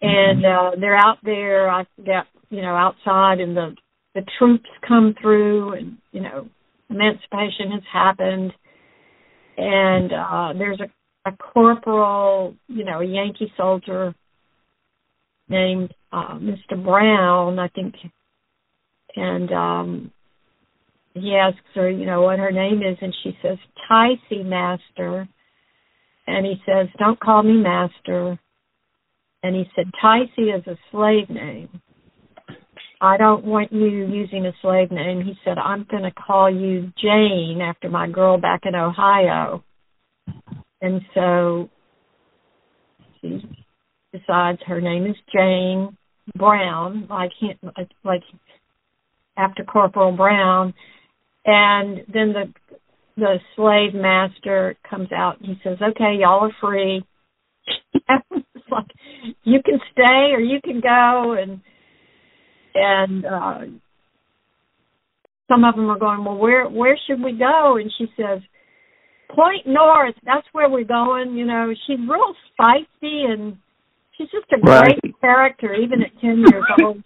and 0.00 0.46
uh, 0.46 0.70
they're 0.78 0.96
out 0.96 1.18
there. 1.24 1.68
I 1.68 1.84
forget, 1.96 2.26
you 2.48 2.62
know, 2.62 2.76
outside, 2.76 3.40
and 3.40 3.56
the 3.56 3.74
the 4.14 4.22
troops 4.38 4.68
come 4.86 5.16
through, 5.20 5.72
and 5.72 5.98
you 6.12 6.20
know, 6.20 6.48
emancipation 6.90 7.72
has 7.72 7.82
happened, 7.92 8.52
and 9.56 10.12
uh, 10.12 10.52
there's 10.56 10.80
a 10.80 10.88
a 11.26 11.32
corporal, 11.32 12.54
you 12.68 12.84
know, 12.84 13.00
a 13.00 13.04
Yankee 13.04 13.52
soldier 13.56 14.14
named 15.48 15.92
uh, 16.12 16.38
Mr. 16.38 16.82
Brown, 16.82 17.58
I 17.58 17.68
think, 17.68 17.94
and 19.16 19.52
um, 19.52 20.12
he 21.14 21.36
asks 21.36 21.60
her, 21.74 21.88
you 21.88 22.06
know, 22.06 22.22
what 22.22 22.38
her 22.38 22.50
name 22.50 22.82
is, 22.82 22.98
and 23.00 23.14
she 23.22 23.36
says, 23.40 23.56
Ticey 23.88 24.44
Master. 24.44 25.28
And 26.26 26.44
he 26.44 26.54
says, 26.66 26.88
don't 26.98 27.20
call 27.20 27.42
me 27.42 27.54
Master. 27.54 28.38
And 29.42 29.54
he 29.54 29.64
said, 29.76 29.86
Ticey 30.02 30.56
is 30.56 30.66
a 30.66 30.76
slave 30.90 31.30
name. 31.30 31.68
I 33.00 33.16
don't 33.18 33.44
want 33.44 33.72
you 33.72 33.86
using 33.86 34.46
a 34.46 34.52
slave 34.62 34.90
name. 34.90 35.22
He 35.22 35.34
said, 35.44 35.58
I'm 35.58 35.86
going 35.90 36.04
to 36.04 36.10
call 36.10 36.50
you 36.50 36.92
Jane 37.00 37.60
after 37.60 37.90
my 37.90 38.08
girl 38.08 38.38
back 38.38 38.62
in 38.64 38.74
Ohio. 38.74 39.62
And 40.84 41.00
so 41.14 41.70
she 43.22 43.40
decides 44.12 44.58
her 44.66 44.82
name 44.82 45.06
is 45.06 45.16
Jane 45.34 45.96
Brown, 46.36 47.06
like 47.08 47.30
him, 47.40 47.72
like 48.04 48.20
after 49.38 49.64
Corporal 49.64 50.14
Brown. 50.14 50.74
And 51.46 52.00
then 52.12 52.34
the 52.34 52.52
the 53.16 53.36
slave 53.56 53.94
master 53.94 54.76
comes 54.88 55.08
out 55.10 55.40
and 55.40 55.56
he 55.56 55.60
says, 55.64 55.78
"Okay, 55.80 56.18
y'all 56.20 56.44
are 56.44 56.56
free." 56.60 57.02
it's 57.94 58.68
like 58.70 58.84
you 59.42 59.60
can 59.64 59.80
stay 59.90 60.32
or 60.34 60.40
you 60.40 60.60
can 60.62 60.82
go, 60.82 61.34
and 61.40 61.60
and 62.74 63.24
uh, 63.24 63.60
some 65.48 65.64
of 65.64 65.76
them 65.76 65.88
are 65.88 65.98
going, 65.98 66.26
"Well, 66.26 66.36
where 66.36 66.68
where 66.68 66.98
should 67.06 67.22
we 67.22 67.32
go?" 67.32 67.78
And 67.78 67.90
she 67.96 68.04
says, 68.18 68.42
Point 69.34 69.66
North, 69.66 70.14
that's 70.24 70.46
where 70.52 70.68
we're 70.68 70.84
going. 70.84 71.34
You 71.34 71.46
know, 71.46 71.72
she's 71.86 71.98
real 71.98 72.34
spicy 72.52 73.24
and 73.24 73.56
she's 74.16 74.28
just 74.30 74.46
a 74.52 74.60
great 74.60 75.00
character, 75.20 75.74
even 75.74 76.02
at 76.02 76.20
ten 76.20 76.38
years 76.38 76.64
old. 76.82 77.02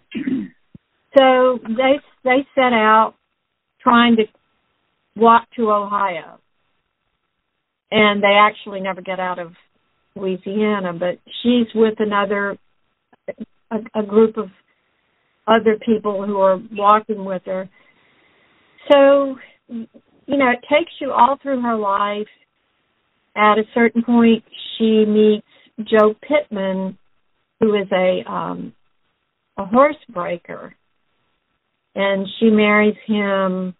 So 1.17 1.59
they 1.63 1.99
they 2.23 2.47
set 2.55 2.73
out 2.73 3.15
trying 3.81 4.17
to 4.17 4.23
walk 5.15 5.47
to 5.55 5.71
Ohio, 5.71 6.39
and 7.91 8.21
they 8.21 8.37
actually 8.39 8.81
never 8.81 9.01
get 9.01 9.19
out 9.19 9.39
of 9.39 9.53
Louisiana. 10.15 10.93
But 10.93 11.19
she's 11.41 11.67
with 11.73 11.95
another 11.99 12.57
a, 13.71 13.99
a 13.99 14.03
group 14.03 14.37
of 14.37 14.49
other 15.47 15.77
people 15.83 16.25
who 16.25 16.37
are 16.39 16.59
walking 16.71 17.25
with 17.25 17.41
her. 17.45 17.69
So 18.91 19.35
you 20.29 20.37
know, 20.37 20.51
it 20.51 20.63
takes 20.69 20.91
you 21.01 21.11
all 21.11 21.37
through 21.41 21.59
her 21.61 21.75
life. 21.75 22.27
At 23.35 23.57
a 23.57 23.63
certain 23.73 24.03
point, 24.03 24.43
she 24.77 25.03
meets 25.07 25.45
Joe 25.89 26.13
Pittman, 26.21 26.99
who 27.59 27.73
is 27.73 27.87
a 27.91 28.23
um, 28.31 28.73
a 29.57 29.65
horse 29.65 29.97
breaker, 30.13 30.75
and 31.95 32.27
she 32.39 32.51
marries 32.51 32.95
him, 33.07 33.73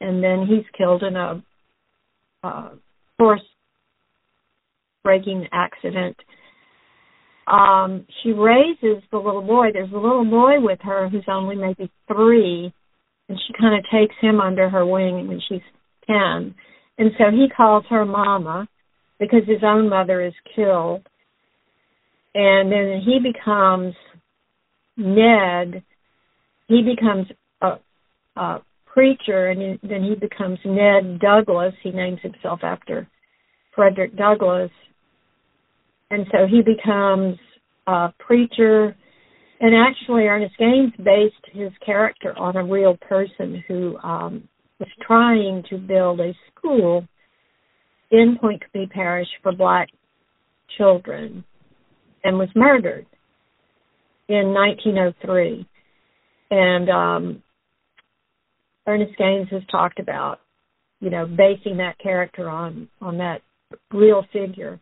and 0.00 0.22
then 0.24 0.44
he's 0.48 0.64
killed 0.76 1.04
in 1.04 1.14
a 1.14 1.42
uh, 2.42 2.70
horse 3.16 3.40
breaking 5.04 5.46
accident. 5.52 6.16
Um, 7.46 8.06
she 8.22 8.32
raises 8.32 9.04
the 9.12 9.18
little 9.18 9.42
boy. 9.42 9.68
There's 9.72 9.92
a 9.92 9.96
little 9.96 10.24
boy 10.24 10.58
with 10.58 10.80
her 10.82 11.08
who's 11.08 11.26
only 11.28 11.54
maybe 11.54 11.92
three, 12.08 12.72
and 13.28 13.38
she 13.46 13.52
kind 13.58 13.78
of 13.78 13.84
takes 13.90 14.14
him 14.20 14.40
under 14.40 14.68
her 14.68 14.86
wing 14.86 15.26
when 15.28 15.40
she's 15.48 15.60
10. 16.06 16.54
And 16.98 17.10
so 17.18 17.30
he 17.30 17.48
calls 17.54 17.84
her 17.90 18.04
mama 18.04 18.68
because 19.18 19.42
his 19.46 19.62
own 19.62 19.88
mother 19.88 20.24
is 20.24 20.34
killed. 20.54 21.06
And 22.34 22.70
then 22.70 23.02
he 23.04 23.18
becomes 23.18 23.94
Ned. 24.96 25.82
He 26.68 26.82
becomes 26.82 27.26
a, 27.62 27.78
a 28.36 28.62
preacher, 28.86 29.48
and 29.48 29.78
then 29.82 30.02
he 30.02 30.14
becomes 30.14 30.58
Ned 30.64 31.20
Douglass. 31.20 31.74
He 31.82 31.90
names 31.90 32.20
himself 32.22 32.60
after 32.62 33.08
Frederick 33.74 34.16
Douglass. 34.16 34.70
And 36.10 36.26
so 36.30 36.46
he 36.48 36.62
becomes 36.62 37.38
a 37.86 38.12
preacher. 38.18 38.96
And 39.58 39.74
actually, 39.74 40.24
Ernest 40.24 40.56
Gaines 40.58 40.92
based 40.98 41.34
his 41.52 41.72
character 41.84 42.36
on 42.38 42.56
a 42.56 42.64
real 42.64 42.96
person 42.96 43.62
who 43.66 43.96
um, 43.98 44.48
was 44.78 44.88
trying 45.06 45.64
to 45.70 45.78
build 45.78 46.20
a 46.20 46.32
school 46.50 47.06
in 48.10 48.36
Pointe 48.40 48.62
Coupee 48.62 48.86
Parish 48.92 49.28
for 49.42 49.52
black 49.52 49.88
children 50.76 51.44
and 52.22 52.38
was 52.38 52.48
murdered 52.54 53.06
in 54.28 54.52
1903. 54.52 55.66
And 56.50 56.90
um, 56.90 57.42
Ernest 58.86 59.16
Gaines 59.16 59.48
has 59.50 59.62
talked 59.70 59.98
about, 59.98 60.40
you 61.00 61.10
know, 61.10 61.26
basing 61.26 61.78
that 61.78 61.98
character 61.98 62.48
on 62.48 62.88
on 63.00 63.18
that 63.18 63.40
real 63.92 64.24
figure. 64.32 64.80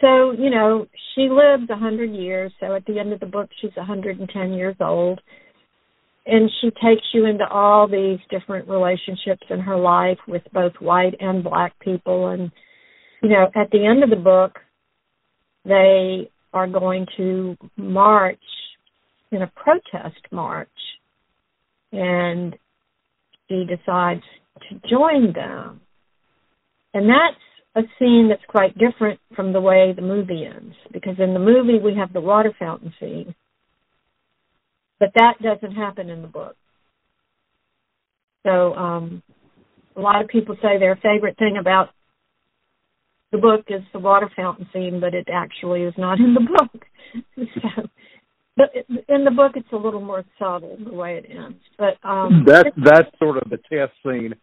So, 0.00 0.32
you 0.32 0.50
know, 0.50 0.86
she 1.14 1.28
lived 1.28 1.70
a 1.70 1.76
hundred 1.76 2.10
years. 2.12 2.52
So 2.60 2.74
at 2.74 2.84
the 2.86 2.98
end 2.98 3.12
of 3.12 3.20
the 3.20 3.26
book, 3.26 3.50
she's 3.60 3.72
a 3.76 3.80
110 3.80 4.52
years 4.52 4.76
old, 4.80 5.20
and 6.26 6.50
she 6.60 6.68
takes 6.70 7.06
you 7.12 7.26
into 7.26 7.46
all 7.48 7.88
these 7.88 8.18
different 8.30 8.68
relationships 8.68 9.42
in 9.50 9.60
her 9.60 9.76
life 9.76 10.18
with 10.28 10.42
both 10.52 10.74
white 10.80 11.14
and 11.20 11.42
black 11.42 11.78
people. 11.80 12.28
And 12.28 12.50
you 13.22 13.30
know, 13.30 13.48
at 13.56 13.70
the 13.72 13.84
end 13.84 14.04
of 14.04 14.10
the 14.10 14.16
book, 14.16 14.58
they 15.64 16.30
are 16.52 16.68
going 16.68 17.06
to 17.16 17.56
march 17.76 18.38
in 19.32 19.42
a 19.42 19.52
protest 19.56 20.20
march, 20.30 20.68
and 21.92 22.56
she 23.48 23.64
decides 23.64 24.22
to 24.68 24.88
join 24.88 25.32
them. 25.32 25.80
And 26.94 27.08
that's 27.08 27.42
a 27.76 27.82
scene 27.98 28.28
that's 28.28 28.44
quite 28.48 28.76
different 28.78 29.20
from 29.36 29.52
the 29.52 29.60
way 29.60 29.92
the 29.94 30.02
movie 30.02 30.44
ends. 30.44 30.74
Because 30.92 31.16
in 31.18 31.34
the 31.34 31.40
movie, 31.40 31.78
we 31.78 31.94
have 31.96 32.12
the 32.12 32.20
water 32.20 32.52
fountain 32.58 32.92
scene, 32.98 33.34
but 34.98 35.10
that 35.14 35.34
doesn't 35.42 35.76
happen 35.76 36.10
in 36.10 36.22
the 36.22 36.28
book. 36.28 36.56
So, 38.46 38.74
um, 38.74 39.22
a 39.96 40.00
lot 40.00 40.22
of 40.22 40.28
people 40.28 40.56
say 40.62 40.78
their 40.78 40.96
favorite 40.96 41.36
thing 41.38 41.56
about 41.60 41.90
the 43.32 43.38
book 43.38 43.64
is 43.68 43.82
the 43.92 43.98
water 43.98 44.30
fountain 44.34 44.66
scene, 44.72 45.00
but 45.00 45.14
it 45.14 45.28
actually 45.32 45.82
is 45.82 45.94
not 45.98 46.18
in 46.18 46.34
the 46.34 46.40
book. 46.40 46.84
so, 47.36 47.88
but 48.56 48.70
in 49.08 49.24
the 49.24 49.30
book, 49.30 49.52
it's 49.54 49.72
a 49.72 49.76
little 49.76 50.00
more 50.00 50.24
subtle 50.38 50.78
the 50.82 50.94
way 50.94 51.18
it 51.22 51.26
ends. 51.30 51.58
But 51.76 51.98
um, 52.08 52.44
that 52.46 52.72
that's 52.76 53.10
sort 53.18 53.36
of 53.36 53.50
the 53.50 53.58
test 53.70 53.92
scene 54.04 54.34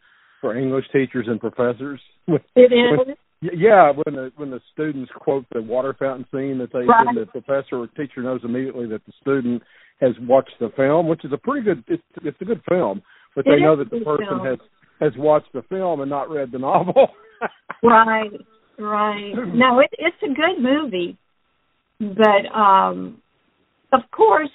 for 0.42 0.58
English 0.58 0.86
teachers 0.92 1.28
and 1.28 1.40
professors. 1.40 2.00
It 2.56 2.72
is. 2.72 3.18
Yeah, 3.42 3.92
when 3.92 4.16
the 4.16 4.32
when 4.38 4.50
the 4.50 4.62
students 4.74 5.12
quote 5.16 5.46
the 5.52 5.62
water 5.62 5.96
fountain 5.98 6.26
scene, 6.32 6.58
that 6.60 6.72
they 6.74 6.80
right. 6.80 7.06
the 7.14 7.26
professor 7.26 7.78
or 7.78 7.88
teacher 7.88 8.24
knows 8.24 8.42
immediately 8.44 8.88
that 8.88 9.06
the 9.06 9.14
student 9.22 9.62
has 10.02 10.12
watched 10.22 10.56
the 10.60 10.70
film, 10.76 11.08
which 11.08 11.24
is 11.26 11.32
a 11.34 11.38
pretty 11.38 11.64
good. 11.64 11.84
It's 11.88 12.04
it's 12.24 12.38
a 12.42 12.46
good 12.46 12.62
film, 12.68 13.04
but 13.36 13.46
they 13.46 13.58
know 13.58 13.76
that 13.76 13.92
the 13.92 14.00
person 14.00 14.26
film. 14.28 14.46
has 14.46 14.60
has 15.00 15.12
watched 15.18 15.52
the 15.54 15.64
film 15.64 16.02
and 16.02 16.10
not 16.10 16.30
read 16.30 16.52
the 16.52 16.60
novel. 16.60 17.10
right, 17.84 18.32
right. 18.80 19.34
No, 19.54 19.80
it, 19.80 19.90
it's 20.00 20.18
a 20.24 20.34
good 20.34 20.62
movie, 20.62 21.18
but 22.00 22.58
um 22.58 23.22
of 23.92 24.02
course, 24.12 24.50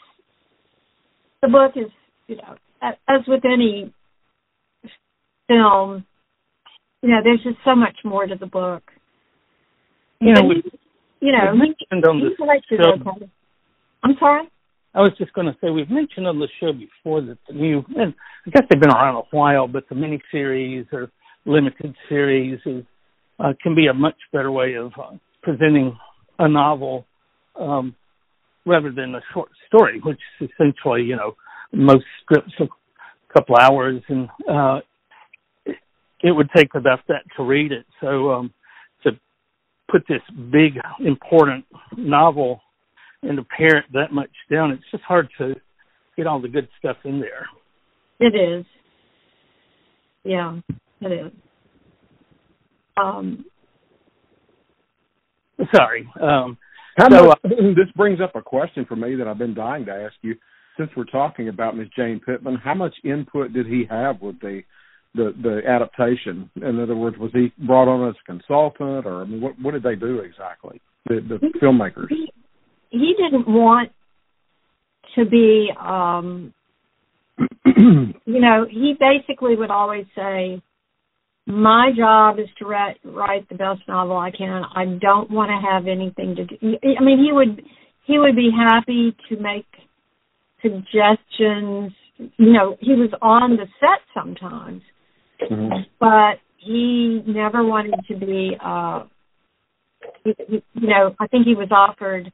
the 1.43 1.49
book 1.49 1.73
is 1.77 1.91
you 2.27 2.37
know 2.37 2.57
as 2.83 3.21
with 3.29 3.45
any 3.45 3.93
film 5.51 6.05
you 7.03 7.11
know, 7.11 7.21
there's 7.23 7.43
just 7.43 7.57
so 7.65 7.75
much 7.75 7.97
more 8.05 8.27
to 8.27 8.35
the 8.37 8.47
book. 8.47 8.83
You 10.21 10.35
know, 10.35 10.43
we, 10.43 10.63
you 11.21 11.33
know, 11.33 11.53
on 11.91 12.21
the 12.21 12.31
show. 12.69 13.29
I'm 14.03 14.17
sorry. 14.19 14.49
I 14.95 15.01
was 15.01 15.13
just 15.19 15.33
going 15.33 15.47
to 15.47 15.57
say 15.61 15.71
we've 15.71 15.91
mentioned 15.91 16.27
on 16.27 16.39
the 16.41 16.49
show 16.61 16.73
before 16.73 17.23
that 17.23 17.39
the 17.49 17.55
new, 17.55 17.83
and 17.97 18.13
I 18.47 18.51
guess 18.51 18.67
they've 18.69 18.81
been 18.81 18.91
around 18.91 19.17
a 19.17 19.23
while, 19.31 19.69
but 19.69 19.89
the 19.89 19.95
miniseries 19.95 20.87
or 20.93 21.11
limited 21.47 21.95
series 22.09 22.59
is 22.67 22.85
uh, 23.39 23.53
can 23.63 23.75
be 23.75 23.87
a 23.87 23.95
much 23.95 24.17
better 24.33 24.51
way 24.51 24.75
of 24.75 24.93
uh, 25.01 25.17
presenting 25.43 25.97
a 26.39 26.49
novel 26.49 27.07
um, 27.59 27.95
rather 28.67 28.91
than 28.91 29.15
a 29.15 29.21
short 29.33 29.49
story, 29.69 30.01
which 30.05 30.19
is 30.41 30.51
essentially, 30.51 31.03
you 31.03 31.17
know, 31.17 31.35
most 31.73 32.05
scripts 32.23 32.53
are 32.59 32.67
a 32.67 33.33
couple 33.33 33.57
hours, 33.59 34.03
and 34.09 34.29
uh, 34.51 34.81
it, 36.23 36.29
it 36.29 36.33
would 36.33 36.49
take 36.55 36.75
about 36.75 37.01
that 37.09 37.23
to 37.37 37.43
read 37.43 37.73
it. 37.73 37.87
So 38.01 38.31
um, 38.31 38.53
to 39.05 39.13
put 39.91 40.05
this 40.09 40.23
big, 40.51 40.75
important 41.01 41.65
novel 41.97 42.61
and 43.23 43.37
to 43.37 43.45
pare 43.45 43.79
it 43.79 43.85
that 43.93 44.13
much 44.13 44.31
down, 44.51 44.71
it's 44.71 44.83
just 44.91 45.05
hard 45.05 45.29
to 45.39 45.55
get 46.17 46.27
all 46.27 46.41
the 46.41 46.49
good 46.49 46.69
stuff 46.79 46.97
in 47.05 47.21
there. 47.21 47.47
It 48.19 48.35
is. 48.35 48.67
Yeah, 50.25 50.59
it 51.01 51.13
is. 51.13 51.33
Um, 52.97 53.45
Sorry. 55.75 56.09
Um, 56.21 56.57
So, 56.99 57.27
much, 57.27 57.39
this 57.45 57.91
brings 57.97 58.21
up 58.21 58.37
a 58.37 58.43
question 58.43 58.85
for 58.87 58.97
me 58.97 59.15
that 59.17 59.29
I've 59.29 59.39
been 59.39 59.55
dying 59.55 59.87
to 59.87 59.93
ask 59.93 60.15
you. 60.23 60.35
Since 60.79 60.91
we're 60.97 61.05
talking 61.05 61.49
about 61.49 61.77
Miss 61.77 61.89
Jane 61.97 62.21
Pittman, 62.25 62.57
how 62.57 62.75
much 62.75 62.95
input 63.05 63.53
did 63.53 63.67
he 63.67 63.85
have 63.91 64.23
with 64.23 64.41
the 64.41 64.63
the 65.15 65.35
the 65.43 65.63
adaptation? 65.69 66.51
In 66.57 66.81
other 66.81 66.97
words, 66.97 67.17
was 67.19 67.31
he 67.33 67.53
brought 67.67 67.89
on 67.89 68.09
as 68.09 68.15
a 68.23 68.27
consultant, 68.27 69.07
or 69.07 69.23
I 69.23 69.25
mean, 69.25 69.41
what 69.41 69.55
what 69.61 69.73
did 69.73 69.83
they 69.83 69.97
do 69.97 70.21
exactly? 70.21 70.81
The 71.07 71.21
the 71.21 71.59
filmmakers. 71.61 72.09
he, 72.09 72.33
he 72.91 73.15
didn't 73.17 73.49
want 73.49 73.91
to 75.15 75.25
be, 75.25 75.71
um, 75.81 76.53
you 77.65 78.41
know, 78.41 78.67
he 78.71 78.95
basically 78.99 79.57
would 79.57 79.71
always 79.71 80.07
say, 80.15 80.63
my 81.47 81.91
job 81.97 82.39
is 82.39 82.49
to 82.59 82.67
write, 82.67 82.99
write 83.05 83.49
the 83.49 83.55
best 83.55 83.81
novel 83.89 84.17
I 84.17 84.31
can. 84.31 84.63
I 84.75 84.85
don't 85.01 85.31
want 85.31 85.51
to 85.51 85.69
have 85.69 85.87
anything 85.87 86.37
to 86.37 86.45
do. 86.45 86.57
I 86.99 87.03
mean, 87.03 87.19
he 87.19 87.33
would 87.33 87.63
he 88.07 88.19
would 88.19 88.37
be 88.37 88.51
happy 88.57 89.17
to 89.29 89.37
make 89.41 89.67
suggestions. 90.63 91.93
You 92.19 92.53
know, 92.53 92.77
he 92.81 92.93
was 92.93 93.11
on 93.23 93.57
the 93.57 93.67
set 93.79 94.01
sometimes, 94.15 94.83
Mhm. 95.43 95.87
but 95.99 96.41
he 96.57 97.23
never 97.27 97.65
wanted 97.65 97.95
to 98.09 98.17
be. 98.17 98.57
uh 98.61 99.05
he, 100.25 100.35
he, 100.49 100.63
You 100.75 100.89
know, 100.89 101.15
I 101.19 101.27
think 101.27 101.47
he 101.47 101.55
was 101.55 101.69
offered 101.71 102.33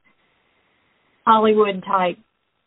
Hollywood 1.26 1.82
type, 1.84 2.18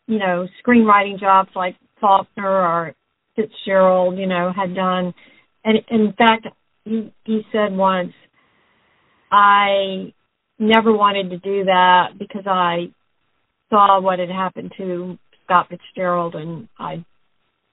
you 0.07 0.19
know, 0.19 0.47
screenwriting 0.63 1.19
jobs 1.19 1.49
like 1.55 1.75
Faulkner 2.01 2.49
or 2.49 2.93
Fitzgerald, 3.35 4.17
you 4.17 4.27
know, 4.27 4.51
had 4.51 4.75
done. 4.75 5.13
And 5.63 5.79
in 5.89 6.13
fact, 6.13 6.47
he 6.85 7.11
he 7.25 7.45
said 7.51 7.75
once, 7.75 8.13
I 9.31 10.13
never 10.57 10.93
wanted 10.93 11.29
to 11.31 11.37
do 11.37 11.65
that 11.65 12.17
because 12.17 12.45
I 12.45 12.91
saw 13.69 13.99
what 14.01 14.19
had 14.19 14.29
happened 14.29 14.73
to 14.77 15.17
Scott 15.43 15.67
Fitzgerald, 15.69 16.35
and 16.35 16.67
I 16.77 17.03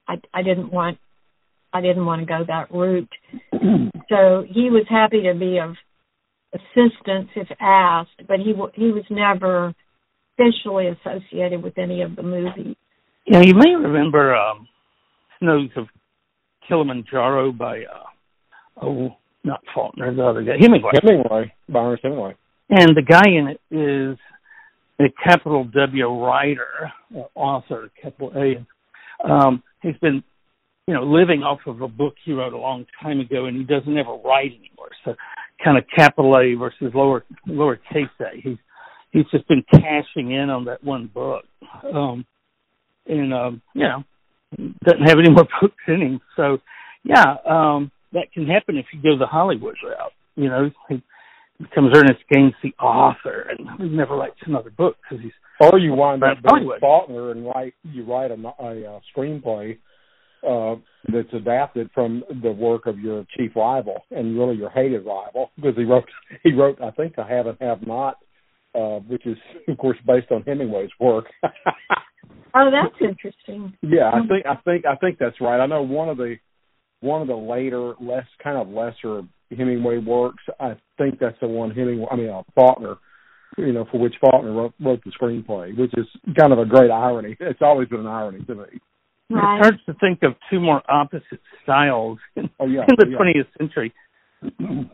I 0.07 0.21
I 0.33 0.43
didn't 0.43 0.71
want 0.71 0.97
I 1.77 1.81
didn't 1.81 2.05
want 2.05 2.21
to 2.21 2.25
go 2.25 2.43
that 2.47 2.71
route. 2.71 3.09
so 4.09 4.43
he 4.49 4.69
was 4.69 4.85
happy 4.89 5.21
to 5.23 5.33
be 5.37 5.59
of 5.59 5.75
assistance 6.53 7.29
if 7.35 7.47
asked, 7.59 8.21
but 8.27 8.39
he 8.39 8.53
wa- 8.53 8.71
he 8.73 8.91
was 8.91 9.03
never 9.09 9.73
officially 10.39 10.87
associated 10.87 11.61
with 11.61 11.77
any 11.77 12.01
of 12.01 12.15
the 12.15 12.23
movies. 12.23 12.75
you 13.25 13.33
know, 13.33 13.41
you 13.41 13.53
may 13.53 13.75
remember 13.75 14.35
um, 14.35 14.67
Snows 15.39 15.69
of 15.75 15.87
Kilimanjaro 16.67 17.51
by 17.51 17.81
uh, 17.81 18.85
oh, 18.85 19.09
not 19.43 19.61
Faulkner, 19.73 20.13
the 20.15 20.23
other 20.23 20.43
guy, 20.43 20.53
Hemingway. 20.59 20.91
Hemingway, 21.01 21.53
Byron 21.69 21.97
Hemingway. 22.01 22.35
And 22.69 22.95
the 22.95 23.01
guy 23.01 23.23
in 23.27 23.47
it 23.47 23.61
is 23.73 24.17
a 24.99 25.05
capital 25.23 25.63
W 25.63 26.23
writer, 26.23 26.91
uh, 27.15 27.19
author, 27.35 27.89
capital 28.01 28.31
A. 28.35 28.65
Um, 29.29 29.63
he's 29.81 29.97
been, 30.01 30.23
you 30.87 30.93
know, 30.93 31.03
living 31.03 31.43
off 31.43 31.59
of 31.67 31.81
a 31.81 31.87
book 31.87 32.15
he 32.23 32.31
wrote 32.31 32.53
a 32.53 32.57
long 32.57 32.85
time 33.01 33.19
ago, 33.19 33.45
and 33.45 33.57
he 33.57 33.63
doesn't 33.63 33.97
ever 33.97 34.15
write 34.23 34.51
anymore. 34.51 34.89
So, 35.03 35.15
kind 35.63 35.77
of 35.77 35.83
capital 35.93 36.37
A 36.37 36.55
versus 36.57 36.93
lower 36.95 37.25
lowercase 37.47 38.09
a. 38.21 38.39
He's 38.41 38.57
he's 39.11 39.25
just 39.31 39.47
been 39.49 39.63
cashing 39.69 40.31
in 40.31 40.49
on 40.49 40.65
that 40.65 40.83
one 40.83 41.07
book, 41.13 41.43
um, 41.93 42.25
and 43.05 43.33
um, 43.33 43.61
you 43.73 43.83
know, 43.83 44.03
doesn't 44.83 45.07
have 45.07 45.19
any 45.19 45.29
more 45.29 45.47
books 45.61 45.83
in 45.87 46.01
him. 46.01 46.21
So, 46.37 46.59
yeah, 47.03 47.35
um, 47.45 47.91
that 48.13 48.31
can 48.33 48.47
happen 48.47 48.77
if 48.77 48.85
you 48.93 49.01
go 49.01 49.19
the 49.19 49.27
Hollywood 49.27 49.75
route. 49.83 50.13
You 50.37 50.49
know, 50.49 50.71
he 50.87 51.03
becomes 51.59 51.91
Ernest 51.97 52.23
Gaines 52.31 52.53
the 52.63 52.73
author, 52.81 53.49
and 53.49 53.67
he 53.77 53.89
never 53.89 54.15
writes 54.15 54.37
another 54.45 54.69
book 54.69 54.95
because 55.03 55.21
he's. 55.21 55.33
Or 55.59 55.79
you 55.79 55.93
wind 55.93 56.23
up 56.23 56.37
being. 56.53 56.71
Faulkner 56.79 57.31
and 57.31 57.43
write 57.43 57.73
you 57.83 58.05
write 58.05 58.29
a, 58.29 58.35
a, 58.35 58.97
uh 58.97 58.99
screenplay 59.11 59.79
uh, 60.47 60.75
that's 61.11 61.33
adapted 61.33 61.89
from 61.93 62.23
the 62.41 62.51
work 62.51 62.85
of 62.85 62.99
your 62.99 63.25
chief 63.37 63.55
rival 63.55 64.03
and 64.11 64.37
really 64.37 64.55
your 64.55 64.69
hated 64.69 65.05
rival 65.05 65.51
because 65.55 65.75
he 65.75 65.83
wrote 65.83 66.05
he 66.43 66.53
wrote 66.53 66.81
I 66.81 66.91
think 66.91 67.17
I 67.17 67.27
have 67.27 67.47
and 67.47 67.57
have 67.61 67.85
not, 67.85 68.17
uh, 68.75 68.99
which 69.07 69.25
is 69.25 69.37
of 69.67 69.77
course 69.77 69.97
based 70.05 70.31
on 70.31 70.43
Hemingway's 70.43 70.91
work. 70.99 71.25
Oh, 72.55 72.71
that's 72.71 72.95
interesting. 73.01 73.73
Yeah, 73.81 74.09
I 74.11 74.25
think 74.27 74.45
I 74.45 74.55
think 74.65 74.85
I 74.85 74.95
think 74.95 75.19
that's 75.19 75.39
right. 75.41 75.59
I 75.59 75.67
know 75.67 75.83
one 75.83 76.09
of 76.09 76.17
the 76.17 76.37
one 77.01 77.21
of 77.21 77.27
the 77.27 77.35
later, 77.35 77.93
less 78.01 78.25
kind 78.43 78.57
of 78.57 78.69
lesser 78.69 79.21
Hemingway 79.55 79.99
works. 79.99 80.43
I 80.59 80.75
think 80.97 81.19
that's 81.19 81.39
the 81.39 81.47
one 81.47 81.71
Hemingway. 81.71 82.07
I 82.09 82.15
mean, 82.15 82.29
uh, 82.29 82.43
Faulkner. 82.55 82.95
You 83.57 83.73
know, 83.73 83.87
for 83.91 83.99
which 83.99 84.13
Faulkner 84.21 84.51
wrote, 84.51 84.73
wrote 84.79 85.03
the 85.03 85.11
screenplay, 85.11 85.75
which 85.75 85.91
is 85.97 86.05
kind 86.37 86.53
of 86.53 86.59
a 86.59 86.65
great 86.65 86.91
irony. 86.91 87.35
It's 87.39 87.61
always 87.61 87.87
been 87.87 88.01
an 88.01 88.05
irony 88.05 88.43
to 88.45 88.55
me. 88.55 88.65
Right. 89.29 89.57
It's 89.57 89.65
hard 89.65 89.79
to 89.87 89.93
think 89.99 90.23
of 90.23 90.35
two 90.49 90.59
more 90.59 90.81
opposite 90.89 91.41
styles 91.63 92.17
in, 92.35 92.49
Oh 92.59 92.65
yeah, 92.67 92.85
in 92.87 92.95
the 92.97 93.07
yeah. 93.09 93.17
20th 93.17 93.57
century. 93.57 93.93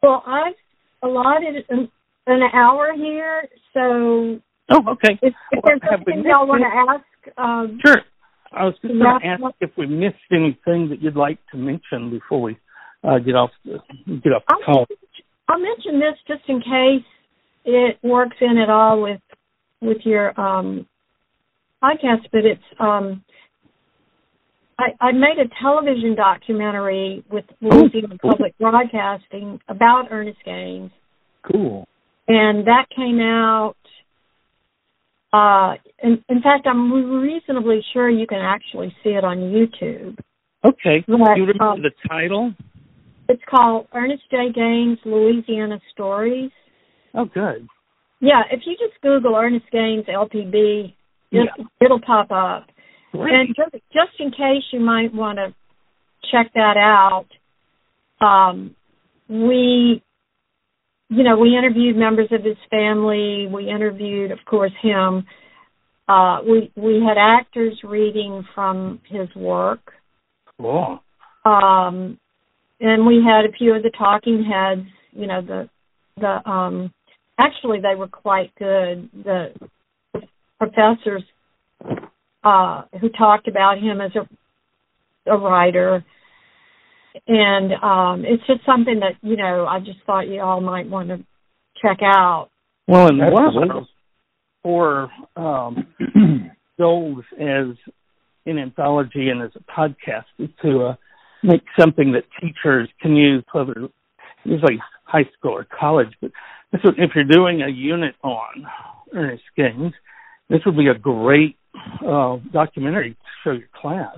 Well, 0.00 0.22
I've 0.26 0.54
allotted 1.02 1.64
an, 1.70 1.90
an 2.28 2.40
hour 2.54 2.92
here, 2.94 3.48
so 3.74 4.38
Oh, 4.70 4.82
okay. 4.92 5.18
if, 5.22 5.32
if 5.32 5.34
Well, 5.52 5.62
there's 5.64 5.80
have 5.82 5.90
something 6.06 6.22
y'all 6.24 6.46
want 6.46 6.62
to 6.62 6.68
ask, 6.94 7.36
um, 7.38 7.80
Sure. 7.84 8.02
I 8.52 8.64
was 8.64 8.74
just 8.80 8.94
going 8.94 9.00
to 9.20 9.26
ask 9.26 9.42
up. 9.42 9.56
if 9.60 9.70
we 9.76 9.86
missed 9.86 10.16
anything 10.30 10.88
that 10.90 11.02
you'd 11.02 11.16
like 11.16 11.38
to 11.50 11.56
mention 11.56 12.10
before 12.10 12.40
we 12.40 12.56
uh, 13.02 13.18
get 13.18 13.34
off 13.34 13.50
the, 13.64 13.78
get 14.22 14.32
off 14.32 14.42
the 14.48 14.54
I'll, 14.54 14.62
call. 14.64 14.86
I'll 15.48 15.58
mention 15.58 15.98
this 15.98 16.14
just 16.28 16.48
in 16.48 16.60
case 16.60 17.04
it 17.64 17.98
works 18.04 18.36
in 18.40 18.56
at 18.58 18.70
all 18.70 19.02
with 19.02 19.20
with 19.80 19.98
your 20.04 20.38
um, 20.40 20.86
podcast, 21.82 22.26
but 22.32 22.44
it's 22.44 22.62
um, 22.80 23.22
I, 24.78 24.90
I 25.00 25.12
made 25.12 25.38
a 25.38 25.48
television 25.62 26.14
documentary 26.14 27.24
with 27.30 27.44
Louisiana 27.60 28.16
cool. 28.20 28.30
Public 28.32 28.56
Broadcasting 28.58 29.60
about 29.68 30.08
Ernest 30.10 30.38
Gaines, 30.44 30.90
Cool. 31.50 31.86
and 32.28 32.66
that 32.66 32.86
came 32.94 33.20
out. 33.20 33.74
Uh, 35.32 35.74
in, 36.02 36.24
in 36.28 36.40
fact, 36.40 36.66
I'm 36.66 37.20
reasonably 37.20 37.84
sure 37.92 38.08
you 38.08 38.26
can 38.26 38.38
actually 38.40 38.94
see 39.04 39.10
it 39.10 39.24
on 39.24 39.38
YouTube. 39.38 40.16
Okay. 40.64 41.04
Do 41.06 41.12
you 41.12 41.44
remember 41.44 41.64
um, 41.64 41.82
the 41.82 41.90
title? 42.08 42.54
It's 43.28 43.42
called 43.48 43.88
Ernest 43.92 44.22
J. 44.30 44.50
Gaines 44.54 44.98
Louisiana 45.04 45.78
Stories. 45.92 46.50
Oh, 47.14 47.26
good. 47.26 47.68
Yeah, 48.20 48.42
if 48.50 48.62
you 48.64 48.72
just 48.72 49.00
Google 49.02 49.36
Ernest 49.36 49.66
Gaines 49.70 50.06
LPB, 50.06 50.94
it, 51.30 51.48
it'll 51.80 52.00
pop 52.00 52.30
up. 52.30 52.66
Great. 53.12 53.34
And 53.34 53.48
just, 53.56 53.84
just 53.92 54.20
in 54.20 54.30
case 54.30 54.62
you 54.72 54.80
might 54.80 55.14
want 55.14 55.38
to 55.38 55.54
check 56.30 56.52
that 56.54 56.76
out, 56.76 57.26
um, 58.20 58.74
we, 59.28 60.02
you 61.08 61.22
know, 61.22 61.38
we 61.38 61.56
interviewed 61.56 61.96
members 61.96 62.28
of 62.32 62.44
his 62.44 62.56
family. 62.70 63.46
We 63.52 63.68
interviewed, 63.68 64.30
of 64.30 64.38
course, 64.46 64.72
him. 64.82 65.24
Uh, 66.08 66.40
we 66.42 66.72
we 66.74 67.02
had 67.06 67.18
actors 67.18 67.78
reading 67.84 68.42
from 68.54 69.00
his 69.10 69.28
work, 69.36 69.92
Cool. 70.58 71.00
um, 71.44 72.18
and 72.80 73.06
we 73.06 73.22
had 73.22 73.44
a 73.44 73.52
few 73.52 73.74
of 73.74 73.82
the 73.82 73.90
talking 73.90 74.42
heads. 74.42 74.88
You 75.12 75.26
know, 75.26 75.42
the 75.42 75.68
the 76.16 76.50
um, 76.50 76.94
actually 77.38 77.80
they 77.80 77.94
were 77.94 78.08
quite 78.08 78.54
good. 78.58 79.10
The 79.22 79.52
professors 80.58 81.22
uh, 82.44 82.82
who 83.00 83.08
talked 83.10 83.48
about 83.48 83.78
him 83.78 84.00
as 84.00 84.12
a, 84.16 85.30
a 85.32 85.38
writer. 85.38 86.04
And 87.26 87.72
um, 87.82 88.24
it's 88.24 88.46
just 88.46 88.64
something 88.64 89.00
that, 89.00 89.14
you 89.22 89.36
know, 89.36 89.66
I 89.66 89.80
just 89.80 89.98
thought 90.06 90.28
you 90.28 90.40
all 90.40 90.60
might 90.60 90.88
want 90.88 91.08
to 91.08 91.18
check 91.82 91.98
out. 92.02 92.48
Well, 92.86 93.08
and 93.08 93.18
one 93.18 93.44
of 93.44 93.48
Absolutely. 93.48 93.80
our 93.80 93.86
for 94.62 95.10
um, 95.36 95.86
goals 96.78 97.24
as 97.40 97.76
an 98.46 98.58
anthology 98.58 99.28
and 99.28 99.42
as 99.42 99.50
a 99.56 99.80
podcast 99.80 100.24
is 100.38 100.48
to 100.62 100.86
uh, 100.86 100.94
make 101.42 101.62
something 101.78 102.12
that 102.12 102.24
teachers 102.40 102.88
can 103.00 103.14
use, 103.14 103.44
whether 103.52 103.72
it's 103.72 103.92
usually 104.44 104.80
high 105.04 105.28
school 105.38 105.52
or 105.52 105.66
college. 105.78 106.12
But 106.20 106.32
this 106.72 106.80
if 106.84 107.10
you're 107.14 107.24
doing 107.24 107.62
a 107.62 107.68
unit 107.68 108.14
on 108.22 108.66
Ernest 109.14 109.44
Gaines, 109.56 109.92
this 110.48 110.60
would 110.66 110.76
be 110.76 110.88
a 110.88 110.94
great 110.98 111.56
uh, 112.06 112.36
documentary 112.52 113.10
to 113.14 113.18
show 113.44 113.50
your 113.52 113.68
class. 113.74 114.16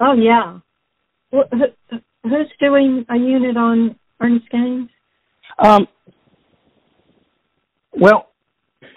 Oh, 0.00 0.14
yeah. 0.14 0.58
Wh- 1.32 1.50
who- 1.50 1.98
Who's 2.24 2.46
doing 2.60 3.04
a 3.10 3.16
unit 3.16 3.56
on 3.56 3.96
Ernest 4.20 4.48
Gaines? 4.50 4.88
Um, 5.58 5.88
well, 7.92 8.28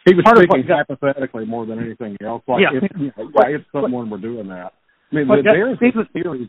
He 0.05 0.13
was 0.13 0.23
Part 0.23 0.37
of 0.37 0.43
speaking 0.43 0.67
what 0.69 0.77
hypothetically 0.87 1.45
more 1.45 1.65
than 1.65 1.79
anything 1.79 2.15
else. 2.23 2.43
Like 2.47 2.61
Yeah. 2.61 2.77
if, 2.77 2.83
you 2.99 3.11
know, 3.17 3.31
yeah, 3.35 3.55
if 3.55 3.61
someone 3.71 4.11
were 4.11 4.19
doing 4.19 4.47
that. 4.49 4.73
I 5.11 5.15
mean, 5.15 5.27
What 5.27 5.43
got- 5.43 5.53
there's 5.53 5.79
these 5.79 5.95
a 5.95 6.07
series. 6.13 6.47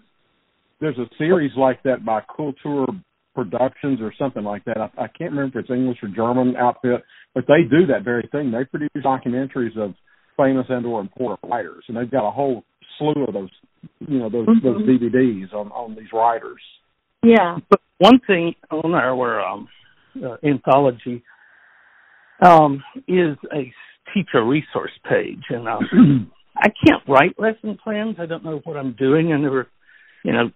There's 0.78 0.98
a 0.98 1.09
series 1.16 1.56
like 1.56 1.82
that 1.84 2.05
by 2.05 2.20
Kultur 2.20 2.86
Productions 3.34 4.02
or 4.02 4.12
something 4.18 4.44
like 4.44 4.62
that. 4.64 4.76
I, 4.78 4.90
I 5.05 5.09
can't 5.09 5.30
remember 5.30 5.59
if 5.60 5.64
it's 5.64 5.70
English 5.70 6.02
or 6.02 6.09
German 6.09 6.56
outfit, 6.56 7.02
but 7.34 7.47
they 7.47 7.62
do 7.62 7.86
that 7.86 8.02
very 8.02 8.28
thing. 8.32 8.51
They 8.51 8.64
produce 8.66 8.90
documentaries 8.97 9.76
of 9.78 9.94
famous 10.36 10.66
and 10.68 10.86
or 10.86 11.00
important 11.00 11.40
writers, 11.50 11.84
and 11.88 11.96
they've 11.96 12.10
got 12.10 12.26
a 12.26 12.30
whole 12.30 12.64
slew 12.98 13.24
of 13.24 13.34
those, 13.34 13.50
you 14.00 14.18
know, 14.18 14.28
those 14.28 14.46
those 14.62 14.82
Mhm. 14.82 14.98
DVDs 14.98 15.52
on 15.52 15.70
on 15.72 15.94
these 15.94 16.12
writers. 16.12 16.60
Yeah. 17.22 17.58
But 17.68 17.80
one 17.98 18.20
thing 18.20 18.54
on 18.70 18.94
our 18.94 19.40
um, 19.40 19.68
uh, 20.22 20.36
anthology 20.42 21.22
um, 22.42 22.82
is 23.08 23.36
a 23.52 23.72
teacher 24.14 24.44
resource 24.44 24.92
page, 25.08 25.42
and 25.50 25.68
um, 25.68 26.30
I 26.56 26.68
can't 26.68 27.02
write 27.08 27.38
lesson 27.38 27.78
plans. 27.82 28.16
I 28.18 28.26
don't 28.26 28.44
know 28.44 28.60
what 28.64 28.76
I'm 28.76 28.92
doing. 28.92 29.32
I 29.32 29.38
never, 29.38 29.68
you 30.24 30.32
know, 30.32 30.50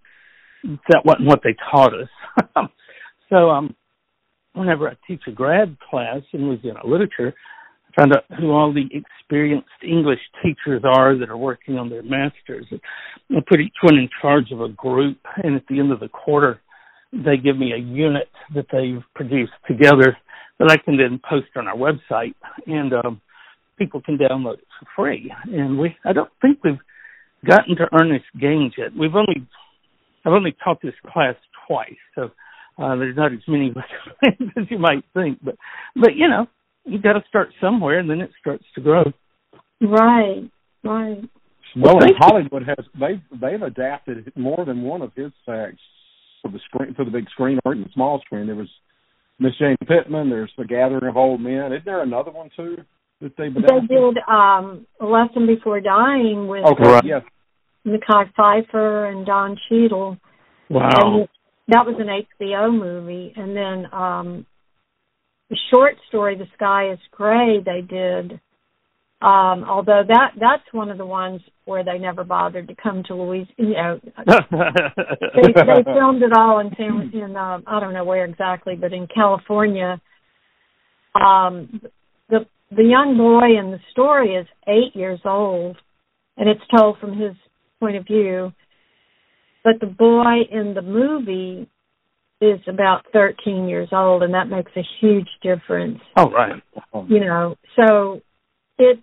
that 0.89 1.03
wasn't 1.05 1.29
what 1.29 1.41
they 1.43 1.55
taught 1.71 1.93
us. 1.95 2.69
so, 3.29 3.51
um, 3.51 3.75
whenever 4.53 4.89
I 4.89 4.95
teach 5.07 5.23
a 5.27 5.33
grad 5.33 5.77
class 5.91 6.21
in 6.33 6.49
Louisiana 6.49 6.81
literature, 6.87 7.35
find 7.97 8.13
out 8.13 8.25
who 8.39 8.51
all 8.51 8.73
the 8.73 8.89
experienced 8.93 9.69
English 9.83 10.21
teachers 10.43 10.83
are 10.85 11.17
that 11.17 11.31
are 11.31 11.37
working 11.37 11.79
on 11.79 11.89
their 11.89 12.03
masters. 12.03 12.67
I 12.73 13.41
put 13.49 13.61
each 13.61 13.77
one 13.83 13.97
in 13.97 14.09
charge 14.21 14.51
of 14.53 14.61
a 14.61 14.69
group, 14.69 15.19
and 15.43 15.57
at 15.57 15.67
the 15.69 15.79
end 15.79 15.93
of 15.93 16.01
the 16.01 16.09
quarter, 16.09 16.61
they 17.13 17.37
give 17.37 17.59
me 17.59 17.73
a 17.73 17.79
unit 17.79 18.29
that 18.55 18.67
they've 18.73 19.03
produced 19.15 19.53
together 19.67 20.17
that 20.59 20.71
I 20.71 20.77
can 20.77 20.97
then 20.97 21.21
post 21.29 21.49
on 21.57 21.67
our 21.67 21.77
website, 21.77 22.35
and 22.67 22.93
um, 22.93 23.21
people 23.79 24.01
can 24.01 24.19
download 24.19 24.59
it 24.59 24.67
for 24.79 24.87
free. 24.95 25.33
And 25.47 25.79
we, 25.79 25.97
I 26.05 26.13
don't 26.13 26.31
think 26.43 26.63
we've 26.63 26.79
gotten 27.47 27.77
to 27.77 27.89
Ernest 27.99 28.27
Gaines 28.39 28.75
yet. 28.77 28.89
We've 28.97 29.15
only, 29.15 29.47
I've 30.25 30.33
only 30.33 30.55
taught 30.63 30.83
this 30.83 30.95
class 31.13 31.35
twice, 31.67 31.97
so 32.15 32.31
uh, 32.79 32.97
there's 32.97 33.17
not 33.17 33.33
as 33.33 33.41
many 33.49 33.73
as 34.25 34.67
you 34.69 34.79
might 34.79 35.05
think. 35.15 35.39
But, 35.43 35.57
but 35.97 36.15
you 36.15 36.29
know, 36.29 36.47
you 36.85 37.01
got 37.01 37.15
to 37.15 37.23
start 37.29 37.49
somewhere, 37.61 37.99
and 37.99 38.09
then 38.09 38.21
it 38.21 38.31
starts 38.41 38.65
to 38.75 38.81
grow. 38.81 39.05
Right. 39.81 40.51
Right. 40.83 41.19
Well, 41.77 41.95
Well, 41.97 42.03
and. 42.03 42.15
Hollywood 42.19 42.63
has 42.67 42.85
they 42.99 43.23
they've 43.41 43.63
adapted 43.63 44.33
more 44.37 44.65
than 44.65 44.83
one 44.83 45.03
of 45.03 45.13
his 45.15 45.33
acts 45.49 45.81
for 46.43 46.51
the 46.51 46.59
screen 46.67 46.95
for 46.95 47.05
the 47.05 47.11
big 47.11 47.29
screen 47.31 47.59
or 47.65 47.75
even 47.75 47.85
the 47.85 47.93
small 47.95 48.21
screen. 48.25 48.47
There 48.47 48.57
was 48.57 48.69
Miss 49.39 49.53
Jane 49.59 49.77
Pittman. 49.87 50.31
There's 50.31 50.53
The 50.59 50.65
Gathering 50.65 51.09
of 51.09 51.17
Old 51.17 51.41
Men. 51.41 51.73
Isn't 51.73 51.85
there 51.85 52.03
another 52.03 52.31
one 52.31 52.51
too 52.57 52.77
that 53.21 53.33
they've 53.37 53.53
They 53.55 53.61
adapted? 53.61 53.89
did 53.89 54.17
um, 54.29 54.87
A 55.01 55.07
Lesson 55.07 55.47
Before 55.47 55.81
Dying 55.81 56.49
with 56.49 56.65
Okay, 56.65 56.83
Right. 56.91 57.05
yes, 57.05 57.23
Mekhi 57.87 58.33
Phifer 58.39 59.11
and 59.13 59.25
Don 59.27 59.57
Cheadle. 59.69 60.17
Wow. 60.71 60.89
And 61.21 61.29
that 61.69 61.87
was 61.87 61.95
an 61.99 62.09
HBO 62.09 62.73
movie. 62.77 63.33
And 63.37 63.55
then 63.57 63.87
um 63.93 64.47
the 65.51 65.59
short 65.71 65.97
story, 66.09 66.39
The 66.39 66.47
Sky 66.55 66.93
is 66.93 66.99
Gray, 67.11 67.59
they 67.65 67.83
did. 67.83 68.41
Um, 69.23 69.65
although 69.69 70.03
that 70.09 70.31
that's 70.41 70.63
one 70.73 70.91
of 70.91 70.97
the 70.97 71.05
ones 71.05 71.43
where 71.67 71.85
they 71.85 71.99
never 71.99 72.25
bothered 72.25 72.69
to 72.69 72.75
come 72.83 73.03
to 73.07 73.15
Louisiana. 73.15 73.51
You 73.59 73.75
know, 73.75 74.01
they, 74.17 75.53
they 75.53 75.85
filmed 75.85 76.23
it 76.23 76.33
all 76.35 76.61
in 76.61 76.71
San 76.75 77.11
in 77.13 77.37
um, 77.37 77.65
I 77.67 77.81
don't 77.81 77.93
know 77.93 78.05
where 78.05 78.25
exactly, 78.25 78.77
but 78.77 78.95
in 78.95 79.07
California. 79.15 80.01
Um, 81.15 81.83
the 82.31 82.47
the 82.71 82.85
young 82.85 83.19
boy 83.19 83.59
in 83.59 83.73
the 83.73 83.81
story 83.91 84.37
is 84.37 84.47
eight 84.67 84.97
years 84.97 85.21
old, 85.27 85.77
and 86.39 86.49
it's 86.49 86.61
told 86.75 86.97
from 86.99 87.13
his 87.13 87.33
point 87.79 87.97
of 87.97 88.07
view. 88.07 88.53
But 89.63 89.81
the 89.81 89.87
boy 89.87 90.49
in 90.51 90.73
the 90.73 90.81
movie 90.81 91.69
is 92.41 92.61
about 92.67 93.05
13 93.13 93.69
years 93.69 93.89
old, 93.93 94.23
and 94.23 94.35
that 94.35 94.49
makes 94.49 94.73
a 94.77 94.83
huge 95.01 95.29
difference. 95.43 95.99
Oh, 96.17 96.31
right. 96.31 96.63
You 97.09 97.21
know, 97.21 97.57
so 97.77 98.21
it 98.79 98.99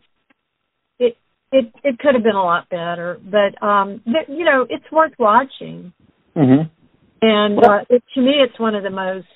it 0.99 1.17
it 1.51 1.71
it 1.83 1.99
could 1.99 2.15
have 2.15 2.23
been 2.23 2.35
a 2.35 2.43
lot 2.43 2.67
better, 2.69 3.19
but 3.23 3.61
um, 3.65 4.01
th- 4.05 4.27
you 4.27 4.43
know, 4.43 4.65
it's 4.69 4.91
worth 4.91 5.13
watching. 5.19 5.93
Mm-hmm. 6.35 6.67
And 7.21 7.59
uh, 7.59 7.79
it, 7.89 8.03
to 8.13 8.21
me, 8.21 8.33
it's 8.43 8.59
one 8.59 8.75
of 8.75 8.83
the 8.83 8.89
most. 8.89 9.27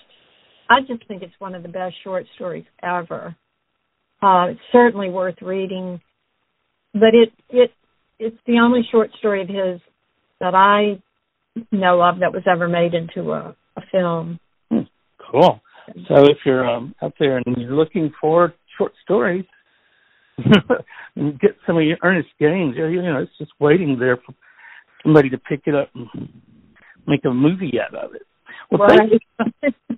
I 0.69 0.82
just 0.88 1.07
think 1.07 1.22
it's 1.22 1.34
one 1.40 1.56
of 1.56 1.64
the 1.64 1.69
best 1.69 1.95
short 2.03 2.26
stories 2.36 2.65
ever. 2.82 3.36
Uh, 4.22 4.52
it's 4.52 4.60
certainly 4.72 5.10
worth 5.10 5.41
reading, 5.41 5.99
but 6.94 7.14
it 7.14 7.32
it 7.49 7.72
it's 8.19 8.38
the 8.45 8.60
only 8.60 8.82
short 8.91 9.10
story 9.19 9.41
of 9.41 9.48
his 9.48 9.82
that 10.40 10.56
I 10.56 11.02
know 11.72 12.02
of 12.02 12.19
that 12.19 12.34
was 12.34 12.44
ever 12.52 12.68
made 12.68 12.94
into 12.94 13.32
a, 13.32 13.56
a 13.93 13.97
film. 13.97 14.39
Cool. 15.31 15.61
So 16.07 16.26
if 16.26 16.38
you're 16.45 16.68
um, 16.69 16.95
out 17.01 17.13
there 17.19 17.38
and 17.38 17.57
you're 17.57 17.73
looking 17.76 18.11
for 18.19 18.53
short 18.77 18.93
stories, 19.03 19.45
get 20.38 21.57
some 21.65 21.77
of 21.77 21.84
your 21.84 21.97
Ernest 22.03 22.30
Gaines. 22.39 22.76
You 22.76 23.01
know, 23.01 23.19
it's 23.19 23.38
just 23.38 23.51
waiting 23.59 23.97
there 23.99 24.18
for 24.18 24.34
somebody 25.03 25.30
to 25.30 25.38
pick 25.38 25.61
it 25.65 25.76
up 25.76 25.89
and 25.95 26.07
make 27.07 27.26
a 27.26 27.31
movie 27.31 27.73
out 27.80 27.95
of 27.95 28.15
it. 28.15 28.23
Well, 28.69 28.81
Right. 28.81 28.99
thank 28.99 29.73
you. 29.81 29.97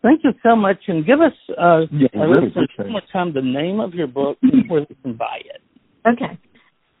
Thank 0.00 0.22
you 0.22 0.30
so 0.44 0.54
much, 0.54 0.76
and 0.86 1.04
give 1.04 1.20
us 1.20 1.32
uh, 1.50 1.80
Yeah, 1.90 2.06
our 2.14 2.28
really 2.28 2.46
listeners 2.46 2.68
one 2.76 2.92
more 2.92 3.02
time 3.12 3.32
the 3.34 3.42
name 3.42 3.80
of 3.80 3.94
your 3.94 4.06
book 4.06 4.38
and 4.42 4.70
where 4.70 4.86
they 4.88 4.94
can 5.02 5.14
buy 5.14 5.40
it. 5.44 5.60
Okay. 6.06 6.38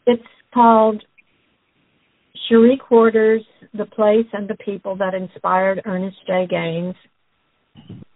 It's 0.06 0.22
called 0.52 1.04
Cherie 2.48 2.78
Quarters, 2.78 3.42
The 3.74 3.86
Place 3.86 4.26
and 4.32 4.48
the 4.48 4.56
People 4.64 4.96
That 4.96 5.14
Inspired 5.14 5.82
Ernest 5.84 6.16
J. 6.26 6.46
Gaines 6.48 6.94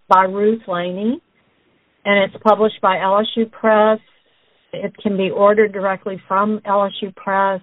by 0.08 0.24
Ruth 0.24 0.62
Laney. 0.66 1.20
And 2.04 2.24
it's 2.24 2.42
published 2.42 2.80
by 2.80 2.96
LSU 2.96 3.50
Press. 3.50 3.98
It 4.72 4.92
can 5.02 5.16
be 5.16 5.30
ordered 5.30 5.72
directly 5.72 6.20
from 6.26 6.60
LSU 6.66 7.14
Press. 7.14 7.60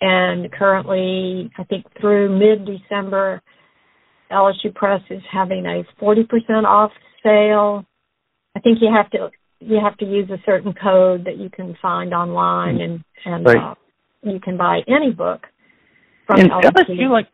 And 0.00 0.52
currently, 0.52 1.50
I 1.58 1.64
think 1.64 1.86
through 2.00 2.38
mid 2.38 2.66
December, 2.66 3.40
LSU 4.30 4.74
Press 4.74 5.00
is 5.10 5.22
having 5.32 5.64
a 5.66 5.82
40% 6.02 6.64
off 6.64 6.90
sale. 7.22 7.84
I 8.56 8.60
think 8.60 8.78
you 8.80 8.90
have 8.94 9.10
to 9.10 9.30
you 9.60 9.80
have 9.82 9.96
to 9.96 10.04
use 10.04 10.28
a 10.30 10.36
certain 10.44 10.74
code 10.74 11.24
that 11.24 11.38
you 11.38 11.48
can 11.48 11.74
find 11.80 12.12
online 12.12 12.80
and 12.80 13.04
and 13.24 13.46
Right. 13.46 13.56
uh, 13.56 13.74
you 14.22 14.38
can 14.40 14.56
buy 14.58 14.80
any 14.86 15.10
book 15.10 15.40
And 16.28 16.50
LSU. 16.50 17.10
Like 17.10 17.28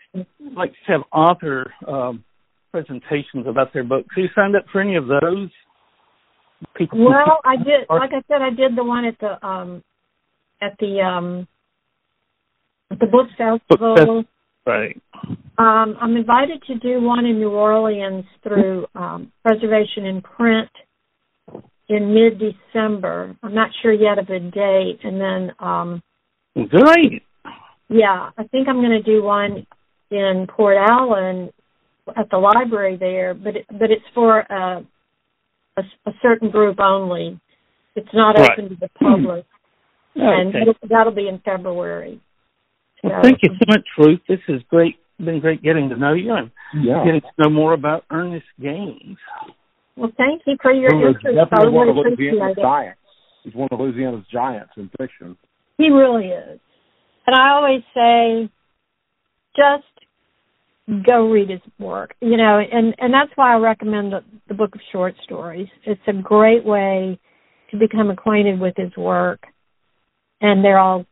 like 0.57 0.73
to 0.73 0.93
have 0.93 1.03
author 1.13 1.73
um, 1.87 2.25
presentations 2.73 3.47
about 3.47 3.73
their 3.73 3.85
books. 3.85 4.09
Have 4.15 4.23
you 4.23 4.29
signed 4.35 4.57
up 4.57 4.65
for 4.73 4.81
any 4.81 4.97
of 4.97 5.07
those? 5.07 5.49
People 6.77 7.07
Well, 7.07 7.41
I 7.45 7.57
did. 7.57 7.87
Like 7.89 8.11
I 8.13 8.23
said, 8.29 8.43
I 8.43 8.51
did 8.51 8.77
the 8.77 8.85
one 8.85 9.05
at 9.05 9.19
the 9.19 9.47
um 9.47 9.83
at 10.61 10.77
the 10.79 11.01
um 11.01 11.49
at 12.91 12.99
the 12.99 13.07
book 13.07 13.29
festival. 13.39 14.25
right. 14.67 15.01
Um, 15.59 15.97
I'm 16.01 16.17
invited 16.17 16.63
to 16.69 16.75
do 16.77 17.01
one 17.01 17.27
in 17.27 17.39
New 17.39 17.51
Orleans 17.51 18.25
through 18.43 18.87
um, 18.95 19.31
Preservation 19.45 20.07
in 20.07 20.23
Print 20.23 20.71
in 21.89 22.15
mid-December. 22.15 23.37
I'm 23.43 23.55
not 23.55 23.71
sure 23.83 23.93
yet 23.93 24.19
of 24.19 24.31
a 24.31 24.39
date, 24.39 25.01
and 25.05 25.21
then 25.21 25.53
um, 25.59 26.03
Great. 26.69 27.23
Yeah, 27.91 28.31
I 28.39 28.45
think 28.45 28.69
I'm 28.69 28.77
going 28.81 28.91
to 28.91 29.03
do 29.03 29.23
one 29.23 29.67
in 30.11 30.47
Port 30.49 30.77
Allen 30.79 31.51
at 32.17 32.31
the 32.31 32.39
library 32.39 32.97
there, 32.97 33.35
but 33.35 33.57
it, 33.57 33.67
but 33.69 33.91
it's 33.91 34.05
for 34.15 34.41
a, 34.41 34.85
a 35.77 35.83
a 36.07 36.13
certain 36.23 36.51
group 36.51 36.79
only. 36.81 37.39
It's 37.97 38.09
not 38.15 38.39
Right. 38.39 38.53
open 38.53 38.69
to 38.71 38.77
the 38.77 38.89
public, 39.01 39.45
and 40.15 40.49
Okay. 40.51 40.61
it'll, 40.63 40.75
that'll 40.89 41.13
be 41.13 41.29
in 41.29 41.41
February. 41.45 42.21
Well, 43.03 43.21
thank 43.23 43.39
you 43.43 43.51
so 43.51 43.65
much, 43.69 43.87
Ruth. 43.99 44.21
This 44.29 44.41
is 44.49 44.63
great. 44.71 44.97
Been 45.19 45.41
great 45.41 45.63
getting 45.63 45.89
to 45.91 45.97
know 45.97 46.13
you 46.15 46.33
and 46.33 46.51
Yeah. 46.73 47.05
getting 47.05 47.21
to 47.21 47.29
know 47.39 47.51
more 47.51 47.73
about 47.73 48.05
Ernest 48.11 48.47
Gaines. 48.61 49.19
Well, 49.97 50.13
thank 50.17 50.43
you 50.47 50.57
for 50.63 50.73
your 50.73 50.95
interest. 50.95 51.27
Definitely 51.35 51.73
one 51.73 51.89
of 51.89 51.97
Louisiana's 51.97 52.57
giants. 52.57 53.01
He's 53.43 53.55
one 53.55 53.69
of 53.71 53.81
Louisiana's 53.81 54.25
giants 54.33 54.73
in 54.77 54.91
fiction. 54.99 55.37
He 55.77 55.91
really 55.91 56.29
is. 56.29 56.61
And 57.31 57.39
I 57.41 57.51
always 57.51 57.83
say, 57.95 58.51
just 59.55 61.07
go 61.07 61.31
read 61.31 61.49
his 61.49 61.61
work. 61.79 62.13
You 62.21 62.37
know, 62.37 62.59
and 62.59 62.93
and 62.99 63.15
that's 63.15 63.31
why 63.37 63.55
I 63.55 63.59
recommend 63.59 64.13
the, 64.13 64.25
the 64.49 64.55
book 64.55 64.75
of 64.75 64.81
short 64.91 65.15
stories. 65.23 65.69
It's 65.87 66.01
a 66.09 66.13
great 66.13 66.65
way 66.65 67.21
to 67.71 67.79
become 67.79 68.11
acquainted 68.11 68.59
with 68.59 68.75
his 68.77 68.91
work, 68.97 69.43
and 70.41 70.65
they're 70.65 70.81
all 70.81 71.07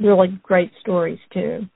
really 0.00 0.40
great 0.42 0.70
stories 0.80 1.18
too. 1.34 1.66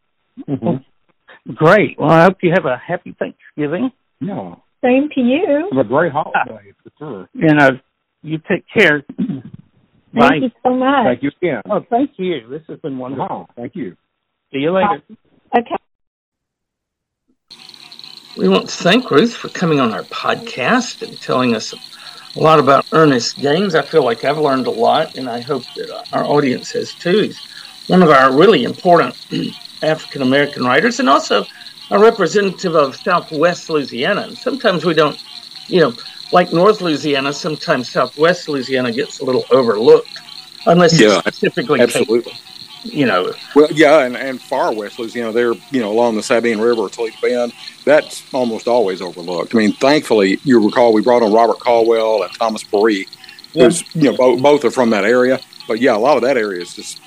Mm-hmm. 0.49 1.53
Great. 1.53 1.99
Well, 1.99 2.13
I 2.13 2.23
hope 2.23 2.39
you 2.41 2.53
have 2.55 2.65
a 2.65 2.79
happy 2.79 3.15
Thanksgiving. 3.19 3.91
Yeah. 4.23 4.55
Same 4.83 5.11
to 5.15 5.21
you. 5.21 5.69
Have 5.71 5.85
a 5.85 5.89
great 5.89 6.13
holiday 6.13 6.73
for 6.83 6.91
sure. 6.99 7.29
And 7.35 7.61
uh, 7.61 7.71
you 8.23 8.39
take 8.49 8.65
care. 8.75 9.05
Bye. 10.13 10.29
Thank 10.29 10.43
you 10.43 10.51
so 10.63 10.75
much. 10.75 11.05
Thank 11.05 11.23
you 11.23 11.31
again. 11.41 11.63
Oh, 11.71 11.85
thank 11.89 12.11
you. 12.19 12.47
This 12.49 12.63
has 12.69 12.79
been 12.81 12.99
wonderful. 12.99 13.27
Wow, 13.27 13.49
thank 13.57 13.75
you. 13.75 13.97
See 14.53 14.59
you 14.59 14.73
later. 14.73 15.03
Okay. 15.57 15.77
We 18.37 18.49
want 18.49 18.69
to 18.69 18.75
thank 18.75 19.11
Ruth 19.11 19.35
for 19.35 19.49
coming 19.49 19.81
on 19.81 19.93
our 19.93 20.05
podcast 20.05 21.07
and 21.07 21.21
telling 21.21 21.55
us 21.55 21.75
a 22.35 22.41
lot 22.41 22.59
about 22.59 22.87
Ernest 22.93 23.39
Gaines. 23.39 23.75
I 23.75 23.83
feel 23.83 24.05
like 24.05 24.25
I've 24.25 24.39
learned 24.39 24.67
a 24.67 24.71
lot, 24.71 25.17
and 25.17 25.29
I 25.29 25.41
hope 25.41 25.65
that 25.77 26.09
our 26.13 26.25
audience 26.25 26.73
has 26.73 26.95
too. 26.95 27.23
He's 27.23 27.47
one 27.89 28.03
of 28.03 28.11
our 28.11 28.33
really 28.35 28.65
important 28.65 29.15
African 29.83 30.23
American 30.23 30.65
writers 30.65 31.01
and 31.01 31.09
also 31.09 31.45
a 31.91 31.99
representative 31.99 32.75
of 32.75 32.97
Southwest 32.97 33.69
Louisiana. 33.69 34.23
And 34.23 34.39
sometimes 34.39 34.85
we 34.85 34.95
don't, 34.95 35.23
you 35.69 35.81
know, 35.81 35.93
like 36.33 36.53
North 36.53 36.81
Louisiana, 36.81 37.33
sometimes 37.33 37.91
Southwest 37.91 38.49
Louisiana 38.49 38.91
gets 38.93 39.21
a 39.21 39.25
little 39.25 39.45
overlooked 39.51 40.09
unless 40.67 40.99
Yeah, 40.99 41.21
it's 41.27 41.37
specifically, 41.37 41.81
Absolutely. 41.81 42.33
you 42.85 43.07
know, 43.07 43.33
Well, 43.55 43.69
yeah, 43.73 44.01
and, 44.05 44.17
and 44.17 44.41
far 44.41 44.73
west 44.75 44.99
Louisiana, 44.99 45.33
they're 45.33 45.55
you 45.71 45.81
know 45.81 45.91
along 45.93 46.17
the 46.17 46.23
Sabine 46.23 46.59
River, 46.59 46.89
Toledo 46.89 47.17
Bend. 47.23 47.53
That's 47.85 48.23
almost 48.33 48.67
always 48.69 49.01
overlooked. 49.03 49.55
I 49.55 49.59
mean, 49.59 49.73
thankfully, 49.75 50.39
you 50.45 50.65
recall 50.65 50.93
we 50.93 51.03
brought 51.03 51.23
on 51.23 51.33
Robert 51.33 51.59
Caldwell 51.61 52.23
and 52.23 52.33
Thomas 52.35 52.65
Paree, 52.65 53.07
who's 53.53 53.83
you 53.95 54.11
know 54.11 54.17
both, 54.17 54.43
both 54.43 54.65
are 54.65 54.71
from 54.71 54.91
that 54.91 55.05
area. 55.05 55.39
But 55.69 55.81
yeah, 55.81 55.95
a 55.97 55.99
lot 55.99 56.17
of 56.17 56.23
that 56.23 56.37
area 56.37 56.61
is 56.63 56.75
just 56.75 57.01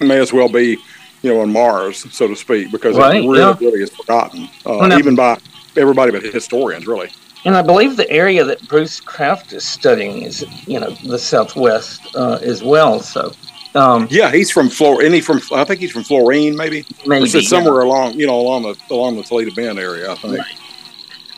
may 0.00 0.18
as 0.20 0.32
well 0.32 0.48
be 0.48 0.76
you 1.22 1.32
know 1.32 1.40
on 1.40 1.50
Mars, 1.52 2.04
so 2.14 2.28
to 2.28 2.36
speak, 2.36 2.70
because 2.70 2.96
Right, 2.96 3.16
it 3.24 3.28
really 3.28 3.38
yeah. 3.38 3.56
really 3.60 3.82
is 3.82 3.90
forgotten, 3.90 4.44
uh, 4.66 4.76
Well, 4.78 4.88
now- 4.88 4.98
even 4.98 5.14
by 5.16 5.38
everybody 5.76 6.12
but 6.12 6.22
historians, 6.22 6.86
really. 6.86 7.10
And 7.44 7.56
I 7.56 7.62
believe 7.62 7.96
the 7.96 8.10
area 8.10 8.44
that 8.44 8.66
Bruce 8.68 9.00
Kraft 9.00 9.52
is 9.52 9.66
studying 9.66 10.22
is, 10.22 10.44
you 10.66 10.80
know, 10.80 10.90
the 11.04 11.18
Southwest 11.18 12.00
uh, 12.14 12.38
as 12.42 12.62
well. 12.62 13.00
So, 13.00 13.32
um, 13.74 14.06
Yeah, 14.10 14.30
he's 14.30 14.50
from 14.50 14.70
Flor. 14.70 15.02
Any 15.02 15.20
from 15.20 15.40
I 15.52 15.64
think 15.64 15.80
he's 15.80 15.90
from 15.92 16.04
Florien, 16.04 16.56
maybe. 16.56 16.86
maybe 17.06 17.24
It's 17.24 17.48
somewhere 17.48 17.80
along 17.80 18.14
you 18.14 18.26
know 18.26 18.40
along 18.40 18.62
the 18.62 18.76
along 18.90 19.16
the 19.16 19.22
Toledo 19.22 19.54
Bend 19.54 19.78
area. 19.78 20.12
I 20.12 20.14
think. 20.14 20.40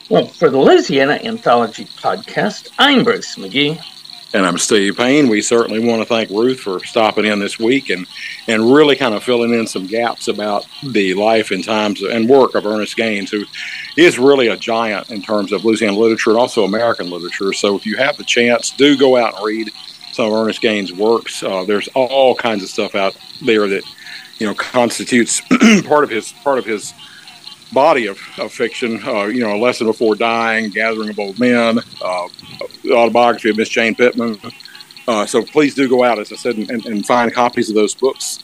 Well, 0.08 0.26
for 0.28 0.48
the 0.48 0.58
Louisiana 0.58 1.14
Anthology 1.24 1.86
Podcast, 1.86 2.70
I'm 2.78 3.02
Bruce 3.02 3.36
Magee. 3.36 3.80
And 4.34 4.44
I'm 4.44 4.58
Steve 4.58 4.96
Payne. 4.96 5.28
We 5.28 5.40
certainly 5.40 5.78
want 5.78 6.02
to 6.02 6.06
thank 6.06 6.30
Ruth 6.30 6.58
for 6.58 6.84
stopping 6.84 7.26
in 7.26 7.38
this 7.38 7.60
week 7.60 7.90
and, 7.90 8.06
and 8.48 8.74
really 8.74 8.96
kind 8.96 9.14
of 9.14 9.22
filling 9.22 9.54
in 9.54 9.68
some 9.68 9.86
gaps 9.86 10.26
about 10.26 10.66
the 10.82 11.14
life 11.14 11.52
and 11.52 11.62
times 11.62 12.02
and 12.02 12.28
work 12.28 12.56
of 12.56 12.66
Ernest 12.66 12.96
Gaines, 12.96 13.30
who 13.30 13.44
is 13.96 14.18
really 14.18 14.48
a 14.48 14.56
giant 14.56 15.10
in 15.10 15.22
terms 15.22 15.52
of 15.52 15.64
Louisiana 15.64 15.96
literature 15.96 16.30
and 16.30 16.40
also 16.40 16.64
American 16.64 17.08
literature. 17.08 17.52
So 17.52 17.76
if 17.76 17.86
you 17.86 17.96
have 17.98 18.16
the 18.16 18.24
chance, 18.24 18.70
do 18.72 18.98
go 18.98 19.16
out 19.16 19.36
and 19.36 19.46
read 19.46 19.70
some 20.12 20.26
of 20.26 20.32
Ernest 20.32 20.60
Gaines' 20.60 20.92
works. 20.92 21.44
Uh, 21.44 21.64
there's 21.64 21.88
all 21.94 22.34
kinds 22.34 22.64
of 22.64 22.68
stuff 22.68 22.96
out 22.96 23.16
there 23.42 23.68
that 23.68 23.84
you 24.38 24.46
know 24.46 24.54
constitutes 24.54 25.40
part 25.86 26.02
of 26.02 26.10
his 26.10 26.32
part 26.32 26.58
of 26.58 26.64
his 26.64 26.92
body 27.72 28.06
of, 28.06 28.18
of 28.38 28.52
fiction. 28.52 29.00
Uh, 29.06 29.24
you 29.24 29.40
know, 29.40 29.54
A 29.54 29.58
Lesson 29.58 29.86
Before 29.86 30.14
Dying, 30.14 30.70
Gathering 30.70 31.10
of 31.10 31.18
Old 31.18 31.38
Men, 31.38 31.78
uh, 32.02 32.28
the 32.82 32.92
autobiography 32.92 33.50
of 33.50 33.56
Miss 33.56 33.68
Jane 33.68 33.94
Pittman. 33.94 34.38
Uh, 35.08 35.24
so 35.26 35.42
please 35.42 35.74
do 35.74 35.88
go 35.88 36.02
out, 36.02 36.18
as 36.18 36.32
I 36.32 36.36
said, 36.36 36.56
and, 36.56 36.84
and 36.84 37.06
find 37.06 37.32
copies 37.32 37.68
of 37.68 37.74
those 37.74 37.94
books 37.94 38.42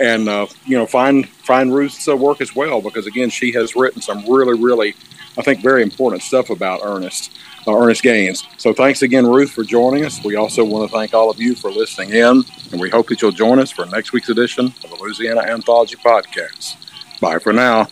and 0.00 0.28
uh, 0.28 0.46
you 0.64 0.76
know 0.76 0.86
find 0.86 1.28
find 1.28 1.72
Ruth's 1.72 2.08
uh, 2.08 2.16
work 2.16 2.40
as 2.40 2.56
well 2.56 2.80
because 2.80 3.06
again 3.06 3.30
she 3.30 3.52
has 3.52 3.76
written 3.76 4.02
some 4.02 4.24
really 4.28 4.58
really 4.58 4.94
I 5.38 5.42
think 5.42 5.60
very 5.62 5.82
important 5.82 6.22
stuff 6.22 6.50
about 6.50 6.80
Ernest 6.82 7.30
uh, 7.66 7.76
Ernest 7.76 8.02
Gaines. 8.02 8.42
So 8.56 8.72
thanks 8.72 9.02
again 9.02 9.26
Ruth 9.26 9.50
for 9.50 9.62
joining 9.62 10.04
us. 10.04 10.24
We 10.24 10.36
also 10.36 10.64
want 10.64 10.90
to 10.90 10.96
thank 10.96 11.14
all 11.14 11.30
of 11.30 11.38
you 11.38 11.54
for 11.54 11.70
listening 11.70 12.10
in, 12.10 12.42
and 12.72 12.80
we 12.80 12.88
hope 12.90 13.08
that 13.08 13.22
you'll 13.22 13.30
join 13.30 13.58
us 13.58 13.70
for 13.70 13.86
next 13.86 14.12
week's 14.12 14.30
edition 14.30 14.66
of 14.66 14.90
the 14.90 14.96
Louisiana 15.00 15.42
Anthology 15.42 15.96
Podcast. 15.96 16.76
Bye 17.20 17.38
for 17.38 17.52
now. 17.52 17.86